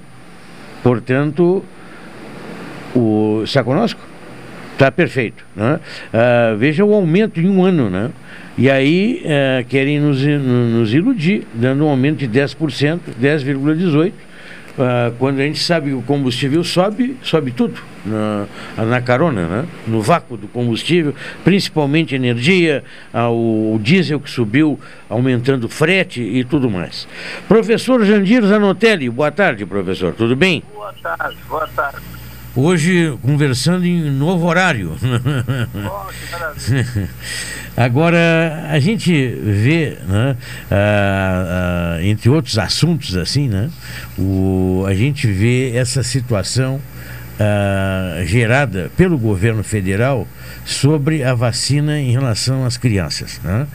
Portanto, 0.83 1.63
o, 2.93 3.43
conosco? 3.63 4.01
Está 4.73 4.91
perfeito. 4.91 5.45
Né? 5.55 5.79
Ah, 6.11 6.55
veja 6.57 6.83
o 6.83 6.93
aumento 6.93 7.39
em 7.39 7.49
um 7.49 7.63
ano, 7.63 7.89
né? 7.89 8.11
E 8.61 8.69
aí 8.69 9.23
eh, 9.25 9.65
querem 9.67 9.99
nos, 9.99 10.21
nos 10.23 10.93
iludir, 10.93 11.47
dando 11.51 11.83
um 11.83 11.89
aumento 11.89 12.19
de 12.19 12.29
10%, 12.29 12.99
10,18%. 13.19 14.13
Ah, 14.77 15.11
quando 15.17 15.39
a 15.39 15.43
gente 15.43 15.57
sabe 15.57 15.89
que 15.89 15.95
o 15.95 16.03
combustível 16.03 16.63
sobe, 16.63 17.17
sobe 17.23 17.49
tudo 17.49 17.81
na, 18.05 18.45
na 18.85 19.01
carona, 19.01 19.47
né? 19.47 19.65
no 19.87 19.99
vácuo 19.99 20.37
do 20.37 20.47
combustível, 20.47 21.15
principalmente 21.43 22.13
energia, 22.13 22.83
o 23.31 23.79
diesel 23.81 24.19
que 24.19 24.29
subiu, 24.29 24.79
aumentando 25.09 25.67
frete 25.67 26.21
e 26.21 26.43
tudo 26.43 26.69
mais. 26.69 27.07
Professor 27.47 28.05
Jandir 28.05 28.43
Zanotelli, 28.43 29.09
boa 29.09 29.31
tarde, 29.31 29.65
professor, 29.65 30.13
tudo 30.13 30.35
bem? 30.35 30.61
Boa 30.71 30.93
tarde, 31.01 31.37
boa 31.49 31.67
tarde. 31.67 32.21
Hoje 32.53 33.17
conversando 33.21 33.85
em 33.85 34.11
novo 34.11 34.45
horário. 34.45 34.97
Agora, 37.77 38.67
a 38.69 38.77
gente 38.79 39.13
vê, 39.41 39.97
né, 40.05 40.35
ah, 40.69 41.95
ah, 41.97 42.03
entre 42.03 42.29
outros 42.29 42.59
assuntos 42.59 43.15
assim, 43.15 43.47
né, 43.47 43.69
o, 44.19 44.83
a 44.85 44.93
gente 44.93 45.25
vê 45.27 45.71
essa 45.73 46.03
situação 46.03 46.81
ah, 47.39 48.21
gerada 48.25 48.91
pelo 48.97 49.17
governo 49.17 49.63
federal 49.63 50.27
sobre 50.65 51.23
a 51.23 51.33
vacina 51.33 51.97
em 51.97 52.11
relação 52.11 52.65
às 52.65 52.75
crianças. 52.75 53.39
Né? 53.41 53.65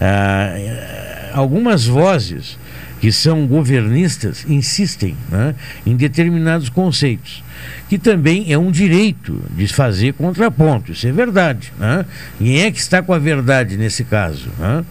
Ah, 0.00 1.30
algumas 1.34 1.86
vozes 1.86 2.58
que 3.00 3.12
são 3.12 3.46
governistas 3.46 4.44
insistem 4.48 5.16
né, 5.30 5.54
em 5.84 5.94
determinados 5.94 6.68
conceitos, 6.68 7.43
que 7.88 7.98
também 7.98 8.52
é 8.52 8.58
um 8.58 8.70
direito 8.70 9.40
de 9.56 9.66
fazer 9.68 10.14
contraponto, 10.14 10.92
isso 10.92 11.06
é 11.06 11.12
verdade. 11.12 11.72
Né? 11.78 12.04
Quem 12.38 12.60
é 12.60 12.70
que 12.70 12.78
está 12.78 13.02
com 13.02 13.12
a 13.12 13.18
verdade 13.18 13.76
nesse 13.76 14.04
caso? 14.04 14.48
Né? 14.58 14.84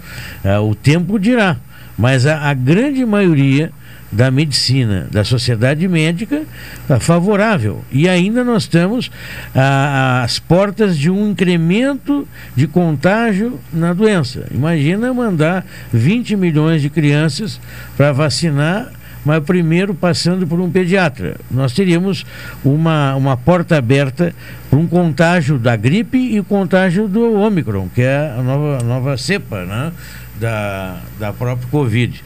Ah, 0.43 0.61
o 0.61 0.75
tempo 0.75 1.19
dirá, 1.19 1.57
mas 1.97 2.25
a, 2.25 2.49
a 2.49 2.53
grande 2.53 3.05
maioria 3.05 3.71
da 4.13 4.29
medicina, 4.29 5.07
da 5.11 5.23
sociedade 5.23 5.87
médica, 5.87 6.43
está 6.81 6.99
favorável. 6.99 7.83
E 7.91 8.07
ainda 8.07 8.43
nós 8.43 8.63
estamos 8.63 9.09
às 9.55 10.37
portas 10.37 10.97
de 10.97 11.09
um 11.09 11.31
incremento 11.31 12.27
de 12.55 12.67
contágio 12.67 13.59
na 13.73 13.91
doença. 13.91 14.45
Imagina 14.51 15.13
mandar 15.13 15.65
20 15.91 16.35
milhões 16.35 16.81
de 16.81 16.89
crianças 16.89 17.59
para 17.97 18.11
vacinar 18.11 18.91
mas 19.25 19.43
primeiro 19.43 19.93
passando 19.93 20.45
por 20.45 20.59
um 20.59 20.69
pediatra. 20.69 21.37
Nós 21.49 21.73
teríamos 21.73 22.25
uma, 22.63 23.15
uma 23.15 23.37
porta 23.37 23.77
aberta 23.77 24.33
para 24.69 24.79
um 24.79 24.87
contágio 24.87 25.57
da 25.57 25.75
gripe 25.75 26.17
e 26.17 26.39
o 26.39 26.43
contágio 26.43 27.07
do 27.07 27.33
Ômicron, 27.33 27.89
que 27.93 28.01
é 28.01 28.33
a 28.37 28.41
nova, 28.41 28.79
a 28.81 28.83
nova 28.83 29.17
cepa 29.17 29.63
né, 29.65 29.91
da, 30.39 30.97
da 31.19 31.33
própria 31.33 31.67
Covid. 31.69 32.23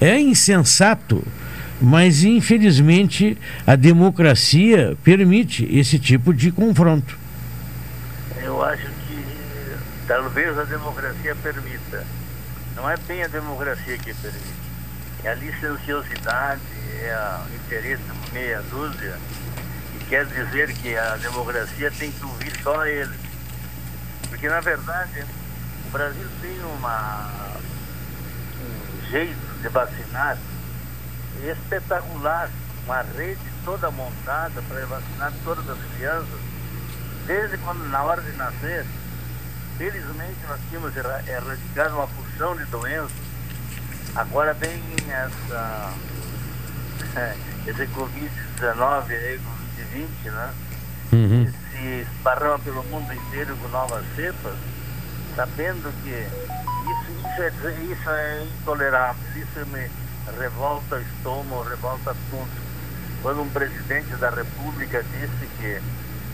É 0.00 0.18
insensato 0.18 1.22
mas 1.80 2.24
infelizmente 2.24 3.38
a 3.66 3.76
democracia 3.76 4.96
permite 5.04 5.64
esse 5.70 5.98
tipo 5.98 6.34
de 6.34 6.50
confronto. 6.50 7.16
Eu 8.42 8.62
acho 8.64 8.82
que 8.82 9.24
talvez 10.06 10.58
a 10.58 10.64
democracia 10.64 11.36
permita. 11.36 12.04
Não 12.74 12.88
é 12.88 12.96
bem 13.06 13.22
a 13.22 13.28
democracia 13.28 13.96
que 13.98 14.14
permite. 14.14 14.67
É 15.24 15.30
a 15.30 15.34
licenciosidade, 15.34 16.60
é 17.02 17.40
o 17.44 17.54
interesse 17.54 18.02
meia 18.32 18.62
dúzia, 18.62 19.18
e 19.94 20.04
quer 20.04 20.24
dizer 20.26 20.72
que 20.74 20.96
a 20.96 21.16
democracia 21.16 21.90
tem 21.90 22.12
que 22.12 22.24
ouvir 22.24 22.52
só 22.62 22.86
eles. 22.86 23.18
Porque 24.28 24.48
na 24.48 24.60
verdade 24.60 25.24
o 25.86 25.90
Brasil 25.90 26.28
tem 26.40 26.60
uma, 26.60 27.30
um 28.60 29.10
jeito 29.10 29.60
de 29.60 29.68
vacinar 29.68 30.38
espetacular, 31.42 32.50
uma 32.84 33.02
rede 33.02 33.40
toda 33.64 33.90
montada 33.90 34.62
para 34.62 34.86
vacinar 34.86 35.32
todas 35.44 35.68
as 35.68 35.78
crianças, 35.94 36.40
desde 37.26 37.58
quando 37.58 37.88
na 37.88 38.02
hora 38.02 38.22
de 38.22 38.32
nascer. 38.36 38.86
Felizmente 39.76 40.36
nós 40.48 40.60
tínhamos 40.68 40.96
erradicado 40.96 41.94
uma 41.94 42.08
porção 42.08 42.56
de 42.56 42.64
doenças. 42.64 43.27
Agora 44.18 44.52
vem 44.52 44.82
essa, 45.08 45.94
esse 47.68 47.86
Covid-19 47.86 49.10
aí, 49.10 49.38
Covid-20, 49.38 50.30
né? 50.32 50.54
Uhum. 51.12 51.52
se 51.70 52.02
esparrama 52.02 52.58
pelo 52.58 52.82
mundo 52.84 53.14
inteiro 53.14 53.56
com 53.56 53.68
novas 53.68 54.04
cepas, 54.16 54.54
sabendo 55.36 55.90
que 56.02 56.10
isso, 56.10 57.12
isso, 57.28 57.68
é, 57.68 57.72
isso 57.92 58.10
é 58.10 58.44
intolerável, 58.44 59.22
isso 59.36 59.66
me, 59.66 59.88
revolta 60.36 60.96
o 60.96 61.00
estômago, 61.00 61.62
revolta 61.62 62.16
tudo. 62.28 62.68
Quando 63.22 63.42
um 63.42 63.48
presidente 63.50 64.16
da 64.16 64.30
República 64.30 65.04
disse 65.04 65.46
que 65.58 65.80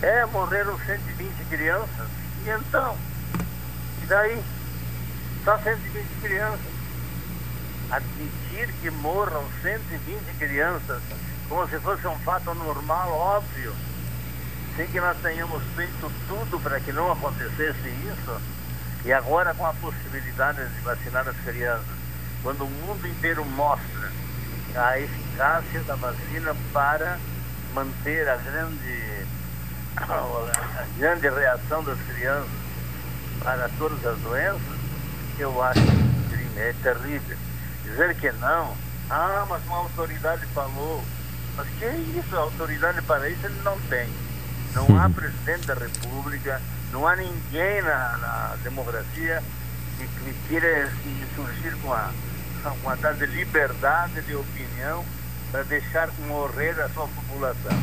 é, 0.03 0.25
morreram 0.25 0.75
120 0.79 1.31
crianças, 1.51 2.07
e 2.43 2.49
então? 2.49 2.97
E 4.01 4.05
daí? 4.07 4.43
Só 5.43 5.55
120 5.59 6.07
crianças. 6.21 6.74
Admitir 7.91 8.73
que 8.81 8.89
morram 8.89 9.43
120 9.61 10.37
crianças 10.37 11.01
como 11.47 11.67
se 11.67 11.79
fosse 11.79 12.07
um 12.07 12.17
fato 12.19 12.53
normal, 12.55 13.11
óbvio, 13.11 13.73
sem 14.75 14.87
que 14.87 14.99
nós 14.99 15.15
tenhamos 15.21 15.61
feito 15.75 16.11
tudo 16.27 16.59
para 16.59 16.79
que 16.79 16.91
não 16.91 17.11
acontecesse 17.11 17.87
isso, 17.87 18.41
e 19.05 19.13
agora 19.13 19.53
com 19.53 19.65
a 19.65 19.73
possibilidade 19.73 20.67
de 20.67 20.81
vacinar 20.81 21.27
as 21.27 21.37
crianças 21.37 21.85
quando 22.41 22.63
o 22.63 22.69
mundo 22.69 23.07
inteiro 23.07 23.45
mostra 23.45 24.11
a 24.75 24.99
eficácia 24.99 25.81
da 25.81 25.95
vacina 25.95 26.55
para 26.73 27.17
manter 27.73 28.27
a 28.27 28.37
grande, 28.37 29.25
a 29.97 30.85
grande 30.97 31.29
reação 31.29 31.83
das 31.83 31.97
crianças 32.01 32.49
para 33.41 33.69
todas 33.77 34.05
as 34.05 34.17
doenças, 34.19 34.79
eu 35.39 35.63
acho 35.63 35.81
que 35.81 36.59
é 36.59 36.73
terrível. 36.83 37.37
Dizer 37.85 38.15
que 38.15 38.31
não, 38.33 38.75
ah, 39.09 39.45
mas 39.49 39.63
uma 39.65 39.77
autoridade 39.77 40.45
falou. 40.47 41.03
Mas 41.55 41.67
que 41.77 41.85
é 41.85 41.95
isso? 41.95 42.35
A 42.35 42.39
autoridade 42.39 43.01
para 43.03 43.29
isso 43.29 43.45
ele 43.45 43.61
não 43.63 43.79
tem. 43.81 44.09
Não 44.73 44.99
há 44.99 45.09
presidente 45.09 45.67
da 45.67 45.73
República, 45.73 46.61
não 46.91 47.07
há 47.07 47.15
ninguém 47.15 47.81
na, 47.81 48.17
na 48.17 48.55
democracia 48.63 49.41
que, 49.97 50.05
que 50.07 50.33
queira 50.49 50.91
surgir 51.35 51.73
com 51.81 51.93
a 51.93 52.11
com 52.81 52.89
a 52.89 52.95
de 52.95 53.25
liberdade 53.27 54.21
de 54.21 54.35
opinião 54.35 55.05
para 55.51 55.63
deixar 55.63 56.09
morrer 56.27 56.71
a 56.81 56.89
sua 56.89 57.07
população. 57.07 57.77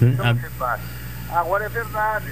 Não 0.00 0.34
se 0.36 0.48
faz. 0.56 0.80
Agora 1.30 1.64
é 1.64 1.68
verdade, 1.68 2.30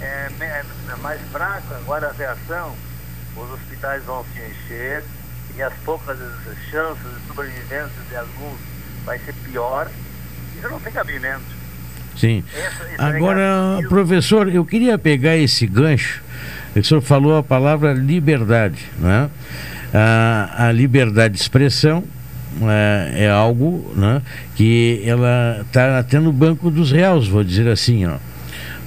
é, 0.00 0.30
é, 0.40 0.64
é 0.90 0.96
mais 0.96 1.20
fraco 1.32 1.74
agora 1.74 2.08
a 2.08 2.12
reação, 2.12 2.76
os 3.36 3.50
hospitais 3.52 4.04
vão 4.04 4.24
se 4.32 4.40
encher 4.40 5.02
e 5.60 5.62
as 5.62 5.74
poucas 5.84 6.18
chances 6.70 7.04
de 7.04 7.26
sobrevivência 7.28 8.02
de 8.08 8.16
alguns 8.16 8.58
vai 9.04 9.18
ser 9.18 9.34
pior. 9.34 9.90
Isso 10.56 10.68
não 10.68 10.80
tem 10.80 10.92
cabimento. 10.92 11.60
Sim. 12.16 12.42
Agora, 12.98 13.78
professor, 13.88 14.48
eu 14.48 14.64
queria 14.64 14.98
pegar 14.98 15.36
esse 15.36 15.66
gancho. 15.66 16.22
O 16.74 16.82
senhor 16.82 17.02
falou 17.02 17.36
a 17.36 17.42
palavra 17.42 17.92
liberdade, 17.92 18.86
né? 18.98 19.28
a, 19.92 20.68
a 20.68 20.72
liberdade 20.72 21.34
de 21.34 21.40
expressão 21.40 22.04
é, 22.62 23.24
é 23.24 23.30
algo 23.30 23.92
né, 23.96 24.22
que 24.56 25.02
ela 25.04 25.60
está 25.66 25.98
até 25.98 26.18
no 26.18 26.32
banco 26.32 26.70
dos 26.70 26.90
réus, 26.90 27.28
vou 27.28 27.44
dizer 27.44 27.68
assim, 27.68 28.06
ó. 28.06 28.16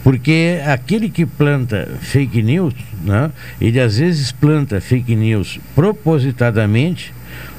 Porque 0.03 0.61
aquele 0.65 1.09
que 1.09 1.25
planta 1.25 1.89
fake 2.01 2.43
news, 2.43 2.73
né, 3.03 3.31
ele 3.59 3.79
às 3.79 3.97
vezes 3.97 4.31
planta 4.31 4.81
fake 4.81 5.15
news 5.15 5.59
propositadamente 5.73 7.13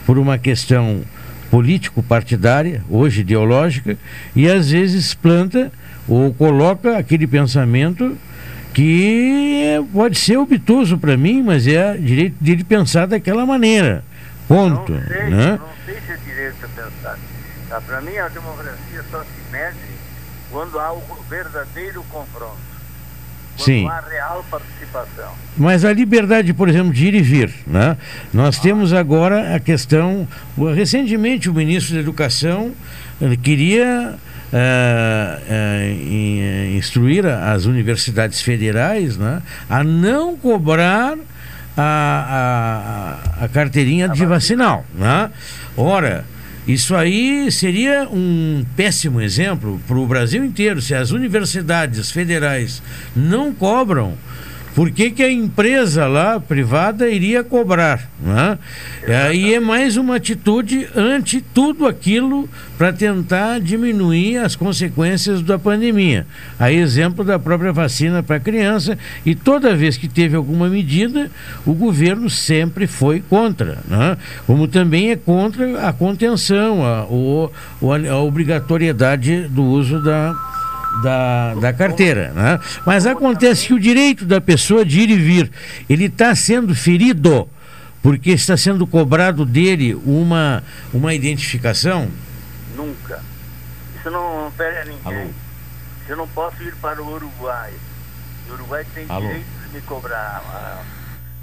por 0.04 0.18
uma 0.18 0.36
questão 0.36 1.02
político-partidária, 1.50 2.82
hoje 2.90 3.22
ideológica, 3.22 3.96
e 4.36 4.48
às 4.48 4.70
vezes 4.70 5.14
planta 5.14 5.72
ou 6.06 6.34
coloca 6.34 6.98
aquele 6.98 7.26
pensamento 7.26 8.16
que 8.74 9.82
pode 9.92 10.18
ser 10.18 10.36
obtuso 10.36 10.98
para 10.98 11.16
mim, 11.16 11.42
mas 11.42 11.66
é 11.66 11.96
direito 11.96 12.36
dele 12.40 12.64
pensar 12.64 13.06
daquela 13.06 13.46
maneira. 13.46 14.04
Ponto. 14.46 14.92
Não 14.92 15.06
sei, 15.06 15.30
né? 15.30 15.58
não 15.58 15.68
sei 15.86 15.94
se 15.94 16.12
é 16.12 16.16
direito 16.16 16.56
a 16.64 16.68
pensar. 16.68 17.18
Tá, 17.68 17.80
para 17.80 18.00
mim, 18.02 18.16
a 18.18 18.28
democracia 18.28 19.02
só 19.10 19.22
se 19.22 19.52
mede 19.52 19.93
quando 20.54 20.78
há 20.78 20.92
o 20.92 21.02
verdadeiro 21.28 22.04
confronto. 22.04 22.56
Quando 23.56 23.64
Sim. 23.64 23.88
há 23.88 24.00
real 24.08 24.44
participação. 24.48 25.32
Mas 25.56 25.84
a 25.84 25.92
liberdade, 25.92 26.54
por 26.54 26.68
exemplo, 26.68 26.92
de 26.92 27.06
ir 27.08 27.14
e 27.14 27.20
vir, 27.20 27.52
né? 27.66 27.96
Nós 28.32 28.60
temos 28.60 28.92
agora 28.92 29.56
a 29.56 29.58
questão, 29.58 30.28
recentemente 30.72 31.50
o 31.50 31.54
ministro 31.54 31.94
da 31.94 32.00
Educação 32.00 32.72
queria 33.42 34.14
eh, 34.52 35.40
eh, 35.48 36.72
instruir 36.76 37.26
as 37.26 37.64
universidades 37.64 38.40
federais 38.40 39.16
né, 39.16 39.42
a 39.68 39.82
não 39.82 40.36
cobrar 40.36 41.16
a, 41.76 43.18
a, 43.40 43.44
a 43.44 43.48
carteirinha 43.48 44.08
de 44.08 44.24
vacinal. 44.24 44.84
Né? 44.94 45.30
Ora, 45.76 46.24
isso 46.66 46.94
aí 46.94 47.52
seria 47.52 48.08
um 48.10 48.64
péssimo 48.74 49.20
exemplo 49.20 49.80
para 49.86 49.98
o 49.98 50.06
Brasil 50.06 50.42
inteiro. 50.42 50.80
Se 50.80 50.94
as 50.94 51.10
universidades 51.10 52.10
federais 52.10 52.82
não 53.14 53.52
cobram, 53.52 54.16
por 54.74 54.90
que, 54.90 55.10
que 55.10 55.22
a 55.22 55.30
empresa 55.30 56.06
lá, 56.08 56.40
privada, 56.40 57.08
iria 57.08 57.44
cobrar? 57.44 58.10
Né? 58.20 58.58
Aí 59.24 59.54
é 59.54 59.60
mais 59.60 59.96
uma 59.96 60.16
atitude 60.16 60.88
ante 60.96 61.40
tudo 61.40 61.86
aquilo 61.86 62.48
para 62.76 62.92
tentar 62.92 63.60
diminuir 63.60 64.38
as 64.38 64.56
consequências 64.56 65.42
da 65.42 65.56
pandemia. 65.60 66.26
A 66.58 66.72
exemplo 66.72 67.24
da 67.24 67.38
própria 67.38 67.72
vacina 67.72 68.20
para 68.20 68.40
criança, 68.40 68.98
e 69.24 69.36
toda 69.36 69.76
vez 69.76 69.96
que 69.96 70.08
teve 70.08 70.34
alguma 70.34 70.68
medida, 70.68 71.30
o 71.64 71.72
governo 71.72 72.28
sempre 72.28 72.88
foi 72.88 73.20
contra. 73.20 73.78
Né? 73.86 74.16
Como 74.44 74.66
também 74.66 75.12
é 75.12 75.16
contra 75.16 75.86
a 75.86 75.92
contenção, 75.92 76.84
a, 76.84 77.02
a, 77.02 78.10
a 78.10 78.18
obrigatoriedade 78.18 79.42
do 79.42 79.62
uso 79.62 80.02
da 80.02 80.34
da, 81.02 81.54
da 81.54 81.72
carteira. 81.72 82.32
Né? 82.32 82.60
Mas 82.86 83.06
acontece 83.06 83.66
que 83.66 83.74
o 83.74 83.80
direito 83.80 84.24
da 84.24 84.40
pessoa 84.40 84.84
de 84.84 85.00
ir 85.00 85.10
e 85.10 85.16
vir, 85.16 85.50
ele 85.88 86.06
está 86.06 86.34
sendo 86.34 86.74
ferido 86.74 87.48
porque 88.02 88.32
está 88.32 88.56
sendo 88.56 88.86
cobrado 88.86 89.46
dele 89.46 89.94
uma, 90.04 90.62
uma 90.92 91.14
identificação? 91.14 92.10
Nunca. 92.76 93.22
Isso 93.98 94.10
não 94.10 94.52
pega 94.56 94.82
a 94.82 94.84
ninguém. 94.84 95.22
Alô? 95.22 95.30
Eu 96.06 96.16
não 96.18 96.28
posso 96.28 96.62
ir 96.62 96.74
para 96.76 97.02
o 97.02 97.14
Uruguai. 97.14 97.72
O 98.48 98.52
Uruguai 98.52 98.84
tem 98.94 99.06
Alô? 99.08 99.26
direito 99.26 99.46
de 99.46 99.74
me 99.74 99.80
cobrar 99.80 100.42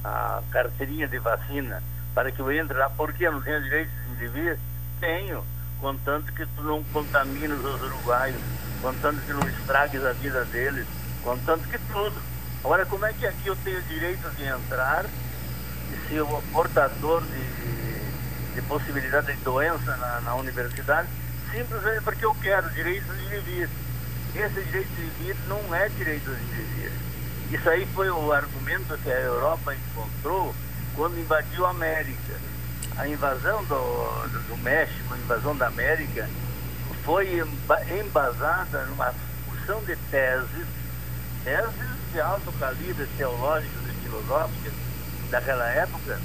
a, 0.04 0.08
a 0.08 0.42
carteirinha 0.52 1.08
de 1.08 1.18
vacina 1.18 1.82
para 2.14 2.32
que 2.32 2.40
eu 2.40 2.52
entre 2.52 2.78
lá. 2.78 2.92
Por 2.92 3.12
que 3.12 3.24
eu 3.24 3.32
não 3.32 3.42
tenho 3.42 3.64
direito 3.64 3.90
de 4.20 4.28
vir? 4.28 4.60
Tenho, 5.00 5.44
contanto 5.82 6.32
que 6.32 6.46
tu 6.46 6.64
não 6.64 6.84
contamines 6.86 7.60
os 7.60 7.82
uruguaios 7.82 8.42
contando 8.82 9.24
que 9.26 9.34
não 9.34 9.48
estragues 9.48 10.04
a 10.04 10.12
vida 10.14 10.44
deles, 10.46 10.88
contando 11.24 11.68
que 11.70 11.78
tudo. 11.92 12.20
Agora, 12.64 12.86
como 12.86 13.06
é 13.06 13.14
que 13.14 13.26
aqui 13.26 13.48
eu 13.48 13.56
tenho 13.58 13.82
direito 13.84 14.30
de 14.32 14.44
entrar 14.44 15.06
e 15.06 16.08
se 16.08 16.20
o 16.20 16.42
portador 16.52 17.22
de, 17.24 18.56
de 18.56 18.62
possibilidade 18.64 19.28
de 19.28 19.44
doença 19.44 19.96
na, 19.98 20.22
na 20.22 20.36
universidade, 20.36 21.08
simplesmente 21.52 22.02
porque 22.02 22.26
eu 22.26 22.36
quero 22.36 22.70
direito 22.72 23.14
de 23.14 23.40
vir. 23.40 23.70
Esse 24.34 24.62
direito 24.64 24.96
de 24.96 25.10
vir 25.24 25.36
não 25.48 25.76
é 25.76 25.90
direito 25.90 26.30
de 26.32 26.62
vir. 26.64 26.92
Isso 27.52 27.70
aí 27.70 27.86
foi 27.94 28.10
o 28.10 28.32
argumento 28.32 28.98
que 29.00 29.12
a 29.12 29.20
Europa 29.20 29.76
encontrou 29.76 30.56
quando 30.96 31.20
invadiu 31.20 31.66
a 31.66 31.72
América. 31.72 32.51
A 32.98 33.08
invasão 33.08 33.64
do, 33.66 34.28
do, 34.48 34.58
México, 34.58 35.14
a 35.14 35.18
invasão 35.18 35.56
da 35.56 35.68
América, 35.68 36.30
foi 37.04 37.40
emba- 37.40 37.82
embasada 37.90 38.86
numa 38.86 39.14
porção 39.46 39.82
de 39.84 39.96
teses, 40.10 40.68
teses 41.44 42.12
de 42.12 42.22
alto 42.22 42.52
calibre 42.54 43.08
teológicas 43.18 43.82
e 43.90 44.04
filosóficas 44.04 44.74
daquela 45.30 45.68
época, 45.70 46.20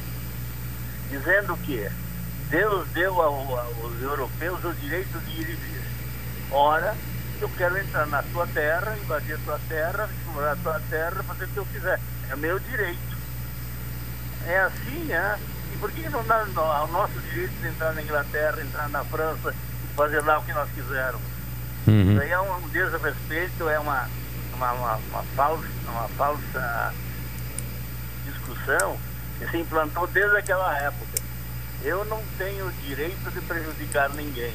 dizendo 1.09 1.57
que 1.59 1.89
Deus 2.51 2.87
deu 2.89 3.21
ao- 3.23 3.59
aos 3.59 4.03
europeus 4.03 4.65
o 4.65 4.75
direito 4.75 5.19
de 5.21 5.41
ir 5.41 5.49
e 5.49 5.55
vir. 5.55 5.83
Ora, 6.51 6.95
eu 7.41 7.49
quero 7.51 7.79
entrar 7.79 8.07
na 8.07 8.23
tua 8.23 8.47
terra, 8.47 8.97
invadir 9.03 9.35
a 9.35 9.39
tua 9.39 9.61
terra, 9.69 10.09
explorar 10.19 10.53
a 10.53 10.57
tua 10.57 10.81
terra, 10.91 11.23
fazer 11.23 11.45
o 11.45 11.49
que 11.49 11.57
eu 11.57 11.67
quiser. 11.67 12.01
É 12.31 12.37
meu 12.37 12.59
direito. 12.59 13.17
É 14.47 14.61
assim, 14.61 15.13
é? 15.13 15.39
Por 15.81 15.91
que 15.93 16.09
não 16.09 16.25
dá 16.25 16.47
ao 16.55 16.89
nosso 16.89 17.19
direito 17.21 17.53
de 17.61 17.69
entrar 17.69 17.93
na 17.95 18.03
Inglaterra, 18.03 18.63
entrar 18.63 18.89
na 18.89 19.05
França 19.05 19.55
fazer 19.95 20.21
lá 20.25 20.39
o 20.39 20.45
que 20.45 20.53
nós 20.53 20.71
quisermos? 20.71 21.23
Uhum. 21.87 22.13
Isso 22.13 22.21
aí 22.21 22.31
é 22.31 22.41
um 22.41 22.69
desrespeito, 22.69 23.69
é 23.69 23.79
uma, 23.79 24.09
uma, 24.55 24.73
uma, 24.73 24.97
uma 24.97 25.23
falsa, 25.35 25.67
uma 25.89 26.09
falsa 26.09 26.95
discussão 28.25 28.99
que 29.39 29.49
se 29.51 29.57
implantou 29.59 30.07
desde 30.09 30.37
aquela 30.37 30.77
época. 30.79 31.23
Eu 31.83 32.05
não 32.07 32.23
tenho 32.39 32.71
direito 32.87 33.31
de 33.31 33.41
prejudicar 33.43 34.11
ninguém. 34.11 34.53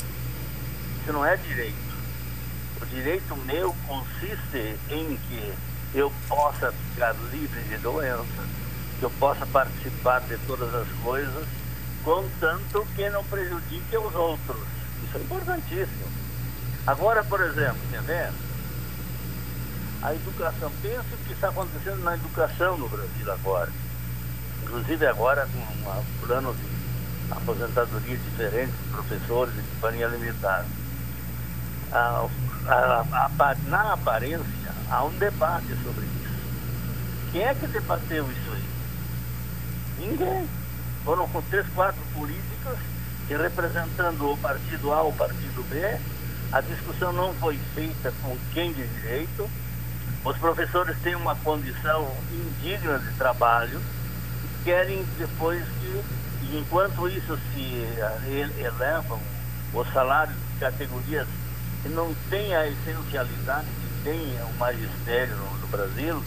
Isso 1.02 1.14
não 1.14 1.26
é 1.26 1.38
direito. 1.38 1.92
O 2.82 2.86
direito 2.86 3.36
meu 3.38 3.76
consiste 3.88 4.78
em 4.90 5.18
que 5.28 5.54
eu 5.94 6.12
possa 6.28 6.72
ficar 6.72 7.14
livre 7.32 7.62
de 7.64 7.78
doença, 7.78 8.26
que 9.02 9.06
eu 9.06 9.10
possa 9.20 9.48
participar 9.48 10.20
de 10.22 10.38
todas 10.46 10.72
as 10.76 10.88
coisas, 11.04 11.48
contanto 12.04 12.86
que 12.96 13.10
não 13.10 13.24
prejudique 13.24 13.98
os 13.98 14.14
outros. 14.14 14.58
Isso 15.04 15.18
é 15.18 15.22
importantíssimo. 15.22 16.06
Agora, 16.86 17.24
por 17.24 17.42
exemplo, 17.42 17.80
quer 17.90 18.02
ver? 18.04 18.30
A 20.04 20.14
educação, 20.14 20.72
pensa 20.84 21.04
o 21.16 21.26
que 21.26 21.34
está 21.34 21.50
acontecendo 21.50 22.04
na 22.04 22.14
educação 22.14 22.78
no 22.78 22.88
Brasil 22.88 23.32
agora. 23.32 23.72
Inclusive 24.62 25.08
agora 25.08 25.48
com 25.48 25.90
um 25.90 26.04
plano 26.28 26.54
de 26.54 27.34
aposentadoria 27.34 28.18
diferente 28.18 28.74
professores 28.92 29.56
e 29.58 29.62
companhia 29.76 30.08
limitada. 30.10 30.66
A, 31.92 32.28
a, 32.68 33.30
a- 33.40 33.56
na 33.68 33.94
aparência, 33.94 34.72
há 34.92 35.04
um 35.06 35.12
debate 35.18 35.76
sobre 35.84 36.06
isso. 36.06 37.32
Quem 37.32 37.42
é 37.44 37.56
que 37.56 37.66
debateu 37.66 38.32
isso 38.32 38.52
aí? 38.54 38.71
Ninguém. 40.02 40.48
Foram 41.06 41.28
com 41.28 41.42
três, 41.44 41.66
quatro 41.76 42.02
políticos 42.14 42.78
que 43.28 43.36
representando 43.36 44.32
o 44.32 44.38
partido 44.38 44.92
A 44.92 45.04
ou 45.04 45.10
o 45.10 45.16
partido 45.16 45.64
B, 45.70 46.00
a 46.52 46.62
discussão 46.62 47.14
não 47.14 47.34
foi 47.36 47.58
feita 47.74 48.12
com 48.22 48.38
quem 48.54 48.74
de 48.74 48.86
direito. 48.86 49.50
Os 50.24 50.38
professores 50.38 50.98
têm 51.02 51.16
uma 51.16 51.36
condição 51.36 52.12
indigna 52.32 53.00
de 53.00 53.12
trabalho, 53.14 53.82
querem 54.64 55.04
depois 55.18 55.64
que, 55.80 56.04
enquanto 56.58 57.08
isso 57.08 57.38
se 57.54 57.62
ele- 58.28 58.64
elevam 58.64 59.20
os 59.74 59.94
salários 59.94 60.36
de 60.36 60.60
categorias 60.60 61.28
que 61.82 61.90
não 61.90 62.14
têm 62.30 62.54
a 62.56 62.68
essencialidade 62.68 63.66
que 63.66 64.04
tem 64.04 64.38
o 64.44 64.54
magistério 64.60 65.36
no, 65.36 65.68
Brasil, 65.72 66.22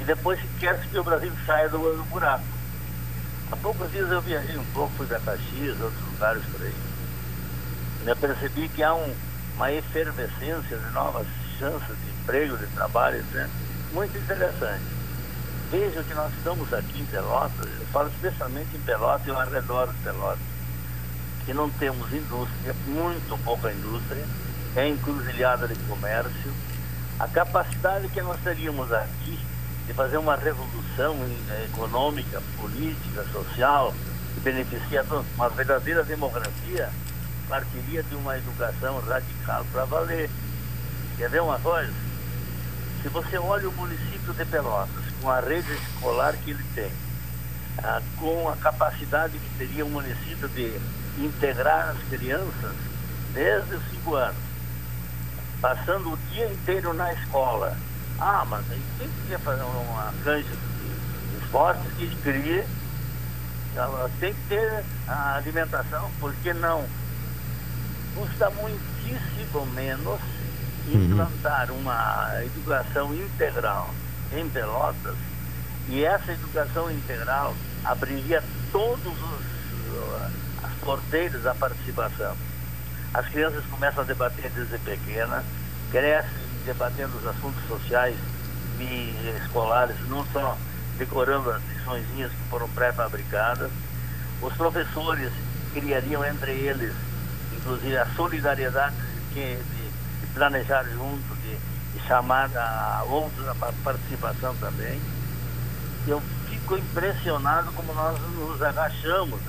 e 0.00 0.04
depois 0.04 0.38
quer 0.60 0.80
que 0.80 0.98
o 0.98 1.02
Brasil 1.02 1.32
saia 1.44 1.68
do 1.68 1.78
buraco. 2.08 2.57
Há 3.50 3.56
poucos 3.56 3.90
dias 3.90 4.10
eu 4.10 4.20
viajei 4.20 4.58
um 4.58 4.64
pouco, 4.74 4.92
fui 4.98 5.06
para 5.06 5.20
Caxias, 5.20 5.80
outros 5.80 6.02
lugares 6.12 6.42
por 6.52 6.60
aí. 6.60 6.74
Eu 8.06 8.16
percebi 8.16 8.68
que 8.68 8.82
há 8.82 8.94
um, 8.94 9.14
uma 9.56 9.72
efervescência 9.72 10.76
de 10.76 10.90
novas 10.92 11.26
chances 11.58 11.88
de 11.88 12.10
emprego, 12.10 12.58
de 12.58 12.66
trabalho, 12.66 13.16
etc. 13.16 13.48
Muito 13.94 14.16
interessante. 14.18 14.84
Veja 15.70 16.02
que 16.02 16.14
nós 16.14 16.32
estamos 16.34 16.72
aqui 16.74 17.00
em 17.00 17.06
Pelotas, 17.06 17.68
eu 17.80 17.86
falo 17.86 18.08
especialmente 18.08 18.76
em 18.76 18.80
Pelotas 18.80 19.26
e 19.26 19.30
ao 19.30 19.48
redor 19.48 19.88
de 19.88 19.98
Pelotas, 20.02 20.38
que 21.46 21.54
não 21.54 21.70
temos 21.70 22.12
indústria, 22.12 22.74
muito 22.86 23.44
pouca 23.44 23.72
indústria, 23.72 24.24
é 24.76 24.88
encruzilhada 24.88 25.66
de 25.68 25.74
comércio. 25.84 26.52
A 27.18 27.26
capacidade 27.26 28.08
que 28.08 28.20
nós 28.20 28.38
teríamos 28.42 28.92
aqui 28.92 29.38
de 29.88 29.94
fazer 29.94 30.18
uma 30.18 30.36
revolução 30.36 31.16
eh, 31.48 31.64
econômica, 31.72 32.42
política, 32.60 33.24
social, 33.32 33.94
que 34.34 34.40
beneficia 34.40 35.00
a 35.00 35.24
uma 35.34 35.48
verdadeira 35.48 36.04
democracia, 36.04 36.90
partiria 37.48 38.02
de 38.02 38.14
uma 38.14 38.36
educação 38.36 39.00
radical 39.00 39.64
para 39.72 39.86
valer. 39.86 40.30
Quer 41.16 41.30
ver 41.30 41.40
uma 41.40 41.58
coisa? 41.58 41.90
Se 43.02 43.08
você 43.08 43.38
olha 43.38 43.66
o 43.66 43.72
município 43.72 44.34
de 44.34 44.44
Pelotas, 44.44 45.04
com 45.22 45.30
a 45.30 45.40
rede 45.40 45.72
escolar 45.72 46.36
que 46.36 46.50
ele 46.50 46.64
tem, 46.74 46.92
ah, 47.82 48.02
com 48.18 48.46
a 48.46 48.56
capacidade 48.56 49.38
que 49.38 49.58
teria 49.58 49.86
o 49.86 49.90
município 49.90 50.50
de 50.50 50.78
integrar 51.18 51.96
as 51.96 52.08
crianças 52.10 52.74
desde 53.32 53.74
os 53.74 53.90
cinco 53.90 54.16
anos, 54.16 54.36
passando 55.62 56.12
o 56.12 56.18
dia 56.30 56.46
inteiro 56.46 56.92
na 56.92 57.10
escola. 57.14 57.74
Ah, 58.20 58.44
mas 58.48 58.64
aí 58.70 58.82
quem 58.98 59.08
quer 59.28 59.38
fazer 59.40 59.62
uma 59.62 60.12
canja 60.24 60.48
de 60.48 61.44
esportes 61.44 61.92
que 61.96 62.16
crie, 62.16 62.64
ela 63.76 64.10
tem 64.18 64.34
que 64.34 64.40
ter 64.48 64.84
a 65.06 65.36
alimentação, 65.36 66.10
por 66.18 66.34
que 66.36 66.52
não? 66.52 66.84
Custa 68.14 68.50
muitíssimo 68.50 69.66
menos 69.74 70.20
implantar 70.88 71.70
uma 71.70 72.32
educação 72.42 73.14
integral 73.14 73.90
em 74.32 74.48
Pelotas 74.48 75.16
e 75.88 76.04
essa 76.04 76.32
educação 76.32 76.90
integral 76.90 77.54
abriria 77.84 78.42
todos 78.72 79.06
os 79.06 79.58
as 80.62 80.72
porteiras 80.80 81.42
da 81.42 81.54
participação. 81.54 82.36
As 83.14 83.26
crianças 83.28 83.64
começam 83.66 84.02
a 84.02 84.06
debater 84.06 84.50
desde 84.50 84.78
pequena, 84.78 85.44
crescem 85.90 86.47
debatendo 86.72 87.16
os 87.16 87.26
assuntos 87.26 87.66
sociais 87.66 88.14
e 88.78 89.34
escolares, 89.42 89.96
não 90.08 90.24
só 90.26 90.56
decorando 90.98 91.50
as 91.50 91.62
liçõezinhas 91.66 92.30
que 92.30 92.50
foram 92.50 92.68
pré-fabricadas. 92.70 93.70
Os 94.42 94.52
professores 94.52 95.32
criariam 95.72 96.22
entre 96.26 96.52
eles, 96.52 96.94
inclusive, 97.56 97.96
a 97.96 98.06
solidariedade 98.14 98.94
que, 99.32 99.56
de, 99.56 100.20
de 100.20 100.26
planejar 100.34 100.84
junto, 100.84 101.34
de, 101.36 101.56
de 101.98 102.06
chamar 102.06 102.50
a 102.54 103.02
outros 103.08 103.48
a 103.48 103.54
pa- 103.54 103.72
participação 103.82 104.54
também. 104.56 105.00
Eu 106.06 106.22
fico 106.50 106.76
impressionado 106.76 107.72
como 107.72 107.94
nós 107.94 108.18
nos 108.36 108.60
agachamos. 108.62 109.40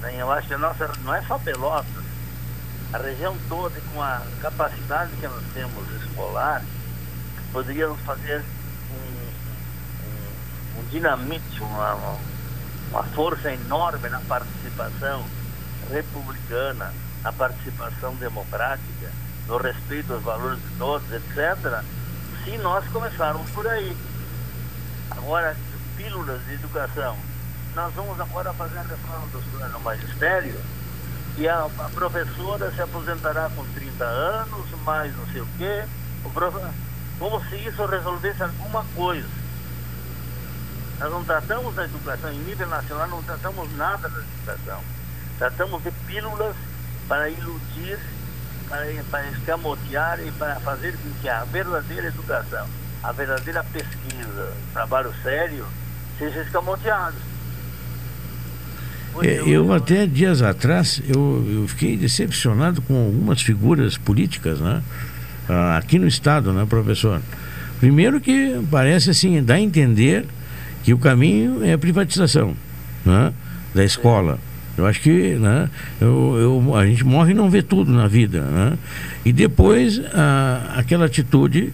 né? 0.00 0.14
Eu 0.18 0.30
acho 0.32 0.48
que 0.48 0.54
a 0.54 0.58
nossa, 0.58 0.90
não 1.04 1.14
é 1.14 1.22
só 1.22 1.38
Pelotas, 1.38 1.86
a 2.92 2.98
região 2.98 3.36
toda 3.48 3.80
com 3.92 4.02
a 4.02 4.22
capacidade 4.40 5.10
que 5.16 5.26
nós 5.26 5.42
temos 5.52 6.02
escolar, 6.02 6.62
poderíamos 7.52 8.00
fazer 8.02 8.42
um, 8.90 10.78
um, 10.78 10.80
um 10.80 10.84
dinamite, 10.90 11.62
uma, 11.62 11.94
uma- 11.94 13.02
força 13.14 13.52
enorme 13.52 14.08
na 14.08 14.20
participação 14.20 15.24
republicana, 15.90 16.92
na 17.22 17.32
participação 17.32 18.14
democrática, 18.16 19.10
no 19.46 19.58
respeito 19.58 20.12
aos 20.14 20.22
valores 20.22 20.58
de 20.60 20.68
todos, 20.78 21.12
etc., 21.12 21.82
se 22.44 22.56
nós 22.58 22.86
começarmos 22.88 23.48
por 23.50 23.66
aí. 23.66 23.96
Agora, 25.10 25.56
pílulas 25.96 26.44
de 26.46 26.54
educação. 26.54 27.16
Nós 27.74 27.92
vamos 27.94 28.18
agora 28.20 28.52
fazer 28.54 28.78
a 28.78 28.82
reforma 28.82 29.26
do 29.28 29.80
magistério 29.80 30.58
e 31.38 31.48
a, 31.48 31.64
a 31.64 31.88
professora 31.94 32.72
se 32.72 32.80
aposentará 32.80 33.50
com 33.54 33.64
30 33.74 34.04
anos, 34.04 34.70
mais 34.84 35.14
não 35.16 35.26
sei 35.28 35.40
o 35.42 35.48
quê. 35.58 35.84
O 36.24 36.30
profe- 36.30 36.58
Como 37.18 37.42
se 37.48 37.56
isso 37.56 37.84
resolvesse 37.86 38.42
alguma 38.42 38.84
coisa. 38.94 39.28
Nós 40.98 41.10
não 41.10 41.24
tratamos 41.24 41.74
da 41.74 41.84
educação 41.84 42.32
em 42.32 42.38
nível 42.38 42.66
nacional, 42.68 43.08
não 43.08 43.22
tratamos 43.22 43.70
nada 43.76 44.08
da 44.08 44.18
educação. 44.18 44.80
Tratamos 45.38 45.82
de 45.82 45.90
pílulas 46.06 46.56
para 47.06 47.28
iludir, 47.28 47.98
para, 48.68 48.86
para 49.10 49.26
escamotear 49.28 50.20
e 50.20 50.32
para 50.32 50.56
fazer 50.60 50.96
com 50.96 51.10
que 51.20 51.28
a 51.28 51.44
verdadeira 51.44 52.06
educação, 52.08 52.66
a 53.02 53.12
verdadeira 53.12 53.62
pesquisa, 53.64 54.52
trabalho 54.72 55.12
sério, 55.22 55.66
seja 56.18 56.40
escamoteado. 56.40 57.16
É, 59.22 59.42
eu 59.46 59.72
até 59.72 60.06
dias 60.06 60.42
atrás 60.42 61.02
eu, 61.08 61.46
eu 61.50 61.68
fiquei 61.68 61.96
decepcionado 61.96 62.82
com 62.82 63.06
algumas 63.06 63.40
figuras 63.42 63.96
políticas, 63.96 64.60
né? 64.60 64.82
Ah, 65.48 65.76
aqui 65.76 65.98
no 65.98 66.06
estado, 66.06 66.52
né, 66.52 66.66
professor? 66.68 67.20
Primeiro 67.78 68.20
que 68.20 68.58
parece 68.70 69.10
assim, 69.10 69.42
dá 69.42 69.54
a 69.54 69.60
entender 69.60 70.24
que 70.82 70.94
o 70.94 70.98
caminho 70.98 71.64
é 71.64 71.72
a 71.72 71.78
privatização 71.78 72.54
né, 73.04 73.32
da 73.74 73.84
escola. 73.84 74.38
Eu 74.76 74.86
acho 74.86 75.00
que 75.00 75.34
né, 75.34 75.70
eu, 76.00 76.62
eu, 76.66 76.76
a 76.76 76.86
gente 76.86 77.04
morre 77.04 77.32
e 77.32 77.34
não 77.34 77.48
vê 77.48 77.62
tudo 77.62 77.92
na 77.92 78.06
vida. 78.06 78.42
Né? 78.42 78.78
E 79.24 79.32
depois 79.32 80.00
a, 80.12 80.74
aquela 80.76 81.06
atitude 81.06 81.72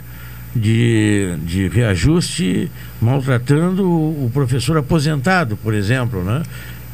de, 0.54 1.36
de 1.44 1.68
reajuste 1.68 2.70
maltratando 3.00 3.88
o, 3.88 4.30
professor 4.32 4.76
aposentado, 4.76 5.56
por 5.56 5.74
exemplo. 5.74 6.22
Né? 6.22 6.42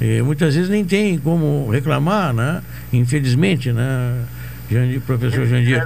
E 0.01 0.23
muitas 0.23 0.55
vezes 0.55 0.71
nem 0.71 0.85
tem 0.85 1.19
como 1.19 1.69
reclamar, 1.71 2.33
né? 2.33 2.63
infelizmente. 2.93 3.73
Né? 3.73 4.25
Jandir, 4.71 5.01
professor 5.01 5.47
Jandir. 5.47 5.83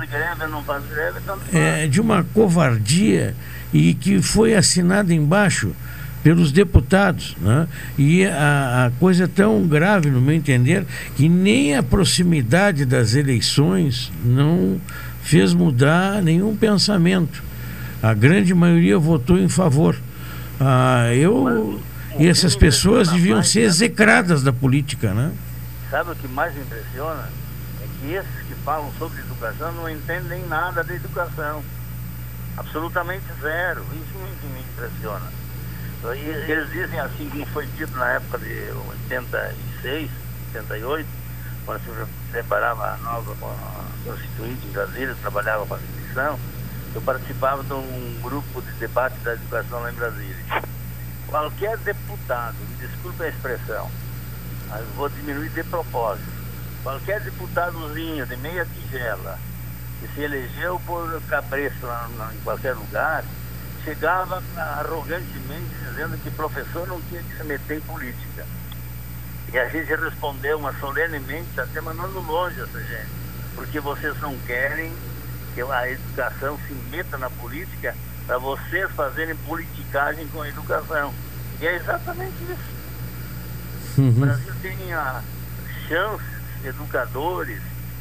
É, 1.52 1.86
de 1.86 2.00
uma 2.00 2.24
covardia 2.34 3.34
e 3.72 3.94
que 3.94 4.20
foi 4.20 4.54
assinado 4.54 5.12
embaixo 5.12 5.74
pelos 6.22 6.52
deputados. 6.52 7.36
Né? 7.40 7.66
E 7.98 8.24
a, 8.24 8.86
a, 8.86 8.90
coisa 8.98 9.24
é 9.24 9.26
tão 9.26 9.66
grave, 9.66 10.10
no 10.10 10.20
meu 10.20 10.34
entender, 10.34 10.84
que 11.16 11.28
nem 11.28 11.76
a 11.76 11.82
proximidade 11.82 12.84
das 12.84 13.14
eleições 13.14 14.12
não 14.24 14.80
fez 15.22 15.54
mudar 15.54 16.22
nenhum 16.22 16.54
pensamento. 16.56 17.42
A 18.02 18.12
grande 18.14 18.52
maioria 18.54 18.98
votou 18.98 19.38
em 19.38 19.48
favor. 19.48 19.96
Ah, 20.60 21.12
eu 21.14 21.80
e 22.18 22.28
essas 22.28 22.54
pessoas 22.54 23.08
deviam 23.08 23.42
ser 23.42 23.60
execradas 23.60 24.42
da 24.42 24.52
política, 24.52 25.12
né? 25.12 25.32
Sabe 25.90 26.10
o 26.12 26.16
que 26.16 26.28
mais 26.28 26.56
impressiona? 26.56 27.28
É 27.80 27.86
que 28.00 28.12
esses 28.12 28.46
que 28.46 28.54
falam 28.64 28.90
sobre 28.98 29.20
educação 29.20 29.72
não 29.72 29.88
entendem 29.88 30.46
nada 30.46 30.82
da 30.82 30.94
educação. 30.94 31.62
Absolutamente 32.56 33.24
zero. 33.40 33.84
Isso 33.92 34.18
me, 34.18 34.54
me 34.54 34.60
impressiona. 34.60 35.26
E 36.16 36.50
eles 36.50 36.70
dizem 36.70 36.98
assim, 36.98 37.28
como 37.30 37.46
foi 37.46 37.66
dito 37.66 37.96
na 37.96 38.12
época 38.12 38.38
de 38.38 38.72
86, 39.12 40.10
88, 40.54 41.08
quando 41.64 41.80
se 41.80 42.06
preparava 42.32 42.94
a 42.94 42.96
nova 42.98 43.36
constituinte 44.04 44.66
em 44.66 44.72
Brasília, 44.72 45.16
trabalhava 45.20 45.64
com 45.64 45.74
a 45.74 45.78
instituição, 45.78 46.38
eu 46.94 47.00
participava 47.02 47.62
de 47.62 47.72
um 47.72 48.20
grupo 48.20 48.60
de 48.60 48.72
debate 48.72 49.16
da 49.20 49.34
educação 49.34 49.80
lá 49.80 49.92
em 49.92 49.94
Brasília. 49.94 50.36
Qualquer 51.33 51.78
deputado, 51.78 52.55
me 52.68 52.87
desculpe 52.87 53.22
a 53.22 53.28
expressão, 53.30 53.91
mas 54.68 54.87
vou 54.97 55.09
diminuir 55.09 55.49
de 55.49 55.64
propósito, 55.64 56.30
qualquer 56.83 57.22
deputadozinho 57.22 58.26
de 58.26 58.37
meia 58.37 58.66
tigela 58.66 59.39
que 59.99 60.09
se 60.09 60.20
elegeu 60.20 60.78
por 60.80 61.22
cabresto 61.22 61.87
em 62.35 62.41
qualquer 62.45 62.74
lugar, 62.74 63.24
chegava 63.83 64.43
arrogantemente 64.59 65.74
dizendo 65.89 66.22
que 66.22 66.30
professor 66.33 66.87
não 66.87 67.01
tinha 67.09 67.22
que 67.22 67.35
se 67.35 67.45
meter 67.45 67.78
em 67.78 67.80
política. 67.80 68.45
E 69.51 69.59
a 69.59 69.70
gente 69.70 69.89
respondeu 69.89 70.59
uma 70.59 70.78
solenemente, 70.80 71.59
até 71.59 71.80
mandando 71.80 72.20
longe 72.20 72.61
essa 72.61 72.78
gente, 72.78 73.11
porque 73.55 73.80
vocês 73.80 74.20
não 74.20 74.37
querem 74.41 74.95
que 75.55 75.62
a 75.62 75.91
educação 75.91 76.59
se 76.68 76.74
meta 76.91 77.16
na 77.16 77.30
política 77.30 77.97
para 78.26 78.38
vocês 78.38 78.90
fazerem 78.92 79.36
politicagem 79.36 80.26
com 80.28 80.42
a 80.42 80.48
educação. 80.48 81.12
E 81.60 81.66
é 81.66 81.76
exatamente 81.76 82.36
isso. 82.44 84.00
Uhum. 84.00 84.08
O 84.08 84.12
Brasil 84.12 84.54
tem 84.62 84.92
a 84.92 85.22
chances, 85.88 86.26
educadores, 86.64 87.60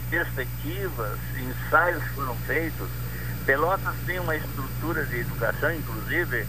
perspectivas, 0.09 1.17
ensaios 1.37 2.03
foram 2.15 2.35
feitos 2.47 2.87
Pelotas 3.45 3.95
tem 4.05 4.19
uma 4.19 4.35
estrutura 4.35 5.03
de 5.05 5.19
educação, 5.19 5.73
inclusive, 5.73 6.45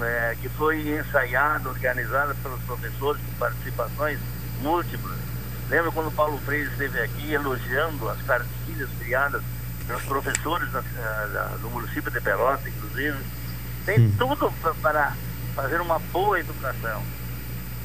é, 0.00 0.36
que 0.40 0.48
foi 0.48 0.98
ensaiada, 0.98 1.68
organizada 1.68 2.34
pelos 2.42 2.60
professores 2.62 3.22
com 3.22 3.32
participações 3.38 4.18
múltiplas. 4.60 5.16
Lembra 5.70 5.90
quando 5.92 6.14
Paulo 6.14 6.38
Freire 6.44 6.68
esteve 6.68 7.00
aqui 7.00 7.32
elogiando 7.32 8.08
as 8.08 8.20
cartilhas 8.22 8.90
criadas 8.98 9.42
pelos 9.86 10.02
professores 10.02 10.70
da, 10.70 10.80
da, 10.80 11.44
do 11.60 11.70
município 11.70 12.10
de 12.10 12.20
Pelotas, 12.20 12.66
inclusive? 12.66 13.16
Tem 13.84 14.00
hum. 14.00 14.12
tudo 14.18 14.52
para 14.82 15.12
fazer 15.54 15.80
uma 15.80 15.98
boa 16.12 16.38
educação. 16.40 17.02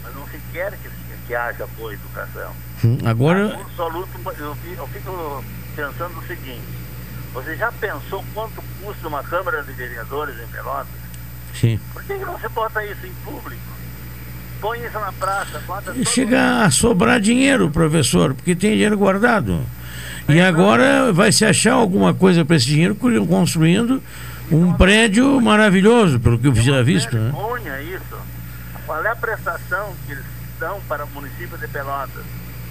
Mas 0.03 0.15
não 0.15 0.27
se 0.27 0.39
quer 0.51 0.71
que, 0.77 0.89
que 1.27 1.35
haja 1.35 1.67
boa 1.77 1.93
educação. 1.93 2.51
Hum, 2.83 2.97
agora. 3.05 3.53
Absoluto, 3.53 4.09
eu, 4.37 4.57
eu 4.75 4.87
fico 4.87 5.43
pensando 5.75 6.19
o 6.19 6.27
seguinte 6.27 6.81
você 7.33 7.55
já 7.55 7.71
pensou 7.71 8.23
quanto 8.33 8.61
custa 8.81 9.07
uma 9.07 9.23
Câmara 9.23 9.63
de 9.63 9.71
Vereadores 9.71 10.35
em 10.41 10.47
Pelotas? 10.47 10.87
Sim. 11.53 11.79
Por 11.93 12.03
que, 12.03 12.17
que 12.17 12.25
você 12.25 12.49
bota 12.49 12.85
isso 12.85 13.05
em 13.05 13.13
público? 13.23 13.61
Põe 14.59 14.85
isso 14.85 14.99
na 14.99 15.11
praça. 15.13 15.59
Bota 15.65 15.93
Chega 16.05 16.63
a 16.63 16.71
sobrar 16.71 17.19
dinheiro, 17.19 17.71
professor, 17.71 18.33
porque 18.33 18.55
tem 18.55 18.71
dinheiro 18.71 18.97
guardado. 18.97 19.65
E 20.31 20.41
agora 20.41 21.11
vai 21.11 21.31
se 21.31 21.45
achar 21.45 21.73
alguma 21.73 22.13
coisa 22.13 22.45
para 22.45 22.55
esse 22.55 22.65
dinheiro 22.65 22.95
construindo 22.95 24.01
um 24.51 24.73
prédio 24.73 25.39
maravilhoso, 25.41 26.19
pelo 26.19 26.37
que 26.37 26.47
eu 26.47 26.55
já 26.55 26.81
visto. 26.81 27.15
Né? 27.17 27.31
isso. 27.81 28.17
Qual 28.85 29.03
é 29.03 29.09
a 29.09 29.15
prestação 29.15 29.93
que 30.05 30.13
eles 30.13 30.25
dão 30.59 30.79
para 30.87 31.05
o 31.05 31.09
município 31.09 31.57
de 31.57 31.67
Pelotas? 31.67 32.23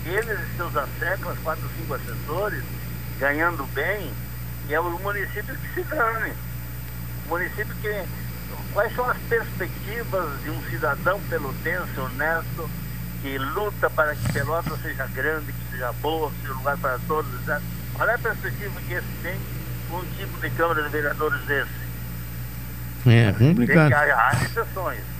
Eles 0.04 0.38
e 0.38 0.56
seus 0.56 0.74
asseclas, 0.76 1.38
quatro, 1.42 1.64
cinco 1.76 1.94
assessores, 1.94 2.62
ganhando 3.18 3.64
bem, 3.74 4.10
e 4.68 4.74
é 4.74 4.80
o 4.80 4.90
município 4.98 5.54
que 5.54 5.74
se 5.74 5.82
dane. 5.84 6.32
O 7.26 7.30
município 7.30 7.74
que. 7.82 8.04
Quais 8.72 8.94
são 8.94 9.08
as 9.08 9.16
perspectivas 9.28 10.42
de 10.42 10.50
um 10.50 10.62
cidadão 10.70 11.20
pelotense 11.28 11.98
honesto 11.98 12.70
que 13.20 13.36
luta 13.36 13.90
para 13.90 14.14
que 14.14 14.32
Pelotas 14.32 14.80
seja 14.80 15.06
grande, 15.08 15.52
seja 15.80 15.92
boa, 16.02 16.30
que 16.30 16.40
seja 16.42 16.52
lugar 16.52 16.76
para 16.76 16.98
todos? 17.08 17.32
Etc. 17.40 17.58
Qual 17.94 18.08
é 18.08 18.14
a 18.14 18.18
perspectiva 18.18 18.80
que 18.86 18.94
esse 18.94 19.06
tem 19.22 19.34
com 19.88 19.96
um 19.96 20.04
tipo 20.18 20.40
de 20.40 20.50
Câmara 20.50 20.82
de 20.82 20.88
Vereadores 20.90 21.40
desse? 21.46 21.80
É 23.06 23.32
complicado. 23.32 23.92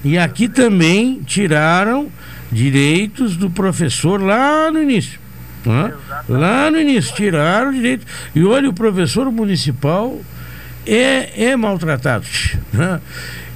E 0.05 0.19
aqui 0.19 0.49
também 0.49 1.23
tiraram 1.23 2.13
direitos 2.53 3.37
do 3.37 3.49
professor 3.49 4.21
lá 4.21 4.71
no 4.71 4.83
início. 4.83 5.19
Né? 5.65 5.95
Lá 6.29 6.71
no 6.71 6.79
início, 6.79 7.15
tiraram 7.15 7.71
o 7.71 7.73
direito. 7.73 8.07
E 8.35 8.45
olha, 8.45 8.69
o 8.69 8.75
professor 8.75 9.31
municipal 9.33 10.19
é, 10.87 11.51
é 11.51 11.57
maltratado. 11.57 12.27
Né? 12.73 13.01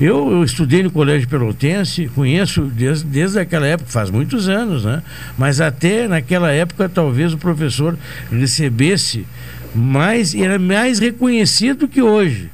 Eu, 0.00 0.30
eu, 0.30 0.44
estudei 0.44 0.82
no 0.82 0.90
Colégio 0.90 1.28
Pelotense, 1.28 2.10
conheço 2.14 2.62
desde, 2.62 3.04
desde 3.04 3.38
aquela 3.38 3.66
época, 3.66 3.90
faz 3.90 4.10
muitos 4.10 4.48
anos, 4.48 4.84
né? 4.84 5.02
mas 5.38 5.60
até 5.60 6.08
naquela 6.08 6.50
época 6.50 6.88
talvez 6.88 7.32
o 7.32 7.38
professor 7.38 7.96
recebesse 8.30 9.26
mais, 9.74 10.34
era 10.34 10.58
mais 10.58 10.98
reconhecido 10.98 11.88
que 11.88 12.02
hoje. 12.02 12.50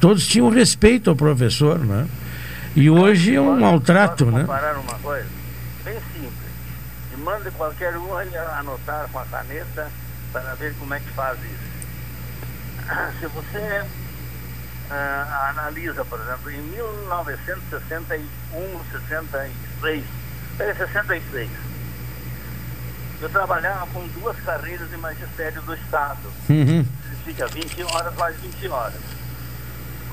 Todos 0.00 0.26
tinham 0.26 0.48
respeito 0.50 1.08
ao 1.08 1.16
professor, 1.16 1.78
né? 1.78 2.06
E 2.74 2.90
hoje 2.90 3.34
é 3.34 3.40
um 3.40 3.58
maltrato, 3.58 4.26
né? 4.26 4.44
uma 4.44 4.98
coisa? 4.98 5.26
manda 7.26 7.50
qualquer 7.50 7.98
um 7.98 8.16
anotar 8.56 9.08
com 9.10 9.18
a 9.18 9.24
caneta 9.26 9.90
para 10.32 10.54
ver 10.54 10.72
como 10.78 10.94
é 10.94 11.00
que 11.00 11.10
faz 11.10 11.36
isso. 11.42 11.65
Se 13.18 13.26
você 13.26 13.84
uh, 14.90 15.50
analisa, 15.50 16.04
por 16.04 16.20
exemplo, 16.20 16.50
em 16.50 16.60
1961, 16.62 18.80
66, 18.92 20.04
66, 20.56 21.50
eu 23.20 23.28
trabalhava 23.30 23.86
com 23.88 24.06
duas 24.08 24.38
carreiras 24.40 24.90
de 24.90 24.96
magistério 24.96 25.60
do 25.62 25.74
Estado. 25.74 26.32
Uhum. 26.48 26.86
Fica 27.24 27.48
20 27.48 27.82
horas 27.82 28.14
mais 28.16 28.36
20 28.40 28.68
horas. 28.68 29.00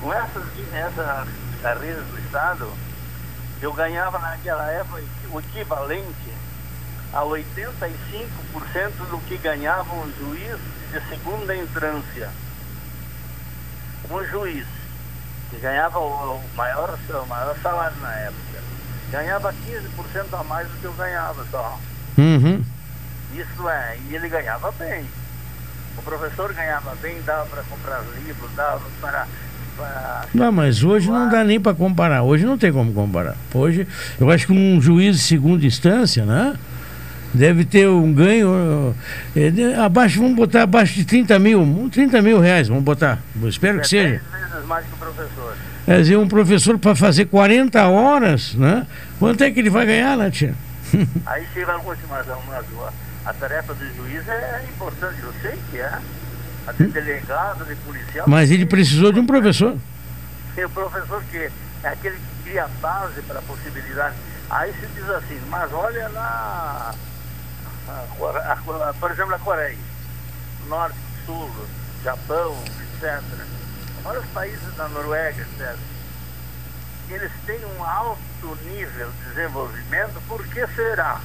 Com 0.00 0.12
essas, 0.12 0.42
essas 0.72 1.28
carreiras 1.62 2.04
do 2.04 2.18
Estado, 2.18 2.68
eu 3.62 3.72
ganhava 3.72 4.18
naquela 4.18 4.68
época 4.70 5.00
o 5.30 5.38
equivalente 5.38 6.34
a 7.12 7.20
85% 7.20 8.26
do 9.10 9.20
que 9.26 9.38
ganhava 9.38 9.94
um 9.94 10.12
juiz 10.18 10.58
de 10.90 11.00
segunda 11.08 11.54
entrância. 11.54 12.28
Um 14.10 14.24
juiz 14.24 14.66
que 15.50 15.56
ganhava 15.58 15.98
o 15.98 16.40
maior, 16.56 16.98
o 17.08 17.26
maior 17.26 17.56
salário 17.62 17.96
na 18.00 18.12
época, 18.12 18.62
ganhava 19.10 19.52
15% 19.52 20.40
a 20.40 20.44
mais 20.44 20.68
do 20.68 20.78
que 20.78 20.84
eu 20.84 20.92
ganhava 20.92 21.44
só. 21.50 21.78
Uhum. 22.18 22.62
Isso 23.34 23.68
é, 23.68 23.98
e 24.08 24.14
ele 24.14 24.28
ganhava 24.28 24.70
bem. 24.72 25.04
O 25.96 26.02
professor 26.02 26.52
ganhava 26.52 26.94
bem, 26.96 27.20
dava 27.22 27.46
para 27.46 27.62
comprar 27.64 28.02
livros, 28.24 28.50
dava 28.54 28.82
para 29.00 29.26
não, 30.32 30.52
mas 30.52 30.82
hoje 30.82 31.10
não 31.10 31.28
dá 31.28 31.42
nem 31.42 31.60
para 31.60 31.74
comparar. 31.74 32.22
Hoje 32.22 32.44
não 32.44 32.56
tem 32.56 32.72
como 32.72 32.92
comparar. 32.92 33.36
Hoje, 33.52 33.86
eu 34.20 34.30
acho 34.30 34.46
que 34.46 34.52
um 34.52 34.80
juiz 34.80 35.16
de 35.16 35.22
segunda 35.22 35.66
instância, 35.66 36.24
né? 36.24 36.54
Deve 37.34 37.64
ter 37.64 37.88
um 37.88 38.12
ganho 38.12 38.94
de- 39.34 39.74
abaixo, 39.74 40.20
vamos 40.20 40.36
botar 40.36 40.62
abaixo 40.62 40.94
de 40.94 41.04
30 41.04 41.38
mil, 41.38 41.90
30 41.90 42.22
mil 42.22 42.38
reais, 42.38 42.68
vamos 42.68 42.84
botar. 42.84 43.18
Eu 43.40 43.48
espero 43.48 43.80
que 43.80 43.88
seja. 43.88 44.22
Vezes 44.32 44.66
mais 44.66 44.86
que 44.86 44.94
o 44.94 44.96
professor. 44.96 45.56
Quer 45.84 46.00
dizer, 46.00 46.16
um 46.16 46.28
professor 46.28 46.78
para 46.78 46.94
fazer 46.94 47.24
40 47.26 47.86
horas, 47.88 48.54
né? 48.54 48.86
Quanto 49.18 49.42
é 49.42 49.50
que 49.50 49.58
ele 49.58 49.68
vai 49.68 49.84
ganhar, 49.84 50.16
né, 50.16 50.30
tia? 50.30 50.54
Aí 51.26 51.44
chega 51.52 51.72
a 51.72 51.78
última, 51.78 52.22
mas 52.48 52.64
a 53.26 53.32
tarefa 53.32 53.74
do 53.74 53.84
juiz 53.96 54.26
é 54.28 54.64
importante, 54.72 55.16
eu 55.22 55.32
sei 55.42 55.58
que 55.70 55.78
é. 55.78 55.98
A 56.66 56.72
de 56.72 56.84
delegado, 56.86 57.64
de 57.66 57.74
policial. 57.76 58.24
Mas 58.28 58.50
ele 58.50 58.64
precisou 58.64 59.12
de 59.12 59.20
um 59.20 59.26
professor. 59.26 59.76
Tem 60.54 60.64
o 60.64 60.70
professor 60.70 61.22
que 61.30 61.36
é 61.36 61.88
aquele 61.88 62.14
que 62.16 62.44
cria 62.48 62.64
a 62.64 62.68
base 62.80 63.20
para 63.22 63.40
a 63.40 63.42
possibilidade. 63.42 64.14
Aí 64.48 64.72
se 64.72 64.86
diz 64.94 65.10
assim, 65.10 65.38
mas 65.50 65.70
olha 65.72 66.08
lá, 66.08 66.94
a 67.88 68.88
a 68.90 68.94
por 68.94 69.10
exemplo, 69.10 69.34
a 69.34 69.38
Coreia, 69.38 69.78
Norte, 70.68 70.96
Sul, 71.26 71.50
Japão, 72.02 72.56
etc. 72.94 73.22
Vários 74.02 74.26
países 74.26 74.74
da 74.76 74.88
Noruega, 74.88 75.42
etc. 75.42 75.76
Eles 77.10 77.32
têm 77.46 77.64
um 77.64 77.84
alto 77.84 78.58
nível 78.64 79.10
de 79.10 79.28
desenvolvimento, 79.30 80.22
por 80.26 80.46
que 80.46 80.66
será? 80.68 81.20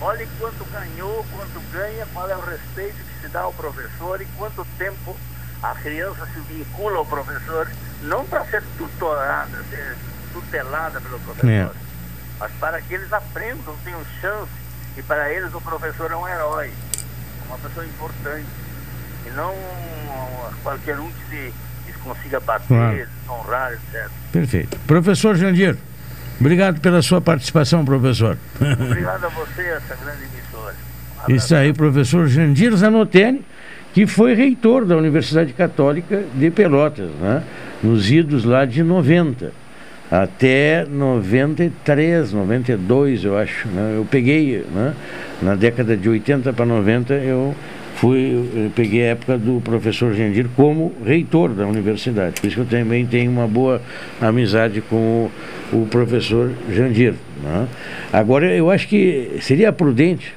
Olhe 0.00 0.26
quanto 0.38 0.64
ganhou, 0.66 1.24
quanto 1.34 1.60
ganha, 1.72 2.06
qual 2.12 2.28
é 2.30 2.36
o 2.36 2.40
respeito 2.40 2.96
que 2.96 3.20
se 3.22 3.28
dá 3.28 3.40
ao 3.40 3.52
professor 3.52 4.20
e 4.20 4.26
quanto 4.36 4.64
tempo 4.78 5.16
a 5.62 5.74
criança 5.74 6.26
se 6.26 6.40
vincula 6.40 6.98
ao 6.98 7.06
professor, 7.06 7.70
não 8.02 8.24
para 8.26 8.44
ser 8.46 8.62
tutorada, 8.78 9.62
ser 9.68 9.96
tutelada 10.32 11.00
pelo 11.02 11.18
professor, 11.20 11.50
É. 11.50 11.70
mas 12.38 12.52
para 12.52 12.80
que 12.80 12.94
eles 12.94 13.12
aprendam, 13.12 13.76
tenham 13.84 14.02
chance, 14.22 14.50
e 14.96 15.02
para 15.02 15.32
eles 15.32 15.52
o 15.54 15.60
professor 15.60 16.10
é 16.10 16.16
um 16.16 16.28
herói, 16.28 16.70
uma 17.46 17.58
pessoa 17.58 17.84
importante, 17.86 18.46
e 19.26 19.30
não 19.30 19.54
qualquer 20.62 20.98
um 20.98 21.08
que 21.10 21.24
se 21.30 21.52
que 21.86 21.92
consiga 22.00 22.40
bater, 22.40 22.66
Claro. 22.68 23.08
honrar, 23.28 23.72
etc. 23.72 24.08
Perfeito. 24.32 24.78
Professor 24.86 25.34
Jandir, 25.36 25.76
obrigado 26.40 26.80
pela 26.80 27.02
sua 27.02 27.20
participação, 27.20 27.84
professor. 27.84 28.36
Obrigado 28.60 29.24
a 29.24 29.28
você, 29.28 29.62
essa 29.62 29.96
grande 29.96 30.24
emissora. 30.24 30.74
Isso 31.28 31.54
aí, 31.54 31.72
professor 31.72 32.26
Jandir 32.28 32.74
Zanotelli, 32.76 33.44
que 33.92 34.06
foi 34.06 34.34
reitor 34.34 34.84
da 34.86 34.96
Universidade 34.96 35.52
Católica 35.52 36.22
de 36.34 36.50
Pelotas, 36.50 37.10
né? 37.20 37.42
nos 37.82 38.10
idos 38.10 38.44
lá 38.44 38.64
de 38.64 38.82
90 38.82 39.52
até 40.10 40.84
93, 40.84 42.32
92, 42.32 43.24
eu 43.24 43.38
acho. 43.38 43.68
Né? 43.68 43.94
Eu 43.96 44.04
peguei, 44.10 44.64
né? 44.74 44.94
na 45.40 45.54
década 45.54 45.96
de 45.96 46.08
80 46.08 46.52
para 46.52 46.66
90, 46.66 47.14
eu 47.14 47.54
fui, 47.94 48.48
eu 48.54 48.70
peguei 48.74 49.02
a 49.02 49.10
época 49.10 49.38
do 49.38 49.60
professor 49.60 50.12
Jandir 50.14 50.48
como 50.56 50.92
reitor 51.04 51.50
da 51.50 51.66
universidade. 51.66 52.40
Por 52.40 52.46
isso 52.48 52.56
que 52.56 52.62
eu 52.62 52.80
também 52.80 53.06
tenho 53.06 53.30
uma 53.30 53.46
boa 53.46 53.80
amizade 54.20 54.80
com 54.80 55.30
o, 55.72 55.76
o 55.76 55.86
professor 55.86 56.50
Jandir. 56.72 57.14
né? 57.42 57.68
Agora, 58.12 58.46
eu 58.52 58.70
acho 58.70 58.88
que 58.88 59.38
seria 59.40 59.72
prudente 59.72 60.34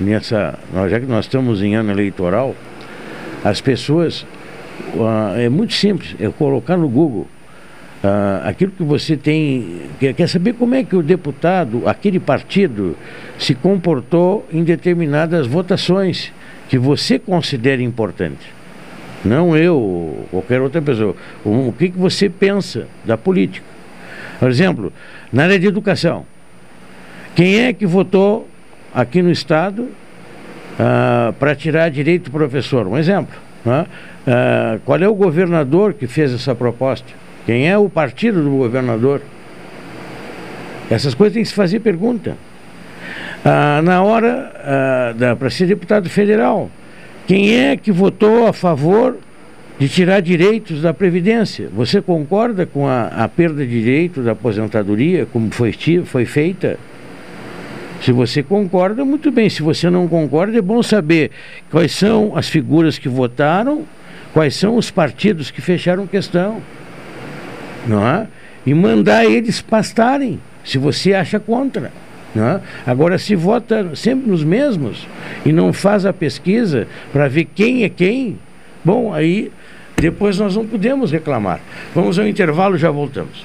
nessa, 0.00 0.58
já 0.90 0.98
que 0.98 1.06
nós 1.06 1.26
estamos 1.26 1.62
em 1.62 1.76
ano 1.76 1.92
eleitoral, 1.92 2.56
as 3.44 3.60
pessoas, 3.60 4.26
ah, 4.98 5.34
é 5.36 5.48
muito 5.48 5.74
simples, 5.74 6.16
é 6.18 6.28
colocar 6.28 6.76
no 6.76 6.88
Google 6.88 7.28
ah, 8.04 8.42
aquilo 8.44 8.72
que 8.72 8.82
você 8.82 9.16
tem, 9.16 9.82
quer, 9.98 10.28
saber 10.28 10.54
como 10.54 10.74
é 10.74 10.84
que 10.84 10.94
o 10.94 11.02
deputado, 11.02 11.88
aquele 11.88 12.20
partido, 12.20 12.96
se 13.38 13.54
comportou 13.54 14.46
em 14.52 14.62
determinadas 14.62 15.46
votações 15.46 16.32
que 16.68 16.78
você 16.78 17.18
considera 17.18 17.82
importante. 17.82 18.54
Não 19.24 19.56
eu 19.56 20.26
qualquer 20.30 20.60
outra 20.60 20.80
pessoa. 20.82 21.16
O, 21.44 21.68
o 21.68 21.74
que, 21.76 21.88
que 21.88 21.98
você 21.98 22.28
pensa 22.28 22.86
da 23.04 23.16
política? 23.16 23.66
Por 24.38 24.50
exemplo, 24.50 24.92
na 25.32 25.44
área 25.44 25.58
de 25.58 25.66
educação, 25.66 26.26
quem 27.34 27.60
é 27.60 27.72
que 27.72 27.86
votou 27.86 28.48
aqui 28.94 29.22
no 29.22 29.30
Estado 29.30 29.88
para 31.38 31.54
tirar 31.54 31.90
direito 31.90 32.24
do 32.24 32.30
professor? 32.30 32.86
Um 32.86 32.98
exemplo. 32.98 33.34
né? 33.64 33.86
Ah, 34.26 34.78
qual 34.84 34.98
é 34.98 35.08
o 35.08 35.14
governador 35.14 35.94
que 35.94 36.06
fez 36.06 36.32
essa 36.32 36.54
proposta? 36.54 37.25
Quem 37.46 37.68
é 37.68 37.78
o 37.78 37.88
partido 37.88 38.42
do 38.42 38.50
governador? 38.50 39.22
Essas 40.90 41.14
coisas 41.14 41.34
tem 41.34 41.42
que 41.44 41.48
se 41.48 41.54
fazer 41.54 41.78
pergunta. 41.80 42.36
Ah, 43.44 43.80
na 43.82 44.02
hora 44.02 45.14
para 45.38 45.48
ser 45.48 45.66
deputado 45.66 46.10
federal, 46.10 46.68
quem 47.26 47.54
é 47.54 47.76
que 47.76 47.92
votou 47.92 48.48
a 48.48 48.52
favor 48.52 49.16
de 49.78 49.88
tirar 49.88 50.20
direitos 50.20 50.82
da 50.82 50.92
Previdência? 50.92 51.68
Você 51.72 52.02
concorda 52.02 52.66
com 52.66 52.88
a, 52.88 53.06
a 53.06 53.28
perda 53.28 53.64
de 53.64 53.70
direito 53.70 54.22
da 54.22 54.32
aposentadoria, 54.32 55.26
como 55.26 55.50
foi, 55.52 55.72
foi 56.04 56.24
feita? 56.24 56.76
Se 58.00 58.12
você 58.12 58.42
concorda, 58.42 59.04
muito 59.04 59.30
bem. 59.30 59.48
Se 59.48 59.62
você 59.62 59.88
não 59.88 60.06
concorda, 60.08 60.58
é 60.58 60.62
bom 60.62 60.82
saber 60.82 61.30
quais 61.70 61.92
são 61.92 62.36
as 62.36 62.48
figuras 62.48 62.98
que 62.98 63.08
votaram, 63.08 63.84
quais 64.32 64.54
são 64.54 64.76
os 64.76 64.90
partidos 64.90 65.50
que 65.50 65.60
fecharam 65.60 66.06
questão. 66.06 66.60
Não 67.86 68.06
é? 68.06 68.26
E 68.64 68.74
mandar 68.74 69.24
eles 69.24 69.60
pastarem, 69.60 70.40
se 70.64 70.78
você 70.78 71.14
acha 71.14 71.38
contra. 71.38 71.92
Não 72.34 72.46
é? 72.46 72.60
Agora, 72.86 73.18
se 73.18 73.34
vota 73.34 73.94
sempre 73.94 74.28
nos 74.28 74.44
mesmos 74.44 75.06
e 75.44 75.52
não 75.52 75.72
faz 75.72 76.04
a 76.04 76.12
pesquisa 76.12 76.86
para 77.12 77.28
ver 77.28 77.46
quem 77.54 77.84
é 77.84 77.88
quem, 77.88 78.38
bom, 78.84 79.14
aí 79.14 79.50
depois 79.96 80.38
nós 80.38 80.54
não 80.54 80.66
podemos 80.66 81.10
reclamar. 81.10 81.60
Vamos 81.94 82.18
ao 82.18 82.26
intervalo, 82.26 82.76
já 82.76 82.90
voltamos. 82.90 83.44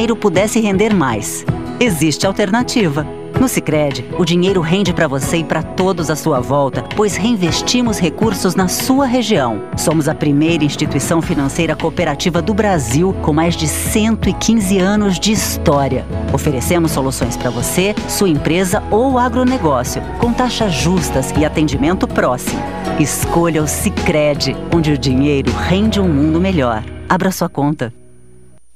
dinheiro 0.00 0.16
pudesse 0.16 0.58
render 0.60 0.94
mais? 0.94 1.44
Existe 1.78 2.26
alternativa. 2.26 3.06
No 3.38 3.46
Sicredi, 3.46 4.02
o 4.18 4.24
dinheiro 4.24 4.62
rende 4.62 4.94
para 4.94 5.06
você 5.06 5.38
e 5.38 5.44
para 5.44 5.62
todos 5.62 6.08
à 6.08 6.16
sua 6.16 6.40
volta, 6.40 6.82
pois 6.96 7.16
reinvestimos 7.16 7.98
recursos 7.98 8.54
na 8.54 8.66
sua 8.66 9.04
região. 9.04 9.62
Somos 9.76 10.08
a 10.08 10.14
primeira 10.14 10.64
instituição 10.64 11.20
financeira 11.20 11.76
cooperativa 11.76 12.40
do 12.40 12.54
Brasil 12.54 13.14
com 13.20 13.34
mais 13.34 13.54
de 13.54 13.68
115 13.68 14.78
anos 14.78 15.20
de 15.20 15.32
história. 15.32 16.06
Oferecemos 16.32 16.92
soluções 16.92 17.36
para 17.36 17.50
você, 17.50 17.94
sua 18.08 18.30
empresa 18.30 18.82
ou 18.90 19.18
agronegócio, 19.18 20.00
com 20.18 20.32
taxas 20.32 20.72
justas 20.72 21.30
e 21.36 21.44
atendimento 21.44 22.08
próximo. 22.08 22.62
Escolha 22.98 23.62
o 23.62 23.68
Sicredi, 23.68 24.56
onde 24.74 24.92
o 24.92 24.98
dinheiro 24.98 25.52
rende 25.52 26.00
um 26.00 26.08
mundo 26.08 26.40
melhor. 26.40 26.82
Abra 27.06 27.30
sua 27.30 27.50
conta. 27.50 27.99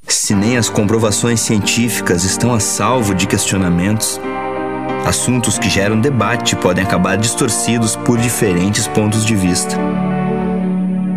Se 0.09 0.35
nem 0.35 0.56
as 0.56 0.68
comprovações 0.68 1.40
científicas 1.40 2.24
estão 2.24 2.52
a 2.52 2.60
salvo 2.60 3.14
de 3.14 3.26
questionamentos, 3.26 4.20
assuntos 5.06 5.59
que 5.59 5.68
geram 5.68 6.01
debate 6.01 6.55
podem 6.56 6.85
acabar 6.85 7.16
distorcidos 7.16 7.97
por 7.97 8.18
diferentes 8.18 8.86
pontos 8.86 9.24
de 9.24 9.35
vista. 9.35 9.76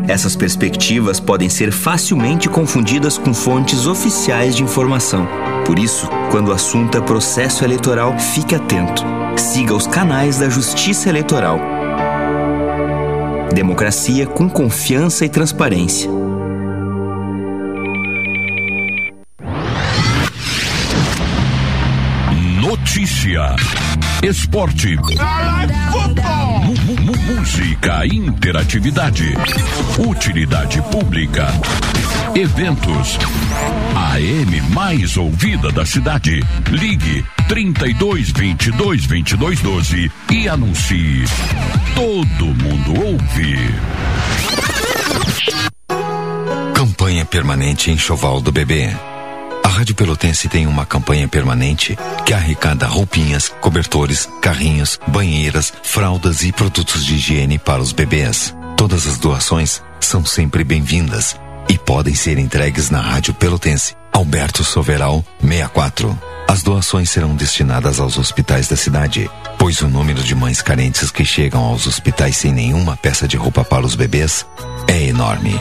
Essas 0.07 0.37
perspectivas 0.37 1.19
podem 1.19 1.49
ser 1.49 1.71
facilmente 1.71 2.47
confundidas 2.47 3.17
com 3.17 3.33
fontes 3.33 3.85
oficiais 3.85 4.55
de 4.55 4.63
informação. 4.63 5.27
Por 5.65 5.77
isso, 5.77 6.07
quando 6.31 6.47
o 6.47 6.53
assunto 6.53 6.97
é 6.97 7.01
processo 7.01 7.65
eleitoral, 7.65 8.17
fique 8.17 8.55
atento. 8.55 9.03
Siga 9.35 9.75
os 9.75 9.85
canais 9.85 10.37
da 10.37 10.47
Justiça 10.47 11.09
Eleitoral. 11.09 11.59
Democracia 13.53 14.25
com 14.25 14.49
confiança 14.49 15.25
e 15.25 15.29
transparência. 15.29 16.26
Notícia. 22.67 23.55
Esporte. 24.21 24.97
Música, 27.25 28.05
interatividade. 28.05 29.23
Utilidade 29.97 30.81
pública. 30.91 31.47
Eventos. 32.35 33.17
A 33.95 34.15
AM 34.15 34.61
mais 34.73 35.15
ouvida 35.15 35.71
da 35.71 35.85
cidade. 35.85 36.43
Ligue 36.69 37.25
32 37.47 38.31
22 38.31 39.05
22 39.05 39.61
12 39.61 40.11
e 40.29 40.49
anuncie. 40.49 41.23
Todo 41.95 42.45
mundo 42.47 43.01
ouve. 43.01 43.57
Campanha 46.75 47.23
permanente 47.23 47.91
enxoval 47.91 48.41
do 48.41 48.51
bebê. 48.51 48.93
A 49.67 49.69
Rádio 49.69 49.95
Pelotense 49.95 50.47
tem 50.47 50.65
uma 50.65 50.85
campanha 50.85 51.27
permanente 51.27 51.99
que 52.25 52.33
arrecada 52.33 52.87
roupinhas, 52.87 53.49
cobertores, 53.59 54.25
carrinhos, 54.41 54.97
banheiras, 55.05 55.73
fraldas 55.83 56.41
e 56.43 56.53
produtos 56.53 57.05
de 57.05 57.15
higiene 57.15 57.59
para 57.59 57.81
os 57.81 57.91
bebês. 57.91 58.55
Todas 58.77 59.05
as 59.05 59.17
doações 59.17 59.83
são 59.99 60.25
sempre 60.25 60.63
bem-vindas 60.63 61.35
e 61.67 61.77
podem 61.77 62.15
ser 62.15 62.37
entregues 62.37 62.89
na 62.89 63.01
Rádio 63.01 63.33
Pelotense. 63.33 63.93
Alberto 64.13 64.63
Soveral, 64.63 65.21
64. 65.41 66.17
As 66.47 66.63
doações 66.63 67.09
serão 67.09 67.35
destinadas 67.35 67.99
aos 67.99 68.17
hospitais 68.17 68.69
da 68.69 68.77
cidade, 68.77 69.29
pois 69.59 69.81
o 69.81 69.89
número 69.89 70.23
de 70.23 70.33
mães 70.33 70.61
carentes 70.61 71.11
que 71.11 71.25
chegam 71.25 71.61
aos 71.61 71.85
hospitais 71.85 72.37
sem 72.37 72.53
nenhuma 72.53 72.95
peça 72.95 73.27
de 73.27 73.35
roupa 73.35 73.65
para 73.65 73.85
os 73.85 73.95
bebês 73.95 74.45
é 74.87 75.07
enorme. 75.07 75.59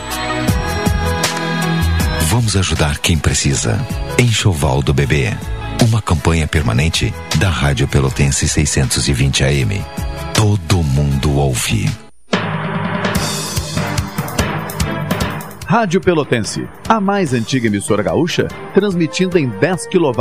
Vamos 2.29 2.57
ajudar 2.57 2.99
quem 2.99 3.17
precisa. 3.17 3.79
Enxoval 4.19 4.83
do 4.83 4.93
Bebê. 4.93 5.33
Uma 5.87 6.03
campanha 6.03 6.47
permanente 6.47 7.15
da 7.39 7.49
Rádio 7.49 7.87
Pelotense 7.87 8.49
620 8.49 9.45
AM. 9.45 9.85
Todo 10.35 10.83
mundo 10.83 11.37
ouve. 11.37 12.06
Rádio 15.69 16.01
Pelotense, 16.01 16.69
a 16.89 17.01
mais 17.01 17.35
antiga 17.35 17.67
emissora 17.67 18.01
gaúcha, 18.01 18.47
transmitindo 18.73 19.37
em 19.37 19.49
10 19.49 19.89
kW, 19.89 20.15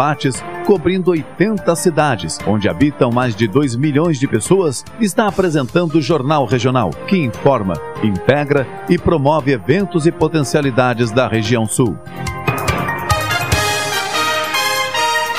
cobrindo 0.65 1.11
80 1.11 1.75
cidades, 1.75 2.39
onde 2.47 2.67
habitam 2.67 3.11
mais 3.11 3.35
de 3.35 3.47
2 3.47 3.75
milhões 3.75 4.19
de 4.19 4.27
pessoas, 4.27 4.83
está 4.99 5.27
apresentando 5.27 5.99
o 5.99 6.01
Jornal 6.01 6.47
Regional, 6.47 6.89
que 7.07 7.17
informa, 7.17 7.75
integra 8.03 8.65
e 8.89 8.97
promove 8.97 9.51
eventos 9.51 10.07
e 10.07 10.11
potencialidades 10.11 11.11
da 11.11 11.27
região 11.27 11.67
sul. 11.67 11.95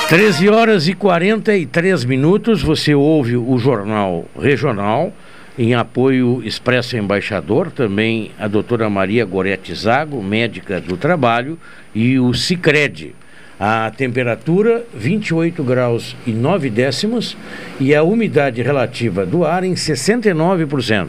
13 0.07 0.47
horas 0.47 0.87
e 0.87 0.93
43 0.93 2.05
minutos, 2.05 2.63
você 2.63 2.95
ouve 2.95 3.35
o 3.35 3.57
Jornal 3.57 4.23
Regional, 4.39 5.11
em 5.57 5.73
apoio 5.73 6.41
Expresso 6.43 6.95
Embaixador, 6.95 7.71
também 7.71 8.31
a 8.37 8.47
doutora 8.47 8.89
Maria 8.89 9.25
Gorete 9.25 9.73
Zago, 9.73 10.21
médica 10.21 10.79
do 10.79 10.95
trabalho, 10.95 11.57
e 11.95 12.19
o 12.19 12.33
Cicred. 12.33 13.15
A 13.59 13.89
temperatura 13.89 14.85
28 14.93 15.63
graus 15.63 16.15
e 16.27 16.31
9 16.31 16.69
décimos 16.69 17.35
e 17.79 17.95
a 17.95 18.03
umidade 18.03 18.61
relativa 18.61 19.25
do 19.25 19.43
ar 19.43 19.63
em 19.63 19.73
69%. 19.73 21.07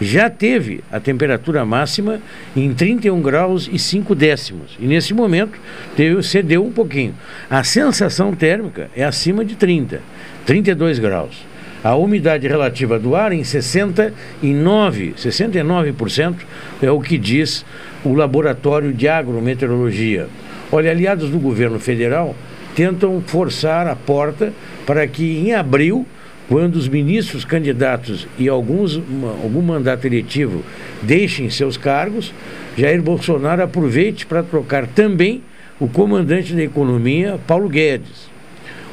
Já 0.00 0.30
teve 0.30 0.82
a 0.90 0.98
temperatura 0.98 1.66
máxima 1.66 2.18
em 2.56 2.72
31 2.72 3.20
graus 3.20 3.68
e 3.70 3.78
5 3.78 4.14
décimos 4.14 4.74
e 4.80 4.86
nesse 4.86 5.12
momento 5.12 5.58
teve, 5.94 6.22
cedeu 6.22 6.64
um 6.64 6.72
pouquinho. 6.72 7.14
A 7.50 7.62
sensação 7.62 8.34
térmica 8.34 8.88
é 8.96 9.04
acima 9.04 9.44
de 9.44 9.54
30, 9.54 10.00
32 10.46 10.98
graus. 10.98 11.51
A 11.84 11.96
umidade 11.96 12.46
relativa 12.46 12.96
do 12.96 13.16
ar 13.16 13.32
em 13.32 13.42
69, 13.42 15.14
69% 15.16 16.34
é 16.80 16.90
o 16.90 17.00
que 17.00 17.18
diz 17.18 17.64
o 18.04 18.14
Laboratório 18.14 18.92
de 18.92 19.08
Agrometeorologia. 19.08 20.28
Olha, 20.70 20.92
aliados 20.92 21.28
do 21.28 21.40
governo 21.40 21.80
federal 21.80 22.36
tentam 22.76 23.20
forçar 23.26 23.88
a 23.88 23.96
porta 23.96 24.52
para 24.86 25.06
que 25.08 25.24
em 25.38 25.54
abril, 25.54 26.06
quando 26.48 26.76
os 26.76 26.86
ministros 26.86 27.44
candidatos 27.44 28.28
e 28.38 28.48
alguns, 28.48 28.96
algum 29.42 29.60
mandato 29.60 30.06
eletivo 30.06 30.62
deixem 31.02 31.50
seus 31.50 31.76
cargos, 31.76 32.32
Jair 32.78 33.02
Bolsonaro 33.02 33.62
aproveite 33.62 34.24
para 34.24 34.42
trocar 34.44 34.86
também 34.86 35.42
o 35.80 35.88
comandante 35.88 36.54
da 36.54 36.62
economia, 36.62 37.40
Paulo 37.44 37.68
Guedes. 37.68 38.30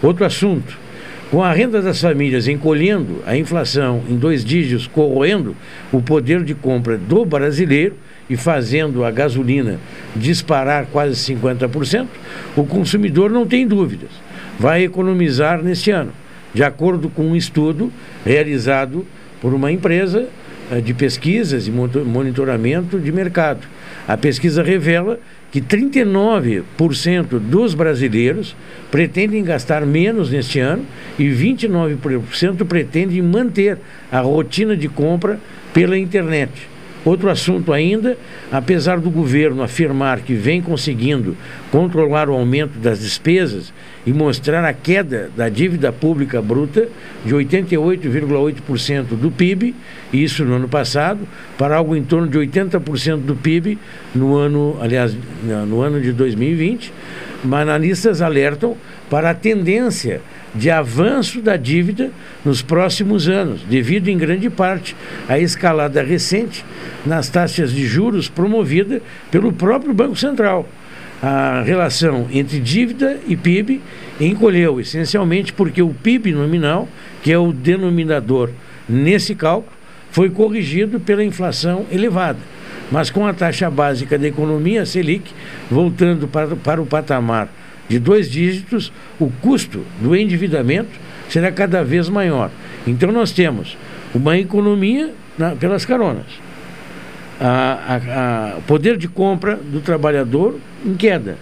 Outro 0.02 0.26
assunto. 0.26 0.89
Com 1.30 1.44
a 1.44 1.54
renda 1.54 1.80
das 1.80 2.02
famílias 2.02 2.48
encolhendo, 2.48 3.22
a 3.26 3.38
inflação 3.38 4.02
em 4.10 4.16
dois 4.16 4.44
dígitos 4.44 4.88
corroendo 4.88 5.56
o 5.92 6.02
poder 6.02 6.44
de 6.44 6.56
compra 6.56 6.98
do 6.98 7.24
brasileiro 7.24 7.96
e 8.28 8.36
fazendo 8.36 9.04
a 9.06 9.12
gasolina 9.12 9.80
disparar 10.16 10.88
quase 10.88 11.14
50%, 11.34 12.08
o 12.56 12.64
consumidor 12.66 13.30
não 13.30 13.46
tem 13.46 13.68
dúvidas, 13.68 14.10
vai 14.58 14.84
economizar 14.84 15.62
neste 15.62 15.92
ano, 15.92 16.12
de 16.52 16.64
acordo 16.64 17.10
com 17.10 17.24
um 17.24 17.36
estudo 17.36 17.92
realizado 18.26 19.06
por 19.40 19.54
uma 19.54 19.72
empresa 19.72 20.28
eh, 20.72 20.82
de 20.82 20.96
pesquisas 20.96 21.68
e 21.68 21.72
monito- 21.72 22.04
monitoramento 22.04 23.00
de 23.00 23.12
mercado. 23.12 23.68
A 24.08 24.18
pesquisa 24.18 24.64
revela 24.64 25.20
que 25.52 25.62
39% 25.62 27.40
dos 27.40 27.74
brasileiros 27.74 28.56
pretendem 28.92 29.44
gastar 29.44 29.86
menos 29.86 30.30
neste 30.30 30.60
ano 30.60 30.86
e 31.18 31.24
29% 31.24 32.66
pretendem 32.66 33.22
manter 33.22 33.78
a 34.12 34.20
rotina 34.20 34.76
de 34.76 34.88
compra 34.88 35.40
pela 35.74 35.98
internet. 35.98 36.52
Outro 37.06 37.30
assunto 37.30 37.72
ainda, 37.72 38.18
apesar 38.52 39.00
do 39.00 39.10
governo 39.10 39.64
afirmar 39.64 40.20
que 40.20 40.34
vem 40.34 40.62
conseguindo 40.62 41.36
controlar 41.72 42.30
o 42.30 42.34
aumento 42.34 42.78
das 42.78 43.00
despesas 43.00 43.74
e 44.06 44.12
mostrar 44.12 44.66
a 44.66 44.74
queda 44.74 45.30
da 45.36 45.48
dívida 45.48 45.94
pública 45.94 46.42
bruta 46.42 46.90
de 47.26 47.34
88,8% 47.34 49.16
do 49.16 49.32
PIB, 49.32 49.74
isso 50.12 50.44
no 50.44 50.56
ano 50.56 50.68
passado, 50.68 51.22
para 51.58 51.78
algo 51.78 51.96
em 51.96 52.04
torno 52.04 52.28
de 52.28 52.38
80% 52.38 53.18
do 53.20 53.36
PIB 53.36 53.80
no 54.14 54.36
ano, 54.36 54.78
aliás, 54.82 55.16
no 55.68 55.82
ano 55.82 56.02
de 56.02 56.12
2020, 56.12 56.92
mas 57.44 57.62
analistas 57.62 58.22
alertam 58.22 58.76
para 59.10 59.32
a 59.32 59.34
tendência 59.34 60.22
de 60.54 60.70
avanço 60.70 61.42
da 61.42 61.58
dívida 61.58 62.12
nos 62.44 62.62
próximos 62.62 63.28
anos, 63.28 63.62
devido 63.64 64.08
em 64.08 64.18
grande 64.18 64.50
parte 64.50 64.96
à 65.28 65.40
escalada 65.40 66.02
recente 66.02 66.66
nas 67.06 67.30
taxas 67.30 67.72
de 67.72 67.86
juros 67.86 68.28
promovida 68.28 69.02
pelo 69.32 69.52
próprio 69.52 69.94
Banco 69.94 70.16
Central. 70.16 70.68
A 71.22 71.62
relação 71.66 72.28
entre 72.32 72.60
dívida 72.60 73.20
e 73.28 73.36
PIB 73.36 73.82
encolheu, 74.22 74.80
essencialmente 74.80 75.52
porque 75.52 75.82
o 75.82 75.94
PIB 75.94 76.32
nominal, 76.32 76.88
que 77.22 77.32
é 77.32 77.38
o 77.38 77.52
denominador 77.52 78.50
nesse 78.88 79.36
cálculo, 79.36 79.78
foi 80.12 80.30
corrigido 80.30 81.00
pela 81.00 81.24
inflação 81.24 81.86
elevada. 81.92 82.40
Mas 82.92 83.12
com 83.12 83.28
a 83.28 83.34
taxa 83.34 83.70
básica 83.70 84.18
da 84.18 84.28
economia, 84.28 84.86
Selic, 84.86 85.32
voltando 85.70 86.28
para, 86.28 86.56
para 86.56 86.82
o 86.82 86.86
patamar 86.86 87.50
de 87.90 88.00
dois 88.00 88.30
dígitos, 88.30 88.92
o 89.20 89.30
custo 89.42 89.84
do 90.00 90.16
endividamento 90.16 90.92
será 91.28 91.52
cada 91.52 91.84
vez 91.84 92.08
maior. 92.08 92.50
Então 92.88 93.12
nós 93.12 93.32
temos 93.32 93.76
uma 94.16 94.38
economia 94.38 95.12
na- 95.38 95.56
pelas 95.56 95.86
caronas. 95.86 96.26
O 98.58 98.62
poder 98.64 98.98
de 98.98 99.08
compra 99.08 99.56
do 99.56 99.82
trabalhador 99.82 100.60
em 100.86 100.94
queda. 100.94 101.38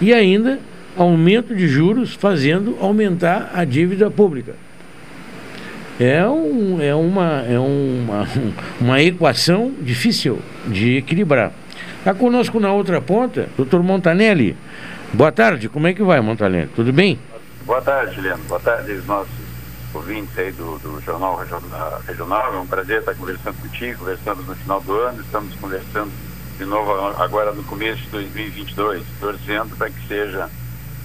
E 0.00 0.12
ainda 0.14 0.58
aumento 0.96 1.54
de 1.54 1.66
juros 1.68 2.14
fazendo 2.14 2.76
aumentar 2.80 3.50
a 3.54 3.64
dívida 3.64 4.10
pública. 4.10 4.54
É, 5.98 6.26
um, 6.26 6.80
é, 6.80 6.94
uma, 6.94 7.44
é 7.48 7.58
uma, 7.58 8.26
uma 8.80 9.02
equação 9.02 9.72
difícil 9.82 10.38
de 10.66 10.96
equilibrar. 10.96 11.52
Está 11.98 12.14
conosco 12.14 12.58
na 12.58 12.72
outra 12.72 13.00
ponta, 13.00 13.48
doutor 13.56 13.82
Montanelli. 13.82 14.56
Boa 15.12 15.32
tarde, 15.32 15.68
como 15.68 15.86
é 15.86 15.92
que 15.94 16.02
vai, 16.02 16.20
Montanelli? 16.20 16.68
Tudo 16.74 16.92
bem? 16.92 17.18
Boa 17.66 17.80
tarde, 17.82 18.14
Juliano. 18.14 18.42
Boa 18.48 18.60
tarde 18.60 18.92
aos 18.92 19.04
nossos 19.06 19.32
ouvintes 19.92 20.36
aí 20.38 20.52
do, 20.52 20.78
do 20.78 21.00
Jornal 21.04 21.36
Regional. 22.06 22.54
É 22.54 22.58
um 22.58 22.66
prazer 22.66 23.00
estar 23.00 23.14
conversando 23.14 23.56
contigo, 23.60 23.98
conversando 23.98 24.42
no 24.42 24.54
final 24.54 24.80
do 24.80 24.92
ano. 25.00 25.20
Estamos 25.20 25.54
conversando 25.56 26.10
de 26.58 26.64
novo 26.64 26.92
agora 27.20 27.52
no 27.52 27.62
começo 27.64 28.02
de 28.02 28.08
2022, 28.10 29.02
torcendo 29.18 29.76
para 29.76 29.90
que 29.90 30.06
seja 30.06 30.48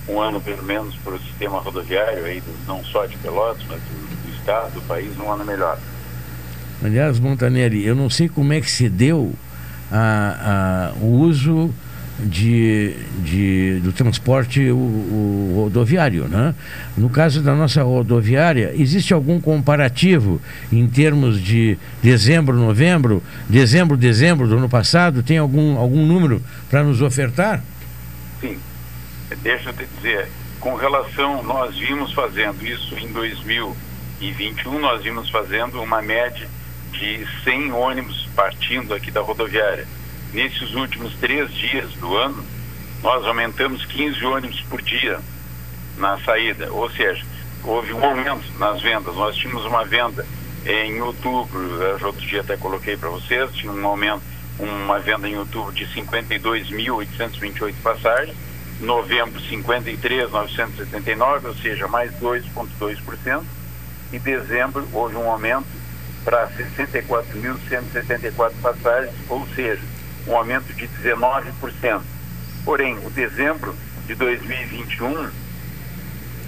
um 0.08 0.20
ano, 0.22 0.40
pelo 0.40 0.62
menos, 0.62 0.96
para 0.98 1.16
o 1.16 1.20
sistema 1.20 1.60
rodoviário, 1.60 2.26
aí, 2.26 2.44
não 2.68 2.84
só 2.84 3.08
de 3.08 3.18
Pelotas, 3.18 3.64
mas 3.68 3.80
do, 3.82 4.28
do 4.30 4.36
Estado, 4.38 4.72
do 4.76 4.82
país, 4.82 5.18
um 5.18 5.32
ano 5.32 5.44
melhor. 5.44 5.80
Aliás, 6.84 7.20
Montanelli, 7.20 7.84
eu 7.84 7.96
não 7.96 8.08
sei 8.10 8.30
como 8.30 8.54
é 8.54 8.62
que 8.62 8.70
se 8.70 8.88
deu 8.88 9.34
a, 9.92 10.92
a- 10.94 11.00
o 11.02 11.08
uso 11.22 11.74
de, 12.20 12.94
de- 13.24 13.80
do 13.84 13.92
transporte 13.92 14.62
o, 14.72 14.76
o 14.76 15.54
rodoviário. 15.64 16.28
Né? 16.28 16.56
No 16.98 17.10
caso 17.10 17.42
da 17.42 17.54
nossa 17.56 17.84
rodoviária, 17.84 18.72
existe 18.76 19.14
algum 19.14 19.40
comparativo 19.40 20.42
em 20.72 20.88
termos 20.88 21.42
de 21.42 21.78
dezembro, 22.02 22.56
novembro, 22.56 23.22
dezembro, 23.50 23.98
dezembro 23.98 24.48
do 24.48 24.58
ano 24.58 24.70
passado? 24.70 25.22
Tem 25.24 25.38
algum, 25.38 25.78
algum 25.78 26.06
número 26.06 26.42
para 26.70 26.84
nos 26.84 27.02
ofertar? 27.02 27.64
Sim, 28.42 28.58
deixa 29.42 29.70
eu 29.70 29.74
te 29.74 29.86
dizer, 29.96 30.28
com 30.60 30.76
relação, 30.76 31.44
nós 31.44 31.78
vimos 31.78 32.14
fazendo 32.14 32.66
isso 32.66 32.96
em 32.98 33.08
2021, 33.12 34.80
nós 34.80 35.04
vimos 35.04 35.30
fazendo 35.30 35.82
uma 35.82 36.02
média 36.02 36.48
de 36.92 37.26
100 37.44 37.72
ônibus 37.74 38.28
partindo 38.36 38.94
aqui 38.94 39.12
da 39.12 39.22
rodoviária. 39.22 39.86
Nesses 40.34 40.74
últimos 40.74 41.14
três 41.16 41.54
dias 41.54 41.92
do 41.94 42.16
ano, 42.16 42.44
nós 43.02 43.26
aumentamos 43.26 43.86
15 43.86 44.26
ônibus 44.26 44.62
por 44.62 44.82
dia 44.82 45.20
na 45.98 46.20
saída, 46.20 46.72
ou 46.74 46.90
seja, 46.90 47.24
houve 47.64 47.94
um 47.94 48.04
aumento 48.04 48.44
nas 48.60 48.82
vendas. 48.82 49.16
Nós 49.16 49.36
tínhamos 49.36 49.66
uma 49.66 49.86
venda 49.86 50.26
em 50.66 51.02
outubro, 51.02 51.60
eu 51.82 52.08
outro 52.08 52.26
dia 52.26 52.42
até 52.42 52.58
coloquei 52.58 52.98
para 52.98 53.10
vocês, 53.10 53.52
tinha 53.54 53.72
um 53.72 53.86
aumento, 53.86 54.24
uma 54.58 55.00
venda 55.00 55.30
em 55.30 55.38
outubro 55.38 55.72
de 55.72 55.86
52.828 55.88 57.76
passagens, 57.84 58.36
novembro 58.80 59.40
53.979, 59.42 61.46
ou 61.46 61.56
seja, 61.56 61.88
mais 61.88 62.12
2,2%, 62.14 63.44
e 64.12 64.20
dezembro 64.20 64.88
houve 64.92 65.16
um 65.16 65.30
aumento 65.30 65.68
para 66.24 66.50
64.174 66.78 68.52
passagens, 68.62 69.14
ou 69.30 69.48
seja, 69.56 69.82
um 70.28 70.36
aumento 70.36 70.74
de 70.74 70.88
19%. 71.04 72.02
Porém, 72.64 72.98
o 73.06 73.10
dezembro 73.10 73.76
de 74.08 74.16
2021, 74.16 75.30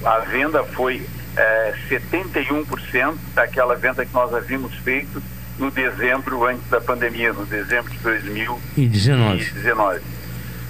a 0.03 0.19
venda 0.19 0.63
foi 0.63 1.05
eh, 1.35 1.73
71% 1.89 3.15
daquela 3.35 3.75
venda 3.75 4.05
que 4.05 4.13
nós 4.13 4.33
havíamos 4.33 4.73
feito 4.75 5.21
no 5.59 5.71
dezembro 5.71 6.45
antes 6.45 6.67
da 6.69 6.79
pandemia, 6.81 7.33
no 7.33 7.45
dezembro 7.45 7.91
de 7.91 7.97
2019. 7.99 9.45
19. 9.51 10.01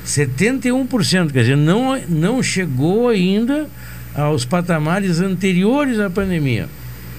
71%, 0.06 1.32
quer 1.32 1.42
dizer, 1.42 1.58
não, 1.58 2.00
não 2.08 2.42
chegou 2.42 3.10
ainda 3.10 3.68
aos 4.16 4.46
patamares 4.46 5.20
anteriores 5.20 6.00
à 6.00 6.10
pandemia. 6.10 6.70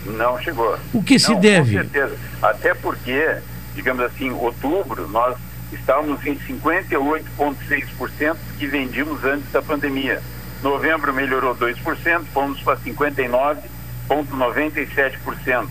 Não 0.06 0.40
chegou. 0.40 0.78
O 0.92 1.02
que 1.02 1.18
se 1.18 1.32
Não, 1.32 1.40
deve? 1.40 1.76
Com 1.76 1.82
certeza. 1.82 2.16
Até 2.42 2.74
porque, 2.74 3.36
digamos 3.74 4.02
assim, 4.04 4.30
outubro, 4.30 5.06
nós 5.08 5.36
estávamos 5.72 6.26
em 6.26 6.36
58,6% 6.36 8.36
que 8.58 8.66
vendíamos 8.66 9.24
antes 9.24 9.50
da 9.52 9.62
pandemia. 9.62 10.20
Novembro 10.62 11.14
melhorou 11.14 11.54
2%, 11.54 12.24
fomos 12.32 12.60
para 12.62 12.76
59,97%, 12.78 15.68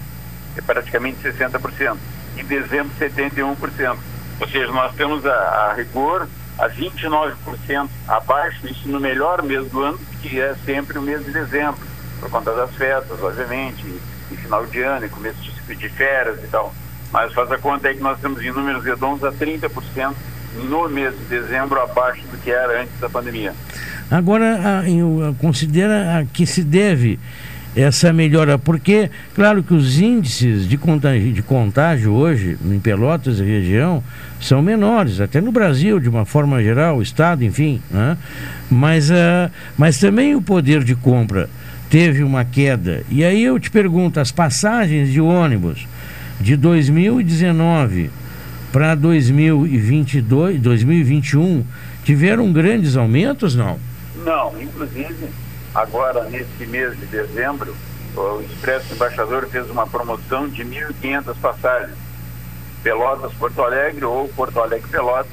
é 0.56 0.62
praticamente 0.62 1.18
60%. 1.22 1.98
E 2.38 2.44
dezembro, 2.44 2.94
71%. 3.00 3.98
Ou 4.40 4.48
seja, 4.48 4.72
nós 4.72 4.94
temos 4.96 5.26
a, 5.26 5.32
a 5.32 5.74
rigor 5.74 6.30
a 6.58 6.70
29% 6.70 7.90
abaixo, 8.08 8.66
isso 8.68 8.88
no 8.88 9.00
melhor 9.00 9.44
mês 9.44 9.70
do 9.70 9.82
ano, 9.82 10.00
que 10.22 10.40
é 10.40 10.56
sempre 10.66 10.98
o 10.98 11.02
mês 11.02 11.26
de 11.26 11.32
dezembro, 11.32 11.80
por 12.20 12.30
conta 12.30 12.54
das 12.54 12.74
festas, 12.76 13.22
obviamente, 13.22 13.84
e 14.32 14.38
final 14.38 14.66
de 14.66 14.82
ano, 14.82 15.06
e 15.06 15.10
começo 15.10 15.40
de, 15.40 15.76
de 15.76 15.90
férias 15.90 16.44
e 16.44 16.48
tal. 16.48 16.74
Mas 17.12 17.34
faz 17.34 17.52
a 17.52 17.58
conta 17.58 17.88
aí 17.88 17.96
que 17.96 18.04
nós 18.04 18.18
estamos 18.18 18.42
em 18.42 18.52
números 18.52 18.84
redondos 18.84 19.24
a 19.24 19.32
30% 19.32 20.14
no 20.70 20.90
mês 20.90 21.14
de 21.18 21.26
dezembro 21.26 21.80
abaixo 21.82 22.22
do 22.32 22.38
que 22.38 22.52
era 22.52 22.82
antes 22.82 23.00
da 23.00 23.10
pandemia. 23.10 23.54
Agora, 24.10 24.84
considera 25.40 26.26
que 26.34 26.46
se 26.46 26.64
deve 26.64 27.20
essa 27.76 28.12
melhora, 28.12 28.58
porque, 28.58 29.12
claro 29.36 29.62
que 29.62 29.74
os 29.74 30.00
índices 30.00 30.68
de 30.68 30.78
contágio, 30.78 31.32
de 31.32 31.44
contágio 31.44 32.12
hoje, 32.14 32.58
em 32.66 32.80
Pelotas 32.80 33.40
e 33.40 33.44
região, 33.44 34.04
são 34.42 34.62
menores, 34.62 35.22
até 35.22 35.40
no 35.40 35.52
Brasil, 35.52 36.00
de 36.00 36.10
uma 36.10 36.26
forma 36.26 36.62
geral, 36.64 36.98
o 36.98 37.02
Estado, 37.04 37.44
enfim. 37.44 37.82
Né? 37.92 38.18
Mas, 38.70 39.12
ah, 39.12 39.52
mas 39.78 40.00
também 40.00 40.34
o 40.36 40.42
poder 40.42 40.84
de 40.84 40.96
compra 40.96 41.50
teve 41.88 42.24
uma 42.24 42.44
queda. 42.44 43.04
E 43.10 43.24
aí 43.24 43.44
eu 43.44 43.60
te 43.60 43.70
pergunto, 43.70 44.20
as 44.20 44.32
passagens 44.32 45.12
de 45.12 45.22
ônibus 45.22 45.88
de 46.40 46.56
2019 46.56 48.12
para 48.72 48.96
2022, 48.96 50.60
2021 50.60 51.66
tiveram 52.04 52.52
grandes 52.52 52.96
aumentos, 52.96 53.56
não? 53.56 53.80
Não, 54.24 54.54
inclusive, 54.62 55.30
agora 55.74 56.26
nesse 56.26 56.66
mês 56.68 56.98
de 57.00 57.06
dezembro, 57.08 57.76
o 58.16 58.42
Expresso 58.42 58.94
Embaixador 58.94 59.48
fez 59.48 59.70
uma 59.70 59.88
promoção 59.88 60.48
de 60.48 60.64
1.500 60.64 61.36
passagens. 61.42 61.98
Pelotas, 62.84 63.34
Porto 63.34 63.62
Alegre 63.62 64.06
ou 64.06 64.28
Porto 64.30 64.60
Alegre, 64.60 64.88
Pelotas, 64.90 65.32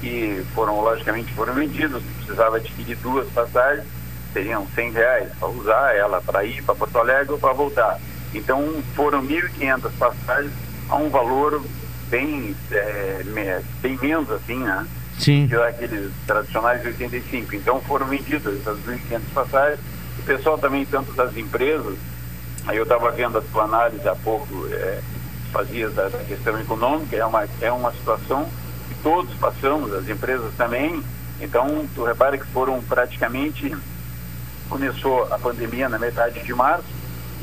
que 0.00 0.42
foram, 0.54 0.80
logicamente, 0.80 1.32
foram 1.32 1.54
vendidos. 1.54 2.02
Precisava 2.18 2.56
adquirir 2.56 2.96
duas 2.96 3.28
passagens, 3.28 3.86
seriam 4.32 4.66
100 4.74 4.92
reais 4.92 5.28
para 5.38 5.48
usar 5.48 5.96
ela 5.96 6.20
para 6.20 6.44
ir 6.44 6.62
para 6.62 6.74
Porto 6.74 6.98
Alegre 6.98 7.32
ou 7.32 7.38
para 7.38 7.52
voltar. 7.52 8.00
Então 8.34 8.82
foram 8.94 9.22
1.500 9.26 9.90
passagens 9.98 10.52
a 10.88 10.96
um 10.96 11.08
valor 11.08 11.62
bem, 12.08 12.54
é, 12.70 13.62
bem 13.80 13.98
menos 14.00 14.30
assim, 14.30 14.58
né? 14.58 14.86
Sim. 15.18 15.46
Que 15.48 15.54
aqueles 15.56 16.10
tradicionais 16.26 16.80
de 16.80 16.88
85. 16.88 17.54
Então 17.54 17.80
foram 17.82 18.06
vendidas 18.06 18.60
essas 18.60 18.78
1.500 18.80 19.20
passagens. 19.34 19.80
O 20.18 20.22
pessoal 20.22 20.58
também, 20.58 20.84
tanto 20.84 21.12
das 21.12 21.36
empresas, 21.36 21.96
aí 22.66 22.76
eu 22.76 22.82
estava 22.82 23.10
vendo 23.10 23.38
a 23.38 23.40
tua 23.40 23.64
análise 23.64 24.06
há 24.08 24.14
pouco, 24.14 24.66
é, 24.72 25.00
fazia 25.52 25.88
da, 25.90 26.08
da 26.08 26.18
questão 26.18 26.58
econômica, 26.60 27.16
é 27.16 27.24
uma, 27.24 27.48
é 27.60 27.72
uma 27.72 27.92
situação 27.92 28.48
que 28.88 28.94
todos 29.02 29.32
passamos, 29.34 29.92
as 29.92 30.08
empresas 30.08 30.52
também. 30.56 31.02
Então, 31.40 31.86
tu 31.94 32.04
repara 32.04 32.36
que 32.36 32.46
foram 32.46 32.82
praticamente 32.82 33.74
começou 34.68 35.24
a 35.32 35.38
pandemia 35.38 35.88
na 35.88 35.98
metade 35.98 36.40
de 36.42 36.54
março, 36.54 36.86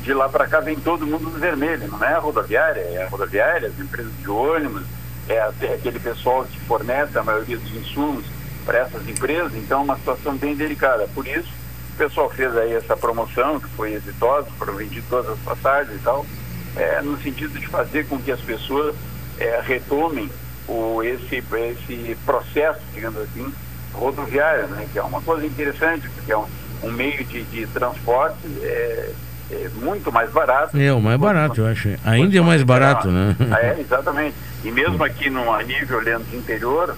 de 0.02 0.14
lá 0.14 0.28
para 0.28 0.46
cá 0.46 0.60
vem 0.60 0.76
todo 0.76 1.06
mundo 1.06 1.24
no 1.24 1.38
vermelho, 1.38 1.88
não 1.88 2.02
é 2.02 2.14
a 2.14 2.18
rodoviária, 2.18 2.80
é 2.80 3.04
a 3.04 3.08
rodoviária, 3.08 3.68
as 3.68 3.78
empresas 3.78 4.12
de 4.18 4.30
ônibus, 4.30 4.84
é 5.28 5.40
até 5.40 5.74
aquele 5.74 5.98
pessoal 5.98 6.44
que 6.44 6.58
fornece 6.60 7.18
a 7.18 7.22
maioria 7.22 7.58
dos 7.58 7.70
insumos 7.74 8.24
para 8.64 8.78
essas 8.78 9.06
empresas, 9.08 9.54
então 9.54 9.80
é 9.80 9.84
uma 9.84 9.96
situação 9.96 10.36
bem 10.36 10.54
delicada. 10.54 11.08
Por 11.14 11.26
isso, 11.26 11.48
o 11.94 11.96
pessoal 11.96 12.30
fez 12.30 12.56
aí 12.56 12.74
essa 12.74 12.96
promoção, 12.96 13.60
que 13.60 13.68
foi 13.68 13.94
exitosa, 13.94 14.48
foram 14.58 14.74
vendidas 14.74 15.04
todas 15.08 15.32
as 15.32 15.38
passagens 15.40 15.96
e 15.96 16.02
tal, 16.02 16.24
é, 16.76 17.02
no 17.02 17.20
sentido 17.20 17.58
de 17.58 17.66
fazer 17.66 18.06
com 18.06 18.18
que 18.18 18.30
as 18.30 18.40
pessoas 18.40 18.94
é, 19.38 19.60
retomem 19.62 20.30
o, 20.66 21.02
esse, 21.02 21.36
esse 21.36 22.16
processo, 22.24 22.80
digamos 22.94 23.20
assim, 23.22 23.52
rodoviário, 23.92 24.68
né, 24.68 24.86
que 24.92 24.98
é 24.98 25.02
uma 25.02 25.20
coisa 25.22 25.44
interessante, 25.44 26.08
porque 26.10 26.30
é 26.30 26.36
um, 26.36 26.46
um 26.84 26.92
meio 26.92 27.24
de, 27.24 27.42
de 27.44 27.66
transporte 27.66 28.38
é, 28.62 29.12
é 29.50 29.68
muito 29.74 30.12
mais 30.12 30.30
barato. 30.30 30.76
É, 30.78 30.92
o 30.92 31.00
mais 31.00 31.18
barato, 31.18 31.60
eu 31.60 31.66
acho. 31.66 31.88
Ainda 32.04 32.38
é 32.38 32.40
mais 32.40 32.62
barato, 32.62 33.08
né? 33.08 33.36
Ah, 33.50 33.60
É, 33.60 33.80
exatamente. 33.80 34.34
E 34.64 34.70
mesmo 34.70 35.02
aqui 35.02 35.30
no 35.30 35.56
nível 35.62 35.98
olhando 35.98 36.24
do 36.30 36.36
interior, 36.36 36.96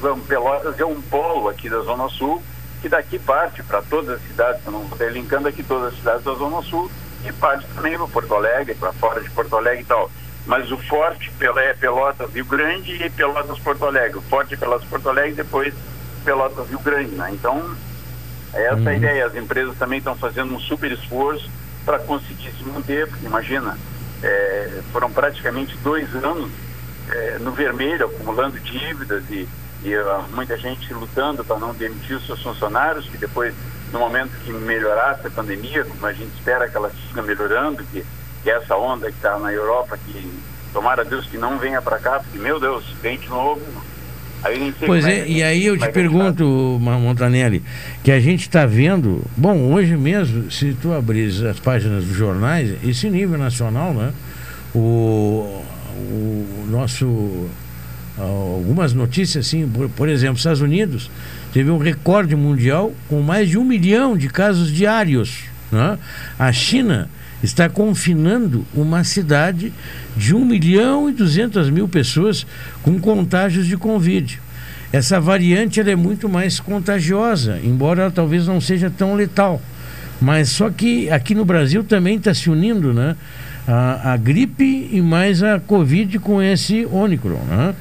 vamos, 0.00 0.26
Pelotas 0.26 0.78
é 0.78 0.84
um 0.84 1.00
polo 1.00 1.48
aqui 1.48 1.68
da 1.68 1.80
Zona 1.80 2.08
Sul, 2.08 2.42
que 2.82 2.88
daqui 2.88 3.18
parte 3.18 3.62
para 3.62 3.80
todas 3.82 4.16
as 4.16 4.22
cidades, 4.22 4.60
eu 4.66 4.72
não 4.72 4.84
estou 4.84 5.08
linkando 5.08 5.48
aqui 5.48 5.62
todas 5.62 5.92
as 5.92 5.98
cidades 5.98 6.24
da 6.24 6.34
Zona 6.34 6.62
Sul, 6.62 6.90
e 7.24 7.32
parte 7.32 7.66
também 7.74 7.96
para 7.96 8.06
Porto 8.06 8.34
Alegre, 8.34 8.74
para 8.74 8.92
fora 8.92 9.20
de 9.20 9.30
Porto 9.30 9.56
Alegre 9.56 9.82
e 9.82 9.86
tal. 9.86 10.10
Mas 10.46 10.70
o 10.70 10.76
forte 10.76 11.32
é 11.40 11.74
Pelotas 11.74 12.30
Rio 12.34 12.44
Grande 12.44 13.02
e 13.02 13.08
Pelotas 13.08 13.58
Porto 13.60 13.86
Alegre. 13.86 14.18
O 14.18 14.22
forte 14.22 14.54
é 14.54 14.56
Pelotas 14.56 14.86
Porto 14.86 15.08
Alegre 15.08 15.32
e 15.32 15.36
depois 15.36 15.72
Pelotas 16.24 16.68
Rio 16.68 16.80
Grande, 16.80 17.14
né? 17.14 17.30
Então, 17.32 17.62
é 18.54 18.66
essa 18.66 18.90
a 18.90 18.94
ideia. 18.94 19.26
As 19.26 19.34
empresas 19.34 19.76
também 19.76 19.98
estão 19.98 20.14
fazendo 20.16 20.54
um 20.54 20.60
super 20.60 20.90
esforço 20.92 21.50
para 21.84 21.98
conseguir 21.98 22.50
se 22.52 22.64
manter, 22.64 23.06
porque 23.06 23.26
imagina, 23.26 23.76
é, 24.22 24.80
foram 24.92 25.10
praticamente 25.10 25.76
dois 25.78 26.14
anos 26.14 26.50
é, 27.10 27.38
no 27.38 27.52
vermelho, 27.52 28.06
acumulando 28.06 28.58
dívidas 28.60 29.22
e, 29.30 29.46
e 29.82 29.94
ah, 29.94 30.24
muita 30.32 30.56
gente 30.56 30.92
lutando 30.94 31.44
para 31.44 31.58
não 31.58 31.74
demitir 31.74 32.16
os 32.16 32.26
seus 32.26 32.42
funcionários, 32.42 33.08
que 33.08 33.18
depois 33.18 33.54
no 33.92 33.98
momento 33.98 34.32
que 34.44 34.52
melhorasse 34.52 35.26
a 35.26 35.30
pandemia, 35.30 35.84
como 35.84 36.06
a 36.06 36.12
gente 36.12 36.32
espera 36.34 36.68
que 36.68 36.76
ela 36.76 36.90
siga 36.90 37.22
melhorando, 37.22 37.84
que, 37.84 38.04
que 38.42 38.50
essa 38.50 38.76
onda 38.76 39.06
que 39.10 39.16
está 39.16 39.38
na 39.38 39.52
Europa, 39.52 39.98
que 39.98 40.42
tomara 40.72 41.04
Deus 41.04 41.26
que 41.26 41.38
não 41.38 41.58
venha 41.58 41.80
para 41.80 41.98
cá, 41.98 42.18
porque, 42.18 42.38
meu 42.38 42.58
Deus, 42.58 42.84
vem 43.00 43.18
de 43.18 43.28
novo, 43.28 43.62
Pois 44.86 45.04
é, 45.04 45.20
que- 45.22 45.32
e 45.32 45.42
aí 45.42 45.64
eu 45.64 45.76
te 45.78 45.84
é 45.84 45.88
pergunto, 45.88 46.78
Montanelli, 46.80 47.62
que 48.02 48.10
a 48.10 48.20
gente 48.20 48.42
está 48.42 48.66
vendo, 48.66 49.22
bom, 49.36 49.72
hoje 49.72 49.96
mesmo, 49.96 50.50
se 50.50 50.76
tu 50.80 50.92
abris 50.92 51.42
as 51.42 51.58
páginas 51.58 52.04
dos 52.04 52.16
jornais, 52.16 52.74
esse 52.84 53.08
nível 53.08 53.38
nacional, 53.38 53.92
né? 53.94 54.12
O, 54.74 55.62
o 55.96 56.66
nosso. 56.70 57.48
Algumas 58.16 58.92
notícias, 58.94 59.44
assim, 59.46 59.66
por, 59.68 59.88
por 59.88 60.08
exemplo, 60.08 60.36
Estados 60.36 60.60
Unidos 60.60 61.10
teve 61.52 61.68
um 61.70 61.78
recorde 61.78 62.36
mundial 62.36 62.92
com 63.08 63.20
mais 63.20 63.48
de 63.48 63.58
um 63.58 63.64
milhão 63.64 64.16
de 64.16 64.28
casos 64.28 64.70
diários. 64.72 65.44
Né? 65.72 65.98
A 66.38 66.52
China 66.52 67.08
está 67.44 67.68
confinando 67.68 68.64
uma 68.74 69.04
cidade 69.04 69.72
de 70.16 70.34
1 70.34 70.44
milhão 70.44 71.08
e 71.08 71.12
200 71.12 71.70
mil 71.70 71.86
pessoas 71.86 72.46
com 72.82 72.98
contágios 72.98 73.66
de 73.66 73.76
Covid. 73.76 74.40
Essa 74.92 75.20
variante 75.20 75.80
é 75.80 75.96
muito 75.96 76.28
mais 76.28 76.60
contagiosa, 76.60 77.58
embora 77.62 78.02
ela 78.02 78.10
talvez 78.10 78.46
não 78.46 78.60
seja 78.60 78.90
tão 78.90 79.14
letal. 79.14 79.60
Mas 80.20 80.50
só 80.50 80.70
que 80.70 81.10
aqui 81.10 81.34
no 81.34 81.44
Brasil 81.44 81.82
também 81.82 82.16
está 82.16 82.32
se 82.32 82.48
unindo 82.48 82.94
né, 82.94 83.16
a, 83.66 84.12
a 84.12 84.16
gripe 84.16 84.88
e 84.92 85.02
mais 85.02 85.42
a 85.42 85.58
Covid 85.58 86.18
com 86.20 86.40
esse 86.40 86.86
Ômicron. 86.86 87.42
Né? 87.48 87.74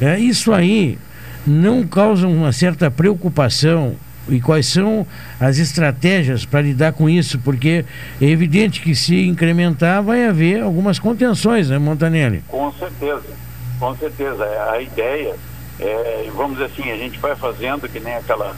É, 0.00 0.18
isso 0.18 0.52
aí 0.52 0.98
não 1.46 1.86
causa 1.86 2.28
uma 2.28 2.52
certa 2.52 2.90
preocupação 2.90 3.96
e 4.30 4.40
quais 4.40 4.66
são 4.66 5.06
as 5.38 5.58
estratégias 5.58 6.44
para 6.44 6.62
lidar 6.62 6.92
com 6.92 7.08
isso? 7.08 7.38
Porque 7.38 7.84
é 8.20 8.24
evidente 8.24 8.80
que 8.80 8.94
se 8.94 9.26
incrementar 9.26 10.02
vai 10.02 10.26
haver 10.26 10.62
algumas 10.62 10.98
contenções, 10.98 11.68
né, 11.68 11.78
Montanelli? 11.78 12.42
Com 12.48 12.72
certeza, 12.72 13.22
com 13.78 13.94
certeza. 13.96 14.44
A 14.44 14.70
a 14.72 14.82
ideia 14.82 15.34
é, 15.80 16.30
vamos 16.34 16.58
dizer 16.58 16.66
assim, 16.66 16.90
a 16.90 16.96
gente 16.96 17.18
vai 17.18 17.34
fazendo 17.34 17.88
que 17.88 17.98
nem 17.98 18.14
aquela 18.14 18.54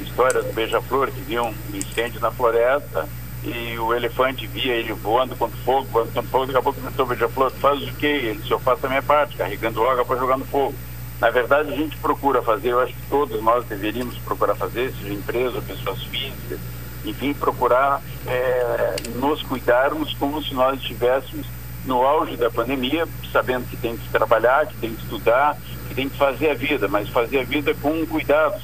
história 0.00 0.42
do 0.42 0.52
beija-flor 0.54 1.10
que 1.10 1.20
viu 1.20 1.44
um 1.44 1.54
incêndio 1.74 2.18
na 2.20 2.30
floresta 2.30 3.06
e 3.44 3.78
o 3.78 3.92
elefante 3.92 4.46
via 4.46 4.74
ele 4.74 4.92
voando 4.92 5.36
contra 5.36 5.56
o 5.56 5.60
fogo, 5.64 5.86
voando 5.92 6.06
contra 6.12 6.22
o 6.22 6.30
fogo, 6.30 6.46
daqui 6.46 6.58
a 6.58 6.62
pouco 6.62 6.80
começou 6.80 7.04
o 7.04 7.08
beija-flor, 7.08 7.50
faz 7.60 7.82
o 7.82 7.92
quê? 7.94 8.06
Ele 8.06 8.40
eu 8.48 8.58
faço 8.58 8.86
a 8.86 8.88
minha 8.88 9.02
parte, 9.02 9.36
carregando 9.36 9.86
água 9.86 10.04
para 10.04 10.18
jogar 10.18 10.38
no 10.38 10.46
fogo. 10.46 10.74
Na 11.20 11.30
verdade, 11.30 11.72
a 11.72 11.76
gente 11.76 11.96
procura 11.98 12.42
fazer, 12.42 12.70
eu 12.70 12.80
acho 12.80 12.92
que 12.92 13.06
todos 13.08 13.40
nós 13.42 13.64
deveríamos 13.66 14.18
procurar 14.18 14.56
fazer, 14.56 14.92
seja 14.92 15.12
empresa, 15.12 15.62
pessoas 15.62 16.02
físicas, 16.04 16.58
enfim, 17.04 17.32
procurar 17.32 18.02
é, 18.26 18.96
nos 19.16 19.42
cuidarmos 19.42 20.14
como 20.14 20.42
se 20.42 20.54
nós 20.54 20.80
estivéssemos 20.80 21.46
no 21.84 22.02
auge 22.02 22.36
da 22.36 22.50
pandemia, 22.50 23.06
sabendo 23.32 23.68
que 23.68 23.76
tem 23.76 23.96
que 23.96 24.08
trabalhar, 24.08 24.66
que 24.66 24.76
tem 24.76 24.94
que 24.94 25.02
estudar, 25.02 25.56
que 25.88 25.94
tem 25.94 26.08
que 26.08 26.16
fazer 26.16 26.50
a 26.50 26.54
vida, 26.54 26.88
mas 26.88 27.08
fazer 27.08 27.40
a 27.40 27.44
vida 27.44 27.74
com 27.74 28.06
cuidados, 28.06 28.62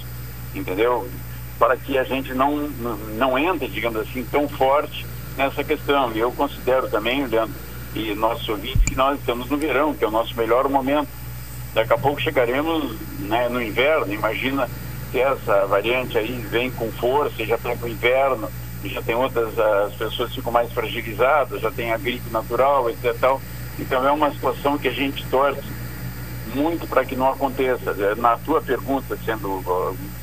entendeu? 0.54 1.08
Para 1.58 1.76
que 1.76 1.98
a 1.98 2.04
gente 2.04 2.32
não, 2.32 2.56
não, 3.16 3.38
entre, 3.38 3.68
digamos 3.68 4.00
assim, 4.00 4.24
tão 4.30 4.48
forte 4.48 5.04
nessa 5.36 5.64
questão. 5.64 6.12
E 6.12 6.20
eu 6.20 6.30
considero 6.30 6.88
também, 6.88 7.26
Leandro, 7.26 7.54
e 7.94 8.14
nossos 8.14 8.48
ouvintes, 8.48 8.82
que 8.84 8.94
nós 8.94 9.18
estamos 9.18 9.48
no 9.50 9.56
verão, 9.56 9.94
que 9.94 10.04
é 10.04 10.08
o 10.08 10.10
nosso 10.10 10.36
melhor 10.36 10.68
momento. 10.68 11.08
Daqui 11.74 11.92
a 11.92 11.98
pouco 11.98 12.20
chegaremos 12.20 12.96
né, 13.20 13.48
no 13.48 13.62
inverno, 13.62 14.12
imagina 14.12 14.68
se 15.10 15.20
essa 15.20 15.66
variante 15.66 16.18
aí 16.18 16.32
vem 16.50 16.70
com 16.70 16.90
força, 16.92 17.42
e 17.42 17.46
já 17.46 17.56
está 17.56 17.70
o 17.80 17.88
inverno, 17.88 18.48
já 18.84 19.02
tem 19.02 19.14
outras, 19.14 19.58
as 19.58 19.94
pessoas 19.94 20.34
ficam 20.34 20.52
mais 20.52 20.72
fragilizadas, 20.72 21.60
já 21.60 21.70
tem 21.70 21.92
a 21.92 21.98
gripe 21.98 22.30
natural, 22.30 22.88
etc. 22.90 23.16
Tal. 23.20 23.40
Então 23.78 24.06
é 24.06 24.12
uma 24.12 24.30
situação 24.30 24.78
que 24.78 24.88
a 24.88 24.92
gente 24.92 25.24
torce 25.26 25.62
muito 26.54 26.86
para 26.86 27.04
que 27.04 27.16
não 27.16 27.28
aconteça. 27.28 27.94
Eh, 27.98 28.14
Na 28.16 28.36
tua 28.38 28.60
pergunta, 28.60 29.18
sendo 29.24 29.62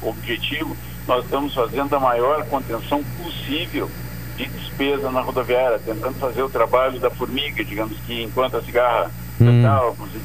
objetivo, 0.02 0.76
nós 1.08 1.24
estamos 1.24 1.54
fazendo 1.54 1.96
a 1.96 2.00
maior 2.00 2.46
contenção 2.46 3.04
possível 3.24 3.90
de 4.36 4.46
despesa 4.46 5.12
na 5.12 5.22
rodoviária, 5.22 5.80
tentando 5.80 6.18
fazer 6.20 6.42
o 6.42 6.50
trabalho 6.50 7.00
da 7.00 7.10
formiga, 7.10 7.64
digamos 7.64 7.98
que 8.00 8.24
enquanto 8.24 8.58
a 8.58 8.62
cigarra 8.62 9.12
Hum. 9.40 9.62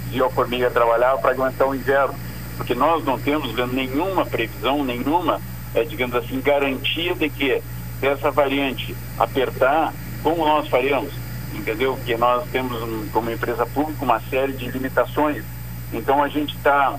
dizia 0.06 0.26
a 0.26 0.30
formiga 0.30 0.70
trabalhava 0.70 1.18
para 1.18 1.32
aguentar 1.32 1.68
o 1.68 1.74
inverno, 1.74 2.14
porque 2.56 2.74
nós 2.74 3.04
não 3.04 3.18
temos 3.18 3.54
nenhuma 3.72 4.24
previsão, 4.24 4.84
nenhuma, 4.84 5.40
eh, 5.74 5.84
digamos 5.84 6.14
assim, 6.14 6.40
garantia 6.40 7.14
de 7.14 7.28
que 7.28 7.62
se 7.98 8.06
essa 8.06 8.30
variante 8.30 8.96
apertar, 9.18 9.92
como 10.22 10.44
nós 10.44 10.68
faremos, 10.68 11.12
entendeu? 11.54 11.94
Porque 11.94 12.16
nós 12.16 12.48
temos, 12.50 13.10
como 13.12 13.30
empresa 13.30 13.66
pública, 13.66 14.04
uma 14.04 14.20
série 14.20 14.52
de 14.52 14.68
limitações. 14.70 15.44
Então 15.92 16.22
a 16.22 16.28
gente 16.28 16.54
está 16.54 16.98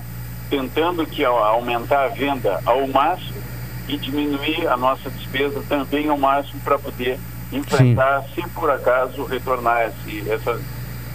tentando 0.50 1.06
que 1.06 1.24
aumentar 1.24 2.04
a 2.04 2.08
venda 2.08 2.60
ao 2.66 2.86
máximo 2.86 3.40
e 3.88 3.96
diminuir 3.96 4.66
a 4.68 4.76
nossa 4.76 5.10
despesa 5.10 5.62
também 5.68 6.08
ao 6.08 6.18
máximo 6.18 6.60
para 6.60 6.78
poder 6.78 7.18
enfrentar, 7.52 8.24
se 8.34 8.42
por 8.50 8.70
acaso 8.70 9.24
retornar 9.24 9.88
esse, 9.88 10.30
essas 10.30 10.60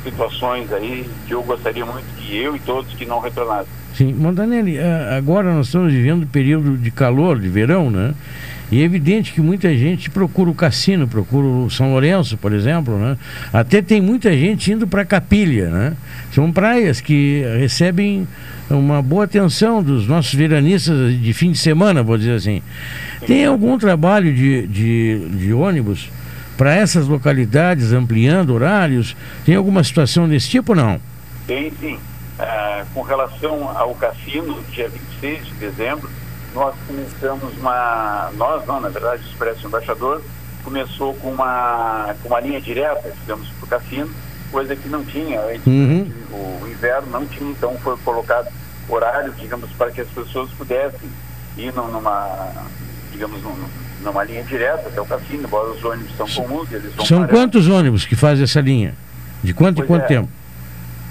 situações 0.09 0.71
aí 0.71 1.07
que 1.27 1.33
eu 1.33 1.43
gostaria 1.43 1.85
muito 1.85 2.05
que 2.17 2.35
eu 2.35 2.55
e 2.55 2.59
todos 2.59 2.93
que 2.93 3.05
não 3.05 3.19
retornassem. 3.19 3.71
Sim, 3.93 4.13
Montanelli, 4.13 4.77
ah, 4.77 5.15
agora 5.17 5.53
nós 5.53 5.67
estamos 5.67 5.91
vivendo 5.91 6.23
um 6.23 6.27
período 6.27 6.77
de 6.77 6.91
calor, 6.91 7.39
de 7.39 7.49
verão, 7.49 7.89
né? 7.89 8.13
E 8.69 8.81
é 8.81 8.83
evidente 8.83 9.31
que 9.31 9.39
muita 9.39 9.73
gente 9.75 10.09
procura 10.09 10.49
o 10.49 10.53
cassino, 10.53 11.07
procura 11.07 11.47
o 11.47 11.69
São 11.69 11.91
Lourenço, 11.91 12.37
por 12.37 12.51
exemplo, 12.51 12.97
né? 12.99 13.17
Até 13.53 13.81
tem 13.81 14.01
muita 14.01 14.31
gente 14.37 14.71
indo 14.71 14.85
para 14.85 15.05
Capilha, 15.05 15.69
né? 15.69 15.93
São 16.33 16.51
praias 16.51 16.99
que 16.99 17.43
recebem 17.59 18.27
uma 18.69 19.01
boa 19.01 19.23
atenção 19.23 19.81
dos 19.81 20.05
nossos 20.05 20.33
veranistas 20.33 21.17
de 21.19 21.33
fim 21.33 21.51
de 21.51 21.57
semana, 21.57 22.03
vou 22.03 22.17
dizer 22.17 22.33
assim. 22.33 22.61
Tem 23.25 23.45
algum 23.45 23.77
trabalho 23.77 24.33
de, 24.33 24.67
de, 24.67 25.29
de 25.29 25.53
ônibus 25.53 26.09
para 26.57 26.73
essas 26.75 27.07
localidades, 27.07 27.93
ampliando 27.93 28.53
horários? 28.53 29.15
Tem 29.45 29.55
alguma 29.55 29.83
situação 29.83 30.27
desse 30.27 30.49
tipo 30.49 30.71
ou 30.73 30.75
não? 30.75 30.99
Tem 31.45 31.71
sim. 31.79 31.99
Ah, 32.39 32.83
com 32.93 33.01
relação 33.01 33.69
ao 33.77 33.95
cassino, 33.95 34.61
dia 34.71 34.89
26 34.89 35.45
de 35.45 35.53
dezembro, 35.55 36.09
nós 36.53 36.75
começamos 36.87 37.57
uma. 37.57 38.29
Nós 38.35 38.65
não, 38.65 38.79
na 38.81 38.89
verdade, 38.89 39.23
o 39.23 39.27
Expresso 39.29 39.65
Embaixador 39.67 40.21
começou 40.63 41.13
com 41.15 41.29
uma, 41.31 42.13
com 42.21 42.27
uma 42.29 42.39
linha 42.41 42.59
direta, 42.59 43.11
digamos, 43.21 43.47
para 43.49 43.65
o 43.65 43.67
cassino, 43.67 44.09
coisa 44.51 44.75
que 44.75 44.89
não 44.89 45.03
tinha. 45.05 45.39
Uhum. 45.65 46.11
O 46.31 46.67
inverno 46.67 47.07
não 47.09 47.25
tinha, 47.25 47.49
então 47.51 47.75
foi 47.79 47.95
colocado 47.97 48.47
horário, 48.89 49.33
digamos, 49.39 49.69
para 49.71 49.91
que 49.91 50.01
as 50.01 50.07
pessoas 50.09 50.49
pudessem 50.51 51.09
ir 51.57 51.73
num- 51.73 51.87
numa, 51.87 52.51
digamos, 53.11 53.41
num- 53.41 53.55
numa 54.03 54.23
linha 54.23 54.43
direta 54.43 54.87
até 54.87 55.01
o 55.01 55.05
cassino, 55.05 55.43
embora 55.43 55.69
os 55.71 55.83
ônibus 55.83 56.15
são 56.15 56.27
comuns, 56.27 56.71
eles 56.71 56.93
vão 56.95 57.05
São 57.05 57.17
parando. 57.21 57.37
quantos 57.37 57.67
ônibus 57.67 58.05
que 58.05 58.15
fazem 58.15 58.43
essa 58.43 58.61
linha? 58.61 58.93
De 59.43 59.53
quanto 59.53 59.81
em 59.83 59.85
quanto 59.85 60.03
é. 60.03 60.07
tempo? 60.07 60.29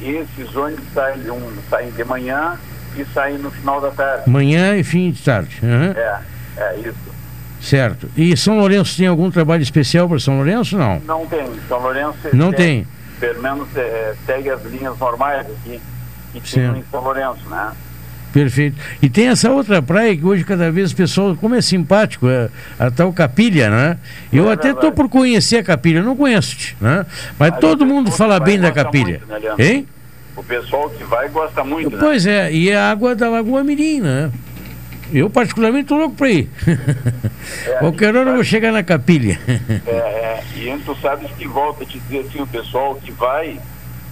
Esses 0.00 0.54
ônibus 0.54 0.84
saem, 0.94 1.30
um, 1.30 1.52
saem 1.70 1.90
de 1.90 2.04
manhã 2.04 2.58
e 2.96 3.04
saem 3.14 3.38
no 3.38 3.50
final 3.50 3.80
da 3.80 3.90
tarde. 3.90 4.28
Manhã 4.28 4.76
e 4.76 4.84
fim 4.84 5.10
de 5.10 5.22
tarde. 5.22 5.58
Aham. 5.62 5.94
É, 5.96 6.18
é 6.58 6.76
isso. 6.80 7.16
Certo. 7.60 8.08
E 8.16 8.36
São 8.36 8.58
Lourenço 8.58 8.96
tem 8.96 9.06
algum 9.06 9.30
trabalho 9.30 9.62
especial 9.62 10.08
para 10.08 10.18
São 10.20 10.36
Lourenço? 10.36 10.76
Não. 10.76 11.00
Não 11.00 11.26
tem. 11.26 11.48
São 11.68 11.80
Lourenço 11.80 12.16
Não 12.32 12.50
segue- 12.50 12.56
tem. 12.56 12.86
Pelo 13.18 13.42
menos 13.42 13.68
é, 13.74 14.14
segue 14.26 14.50
as 14.50 14.62
linhas 14.64 14.98
normais 14.98 15.46
aqui 15.46 15.80
que 16.32 16.40
tinham 16.40 16.76
em 16.76 16.84
São 16.90 17.00
Lourenço, 17.02 17.48
né? 17.48 17.72
Perfeito. 18.36 18.76
E 19.00 19.08
tem 19.08 19.28
essa 19.28 19.50
outra 19.50 19.80
praia 19.80 20.14
que 20.14 20.22
hoje 20.22 20.44
cada 20.44 20.70
vez 20.70 20.92
o 20.92 20.96
pessoal, 20.96 21.34
como 21.34 21.54
é 21.54 21.62
simpático, 21.62 22.28
é 22.28 22.50
a 22.78 22.90
tal 22.90 23.10
Capilha, 23.10 23.70
né? 23.70 23.96
Eu 24.30 24.50
até 24.50 24.72
estou 24.72 24.92
por 24.92 25.08
conhecer 25.08 25.56
a 25.56 25.64
Capilha, 25.64 26.02
não 26.02 26.14
conheço, 26.14 26.76
né? 26.78 27.06
Mas 27.38 27.58
todo 27.58 27.86
mundo 27.86 28.12
fala 28.12 28.38
bem 28.38 28.60
da 28.60 28.70
Capilha. 28.70 29.22
Muito, 29.26 29.46
né? 29.46 29.54
Hein? 29.58 29.88
O 30.36 30.42
pessoal 30.44 30.90
que 30.90 31.02
vai 31.04 31.30
gosta 31.30 31.64
muito, 31.64 31.88
né? 31.92 31.96
Pois 31.98 32.26
é, 32.26 32.52
e 32.52 32.68
é 32.68 32.76
a 32.76 32.90
água 32.90 33.14
da 33.14 33.30
Lagoa 33.30 33.64
Mirim, 33.64 34.00
né? 34.00 34.30
Eu 35.10 35.30
particularmente 35.30 35.84
estou 35.84 35.96
louco 35.96 36.16
para 36.16 36.28
ir. 36.28 36.50
Qualquer 37.80 38.14
hora 38.14 38.30
eu 38.30 38.34
vou 38.34 38.44
chegar 38.44 38.70
na 38.70 38.82
Capilha. 38.82 39.40
É, 39.86 39.90
é, 39.90 40.44
e 40.56 40.78
tu 40.84 40.94
sabes 41.00 41.30
que 41.38 41.48
volta 41.48 41.84
a 41.84 41.86
te 41.86 41.98
dizer 42.00 42.26
assim, 42.28 42.42
o 42.42 42.46
pessoal 42.46 42.96
que 42.96 43.12
vai, 43.12 43.58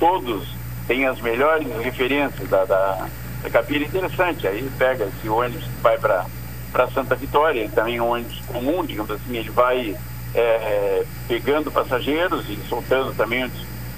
todos 0.00 0.48
têm 0.86 1.04
as 1.04 1.20
melhores 1.20 1.66
referências 1.82 2.48
da, 2.48 2.64
da, 2.64 3.06
da 3.44 3.50
capilha 3.50 3.84
interessante. 3.84 4.48
Aí 4.48 4.68
pega 4.78 5.04
esse 5.04 5.28
ônibus 5.28 5.62
que 5.62 5.80
vai 5.82 5.98
para 5.98 6.26
Santa 6.92 7.14
Vitória, 7.14 7.60
ele 7.60 7.68
também 7.68 7.98
é 7.98 8.02
um 8.02 8.08
ônibus 8.08 8.40
comum, 8.46 8.84
digamos 8.84 9.10
assim, 9.10 9.36
ele 9.36 9.50
vai 9.50 9.94
é, 10.34 11.04
pegando 11.28 11.70
passageiros 11.70 12.48
e 12.48 12.56
soltando 12.68 13.14
também 13.14 13.48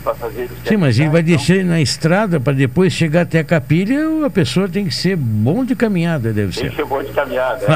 passageiros 0.07 0.57
Sim, 0.65 0.77
mas 0.77 0.99
ele 0.99 1.09
vai 1.11 1.21
então- 1.21 1.37
deixar 1.37 1.55
ele 1.57 1.65
na 1.65 1.81
estrada 1.81 2.39
para 2.39 2.53
depois 2.53 2.93
chegar 2.93 3.23
até 3.23 3.41
a 3.41 3.45
capilha, 3.45 3.99
a 4.25 4.31
pessoa 4.31 4.69
tem 4.69 4.85
que 4.87 4.95
ser 4.95 5.17
bom 5.17 5.65
de 5.65 5.75
caminhada, 5.75 6.33
deve 6.33 6.53
Tem 6.53 6.65
ser. 6.65 6.71
que 6.71 6.77
ser 6.77 6.85
bom 6.85 7.03
de 7.03 7.13
caminhada. 7.13 7.65
é. 7.65 7.69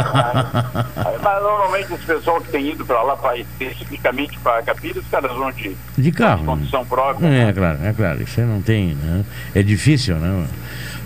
mas, 0.97 1.23
mas 1.23 1.43
normalmente 1.43 1.93
esse 1.93 2.05
pessoal 2.05 2.40
que 2.40 2.48
tem 2.51 2.70
ido 2.70 2.85
para 2.86 3.02
lá, 3.02 3.16
pra, 3.16 3.36
especificamente 3.36 4.39
para 4.39 4.62
Capira, 4.62 5.01
os 5.01 5.07
caras 5.09 5.32
vão 5.32 5.51
de, 5.52 5.77
De 5.98 6.12
carro. 6.12 6.44
condição 6.44 6.85
própria. 6.86 7.27
É, 7.27 7.52
claro, 7.52 7.78
é 7.82 7.93
claro. 7.93 8.23
Isso 8.23 8.40
aí 8.40 8.47
não 8.47 8.62
tem, 8.62 8.94
né? 8.94 9.24
É 9.55 9.62
difícil, 9.62 10.16
né? 10.16 10.47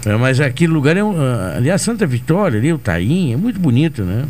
É, 0.06 0.16
Mas 0.16 0.38
aquele 0.40 0.72
lugar 0.72 0.96
é 0.96 1.02
um. 1.02 1.16
ah, 1.18 1.54
Aliás, 1.56 1.80
Santa 1.80 2.06
Vitória, 2.06 2.58
ali, 2.58 2.70
o 2.72 2.78
Taim, 2.78 3.32
é 3.32 3.36
muito 3.36 3.58
bonito, 3.58 4.02
né? 4.02 4.26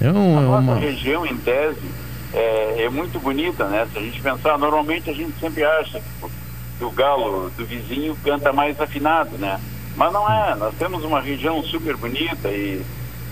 É 0.00 0.10
um- 0.10 0.34
é 0.40 0.44
A 0.44 0.48
uma. 0.48 0.60
nossa 0.62 0.80
região, 0.80 1.26
em 1.26 1.36
tese, 1.36 1.76
é, 2.34 2.82
é 2.84 2.88
muito 2.88 3.18
bonita, 3.20 3.66
né? 3.66 3.86
Se 3.92 3.98
a 3.98 4.02
gente 4.02 4.20
pensar, 4.20 4.58
normalmente 4.58 5.10
a 5.10 5.12
gente 5.12 5.32
sempre 5.40 5.64
acha 5.64 6.00
que 6.78 6.84
o 6.84 6.90
galo 6.90 7.50
do 7.56 7.64
vizinho 7.64 8.16
canta 8.24 8.52
mais 8.52 8.80
afinado, 8.80 9.36
né? 9.38 9.60
Mas 9.96 10.12
não 10.12 10.30
é, 10.30 10.54
nós 10.54 10.74
temos 10.78 11.04
uma 11.04 11.20
região 11.20 11.62
super 11.62 11.96
bonita 11.96 12.48
e, 12.48 12.80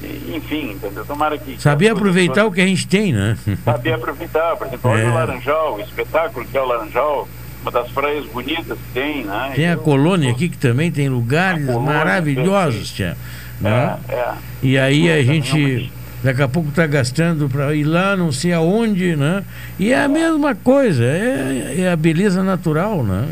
e, 0.02 0.34
enfim, 0.36 0.72
entendeu? 0.72 1.04
Tomara 1.06 1.38
que... 1.38 1.60
Saber 1.60 1.88
aproveitar 1.88 2.44
o 2.44 2.52
que 2.52 2.60
a 2.60 2.66
gente 2.66 2.86
tem, 2.86 3.12
né? 3.12 3.36
saber 3.64 3.94
aproveitar. 3.94 4.56
Por 4.56 4.66
exemplo, 4.66 4.90
olha 4.90 5.02
É. 5.02 5.08
o 5.08 5.14
Laranjal, 5.14 5.76
o 5.76 5.80
espetáculo 5.80 6.44
que 6.46 6.56
é 6.56 6.60
o 6.60 6.66
Laranjal, 6.66 7.26
uma 7.62 7.70
das 7.70 7.90
praias 7.90 8.26
bonitas 8.26 8.76
que 8.78 8.92
tem, 8.94 9.24
né? 9.24 9.52
Tem 9.54 9.68
a 9.68 9.72
Então, 9.72 9.84
colônia 9.84 10.30
aqui 10.30 10.48
que 10.50 10.58
também 10.58 10.90
tem 10.92 11.08
lugares 11.08 11.64
maravilhosos, 11.66 12.90
tia. 12.92 13.16
Né? 13.60 13.98
É, 14.08 14.14
é. 14.14 14.32
E 14.62 14.78
aí 14.78 15.10
a 15.10 15.22
gente 15.22 15.90
daqui 16.22 16.42
a 16.42 16.48
pouco 16.48 16.68
está 16.70 16.86
gastando 16.86 17.48
para 17.48 17.74
ir 17.74 17.84
lá, 17.84 18.16
não 18.16 18.30
sei 18.32 18.52
aonde, 18.52 19.16
né? 19.16 19.44
E 19.78 19.92
é 19.92 20.02
a 20.02 20.08
mesma 20.08 20.54
coisa, 20.54 21.04
é, 21.04 21.76
é 21.80 21.90
a 21.92 21.96
beleza 21.96 22.42
natural, 22.42 23.02
né? 23.02 23.28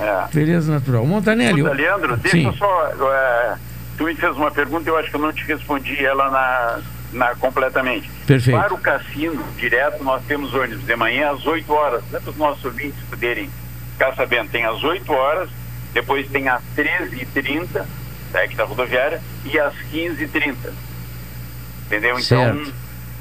É. 0.00 0.34
Beleza 0.34 0.72
natural. 0.72 1.06
Montanelli. 1.06 1.60
Escuta, 1.60 1.74
Leandro, 1.76 2.16
deixa 2.16 2.36
Sim. 2.36 2.46
eu 2.46 2.52
só. 2.54 2.88
é, 3.14 3.54
tu 3.96 4.04
me 4.04 4.14
fez 4.14 4.36
uma 4.36 4.50
pergunta, 4.50 4.88
eu 4.88 4.96
acho 4.96 5.10
que 5.10 5.16
eu 5.16 5.20
não 5.20 5.32
te 5.32 5.44
respondi 5.44 6.04
ela 6.04 6.30
na, 6.30 6.80
na- 7.12 7.34
completamente. 7.36 8.10
Perfeito. 8.26 8.58
Para 8.58 8.74
o 8.74 8.78
cassino, 8.78 9.44
direto, 9.56 10.02
nós 10.02 10.22
temos 10.26 10.52
ônibus 10.54 10.84
de 10.84 10.96
manhã 10.96 11.30
às 11.32 11.46
8 11.46 11.72
horas. 11.72 12.02
Né, 12.10 12.18
para 12.20 12.30
os 12.30 12.36
nossos 12.36 12.64
ouvintes 12.64 12.98
poderem 13.08 13.48
ficar 13.92 14.14
sabendo, 14.16 14.48
tem 14.50 14.64
às 14.64 14.82
8 14.82 15.12
horas, 15.12 15.48
depois 15.92 16.26
tem 16.30 16.48
às 16.48 16.62
13h30, 16.76 17.84
da 18.32 18.46
da 18.56 18.64
rodoviária, 18.64 19.20
e 19.44 19.58
às 19.58 19.74
15h30. 19.92 20.54
Entendeu? 21.92 22.18
Então, 22.18 22.22
Certo. 22.54 22.72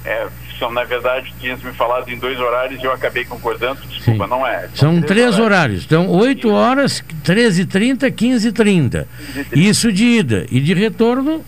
é, 0.06 0.28
são, 0.58 0.72
na 0.72 0.84
verdade, 0.86 1.34
tinhas 1.42 1.62
me 1.62 1.74
falado 1.74 2.08
em 2.10 2.18
dois 2.18 2.40
horários 2.40 2.82
e 2.82 2.86
eu 2.86 2.94
acabei 2.94 3.26
concordando. 3.26 3.82
Desculpa, 3.82 4.28
não 4.28 4.48
é. 4.48 4.70
São 4.74 5.02
três 5.02 5.38
horários. 5.38 5.84
Então, 5.84 6.08
8 6.08 6.50
horas, 6.50 7.04
13h30, 7.26 8.10
15h30. 8.12 9.06
Isso 9.54 9.92
de 9.92 10.06
ida. 10.06 10.46
E 10.50 10.62
de 10.62 10.74
retorno 10.74 11.44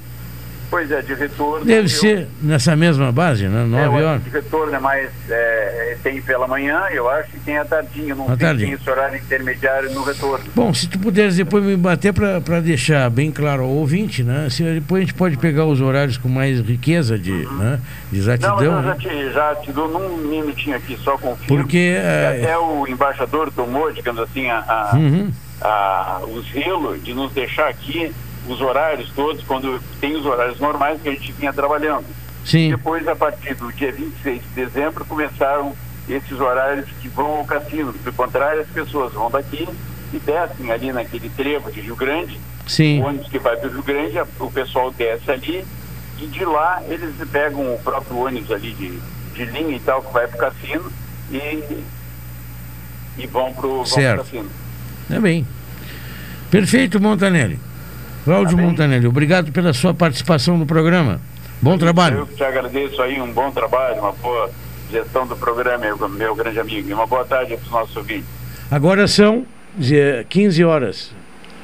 Pois 0.73 0.89
é, 0.89 1.03
de 1.03 1.13
retorno. 1.13 1.63
deve 1.63 1.81
eu- 1.85 1.87
ser 1.87 2.27
nessa 2.41 2.75
mesma 2.75 3.11
base, 3.11 3.47
né? 3.47 3.61
É, 3.61 3.65
9 3.67 3.87
o 4.01 4.07
horas. 4.07 4.23
de 4.23 4.29
retorno 4.31 4.73
é 4.75 4.79
mais. 4.79 5.07
é, 5.29 5.97
tem 6.01 6.19
pela 6.19 6.47
manhã, 6.47 6.81
eu 6.91 7.07
acho, 7.07 7.29
e 7.35 7.39
tem 7.41 7.59
a 7.59 7.63
tardinha. 7.63 8.15
Não 8.15 8.27
A 8.27 8.35
tem 8.35 8.71
esse 8.71 8.89
horário 8.89 9.15
intermediário 9.19 9.91
no 9.91 10.01
retorno. 10.03 10.43
Bom, 10.55 10.73
se 10.73 10.87
tu 10.89 10.97
puderes 10.97 11.35
depois 11.37 11.63
me 11.63 11.77
bater 11.77 12.11
para 12.11 12.59
deixar 12.59 13.07
bem 13.11 13.31
claro 13.31 13.61
ao 13.61 13.69
ouvinte, 13.69 14.23
né? 14.23 14.47
Se 14.49 14.63
depois 14.63 15.03
a 15.03 15.05
gente 15.05 15.13
pode 15.13 15.37
pegar 15.37 15.65
os 15.65 15.79
horários 15.79 16.17
com 16.17 16.27
mais 16.27 16.59
riqueza 16.59 17.19
de, 17.19 17.31
né? 17.31 17.43
de 17.45 17.51
Não, 17.51 17.79
mas 17.79 18.17
exatidão. 18.17 18.63
eu 18.77 18.83
já 18.83 18.89
né? 18.89 18.95
te, 18.99 19.31
já 19.31 19.55
te 19.57 19.71
dou 19.71 19.87
num 19.87 20.17
minutinho 20.27 20.75
aqui, 20.75 20.97
só 21.03 21.17
confirmo. 21.19 21.45
Porque, 21.47 21.69
que 21.77 21.95
é- 21.95 22.39
Até 22.43 22.57
o 22.57 22.87
embaixador 22.87 23.51
tomou, 23.51 23.91
digamos 23.91 24.19
assim, 24.21 24.49
a, 24.49 24.57
a, 24.67 24.95
Uhum. 24.95 25.31
a- 25.61 26.21
o 26.23 26.41
zelo 26.51 26.97
de 26.97 27.13
nos 27.13 27.31
deixar 27.31 27.67
aqui 27.69 28.11
os 28.47 28.59
horários 28.61 29.09
todos, 29.15 29.43
quando 29.43 29.81
tem 29.99 30.15
os 30.15 30.25
horários 30.25 30.59
normais 30.59 31.01
que 31.01 31.09
a 31.09 31.11
gente 31.11 31.31
vinha 31.33 31.53
trabalhando. 31.53 32.05
Sim. 32.45 32.69
Depois, 32.71 33.07
a 33.07 33.15
partir 33.15 33.55
do 33.55 33.71
dia 33.71 33.91
26 33.91 34.41
de 34.41 34.47
dezembro, 34.49 35.05
começaram 35.05 35.73
esses 36.09 36.39
horários 36.39 36.85
que 37.01 37.07
vão 37.07 37.37
ao 37.37 37.45
cassino. 37.45 37.93
Do 37.93 38.11
contrário, 38.13 38.61
as 38.61 38.67
pessoas 38.67 39.13
vão 39.13 39.31
daqui 39.31 39.67
e 40.13 40.19
descem 40.19 40.69
ali 40.71 40.91
naquele 40.91 41.29
trevo 41.29 41.71
de 41.71 41.79
Rio 41.81 41.95
Grande. 41.95 42.37
Sim. 42.67 43.01
O 43.01 43.05
ônibus 43.05 43.29
que 43.29 43.39
vai 43.39 43.55
para 43.55 43.69
o 43.69 43.71
Rio 43.71 43.83
Grande, 43.83 44.19
o 44.39 44.51
pessoal 44.51 44.91
desce 44.91 45.31
ali 45.31 45.65
e 46.19 46.27
de 46.27 46.45
lá 46.45 46.81
eles 46.87 47.15
pegam 47.31 47.73
o 47.73 47.79
próprio 47.79 48.17
ônibus 48.17 48.51
ali 48.51 48.73
de, 48.73 48.99
de 49.33 49.45
linha 49.45 49.75
e 49.75 49.79
tal, 49.79 50.01
que 50.01 50.13
vai 50.13 50.27
para 50.27 50.35
o 50.35 50.39
cassino 50.39 50.91
e, 51.31 51.81
e 53.17 53.27
vão 53.27 53.53
para 53.53 53.67
o 53.67 53.85
Certo. 53.85 54.23
cassino. 54.23 54.49
Tá 55.07 55.19
bem. 55.19 55.47
Perfeito, 56.51 57.01
Montanelli. 57.01 57.59
Cláudio 58.23 58.57
Montanelli, 58.57 59.05
obrigado 59.05 59.51
pela 59.51 59.73
sua 59.73 59.93
participação 59.93 60.57
no 60.57 60.65
programa. 60.65 61.19
Bom 61.61 61.77
trabalho. 61.77 62.19
Eu 62.19 62.27
que 62.27 62.35
te 62.35 62.43
agradeço 62.43 63.01
aí, 63.01 63.21
um 63.21 63.31
bom 63.31 63.51
trabalho, 63.51 63.99
uma 63.99 64.13
boa 64.13 64.49
gestão 64.89 65.27
do 65.27 65.35
programa, 65.35 65.77
meu, 65.79 66.09
meu 66.09 66.35
grande 66.35 66.59
amigo. 66.59 66.89
E 66.89 66.93
uma 66.93 67.05
boa 67.05 67.25
tarde 67.25 67.57
para 67.57 67.65
os 67.65 67.71
nossos 67.71 67.95
ouvintes. 67.97 68.25
Agora 68.71 69.07
são 69.07 69.45
eh, 69.91 70.25
15 70.29 70.63
horas. 70.63 71.11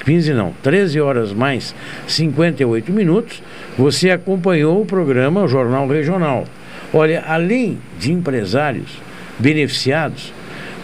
15 0.04 0.32
não, 0.32 0.52
13 0.62 1.00
horas 1.00 1.32
mais 1.32 1.74
58 2.06 2.92
minutos. 2.92 3.42
Você 3.78 4.10
acompanhou 4.10 4.82
o 4.82 4.86
programa 4.86 5.42
o 5.42 5.48
Jornal 5.48 5.86
Regional. 5.86 6.44
Olha, 6.92 7.24
além 7.26 7.78
de 7.98 8.12
empresários 8.12 8.90
beneficiados, 9.38 10.32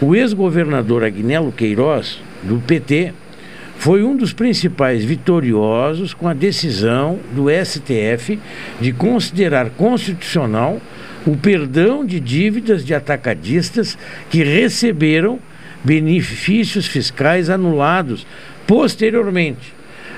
o 0.01 0.15
ex-governador 0.15 1.03
Agnello 1.03 1.51
Queiroz, 1.51 2.19
do 2.43 2.59
PT, 2.59 3.13
foi 3.77 4.03
um 4.03 4.15
dos 4.15 4.33
principais 4.33 5.03
vitoriosos 5.03 6.13
com 6.13 6.27
a 6.27 6.33
decisão 6.33 7.19
do 7.33 7.45
STF 7.49 8.39
de 8.81 8.91
considerar 8.91 9.69
constitucional 9.71 10.81
o 11.25 11.37
perdão 11.37 12.05
de 12.05 12.19
dívidas 12.19 12.83
de 12.83 12.93
atacadistas 12.93 13.97
que 14.29 14.43
receberam 14.43 15.39
benefícios 15.83 16.87
fiscais 16.87 17.49
anulados 17.49 18.25
posteriormente. 18.65 19.73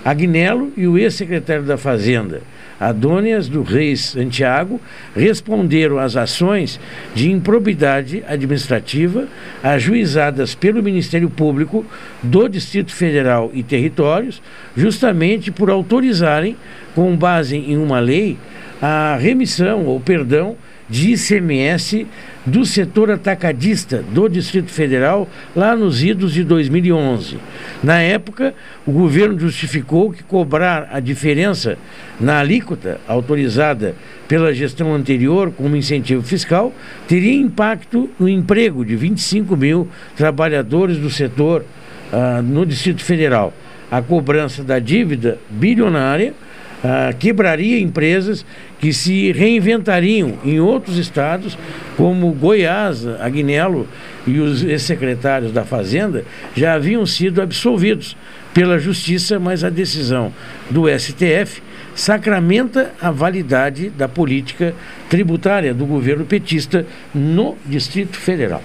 Agnello 0.05 0.71
e 0.77 0.87
o 0.87 0.97
ex-secretário 0.97 1.63
da 1.63 1.77
Fazenda, 1.77 2.41
Adônias 2.79 3.49
do 3.49 3.61
Reis 3.61 3.99
Santiago, 4.01 4.79
responderam 5.15 5.99
às 5.99 6.15
ações 6.15 6.79
de 7.13 7.29
improbidade 7.29 8.23
administrativa 8.27 9.27
ajuizadas 9.61 10.55
pelo 10.55 10.81
Ministério 10.81 11.29
Público 11.29 11.85
do 12.23 12.47
Distrito 12.47 12.93
Federal 12.93 13.51
e 13.53 13.63
Territórios, 13.63 14.41
justamente 14.75 15.51
por 15.51 15.69
autorizarem, 15.69 16.55
com 16.95 17.15
base 17.15 17.57
em 17.57 17.77
uma 17.77 17.99
lei, 17.99 18.37
a 18.81 19.17
remissão 19.19 19.85
ou 19.85 19.99
perdão 19.99 20.55
de 20.89 21.11
ICMS 21.13 22.07
do 22.49 22.65
setor 22.65 23.11
atacadista 23.11 24.03
do 24.11 24.27
Distrito 24.27 24.71
Federal 24.71 25.29
lá 25.55 25.75
nos 25.75 26.03
idos 26.03 26.33
de 26.33 26.43
2011. 26.43 27.37
Na 27.83 27.99
época, 27.99 28.53
o 28.85 28.91
governo 28.91 29.39
justificou 29.39 30.11
que 30.11 30.23
cobrar 30.23 30.89
a 30.91 30.99
diferença 30.99 31.77
na 32.19 32.39
alíquota 32.39 32.99
autorizada 33.07 33.95
pela 34.27 34.53
gestão 34.53 34.93
anterior 34.93 35.51
como 35.51 35.75
incentivo 35.75 36.21
fiscal 36.23 36.73
teria 37.07 37.33
impacto 37.33 38.09
no 38.19 38.27
emprego 38.27 38.83
de 38.83 38.95
25 38.95 39.55
mil 39.55 39.87
trabalhadores 40.15 40.97
do 40.97 41.09
setor 41.09 41.63
ah, 42.11 42.41
no 42.41 42.65
Distrito 42.65 43.03
Federal. 43.03 43.53
A 43.91 44.01
cobrança 44.01 44.63
da 44.63 44.77
dívida 44.77 45.39
bilionária 45.49 46.33
ah, 46.83 47.13
quebraria 47.17 47.79
empresas 47.79 48.45
que 48.79 48.93
se 48.93 49.31
reinventariam 49.31 50.37
em 50.45 50.59
outros 50.59 50.97
estados, 50.97 51.57
como 51.97 52.31
Goiás, 52.31 53.05
Agnello 53.05 53.87
e 54.25 54.39
os 54.39 54.63
ex-secretários 54.63 55.51
da 55.51 55.65
Fazenda 55.65 56.23
já 56.55 56.73
haviam 56.73 57.05
sido 57.05 57.41
absolvidos 57.41 58.15
pela 58.53 58.79
Justiça, 58.79 59.39
mas 59.39 59.63
a 59.63 59.69
decisão 59.69 60.33
do 60.69 60.85
STF 60.87 61.61
sacramenta 61.93 62.93
a 63.01 63.11
validade 63.11 63.89
da 63.89 64.07
política 64.07 64.73
tributária 65.09 65.73
do 65.73 65.85
governo 65.85 66.25
petista 66.25 66.85
no 67.13 67.57
Distrito 67.65 68.17
Federal. 68.17 68.63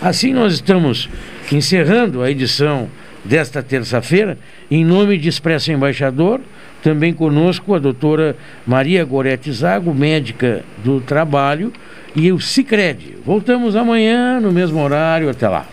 Assim, 0.00 0.32
nós 0.32 0.52
estamos 0.54 1.08
encerrando 1.50 2.22
a 2.22 2.30
edição 2.30 2.88
desta 3.24 3.62
terça-feira, 3.62 4.38
em 4.70 4.84
nome 4.84 5.18
de 5.18 5.28
Expresso 5.28 5.72
Embaixador, 5.72 6.40
também 6.86 7.12
conosco 7.12 7.74
a 7.74 7.80
doutora 7.80 8.36
Maria 8.64 9.04
Gorete 9.04 9.50
Zago, 9.50 9.92
médica 9.92 10.62
do 10.84 11.00
trabalho, 11.00 11.72
e 12.14 12.30
o 12.30 12.38
Cicred. 12.38 13.16
Voltamos 13.26 13.74
amanhã 13.74 14.38
no 14.38 14.52
mesmo 14.52 14.80
horário. 14.80 15.28
Até 15.28 15.48
lá. 15.48 15.66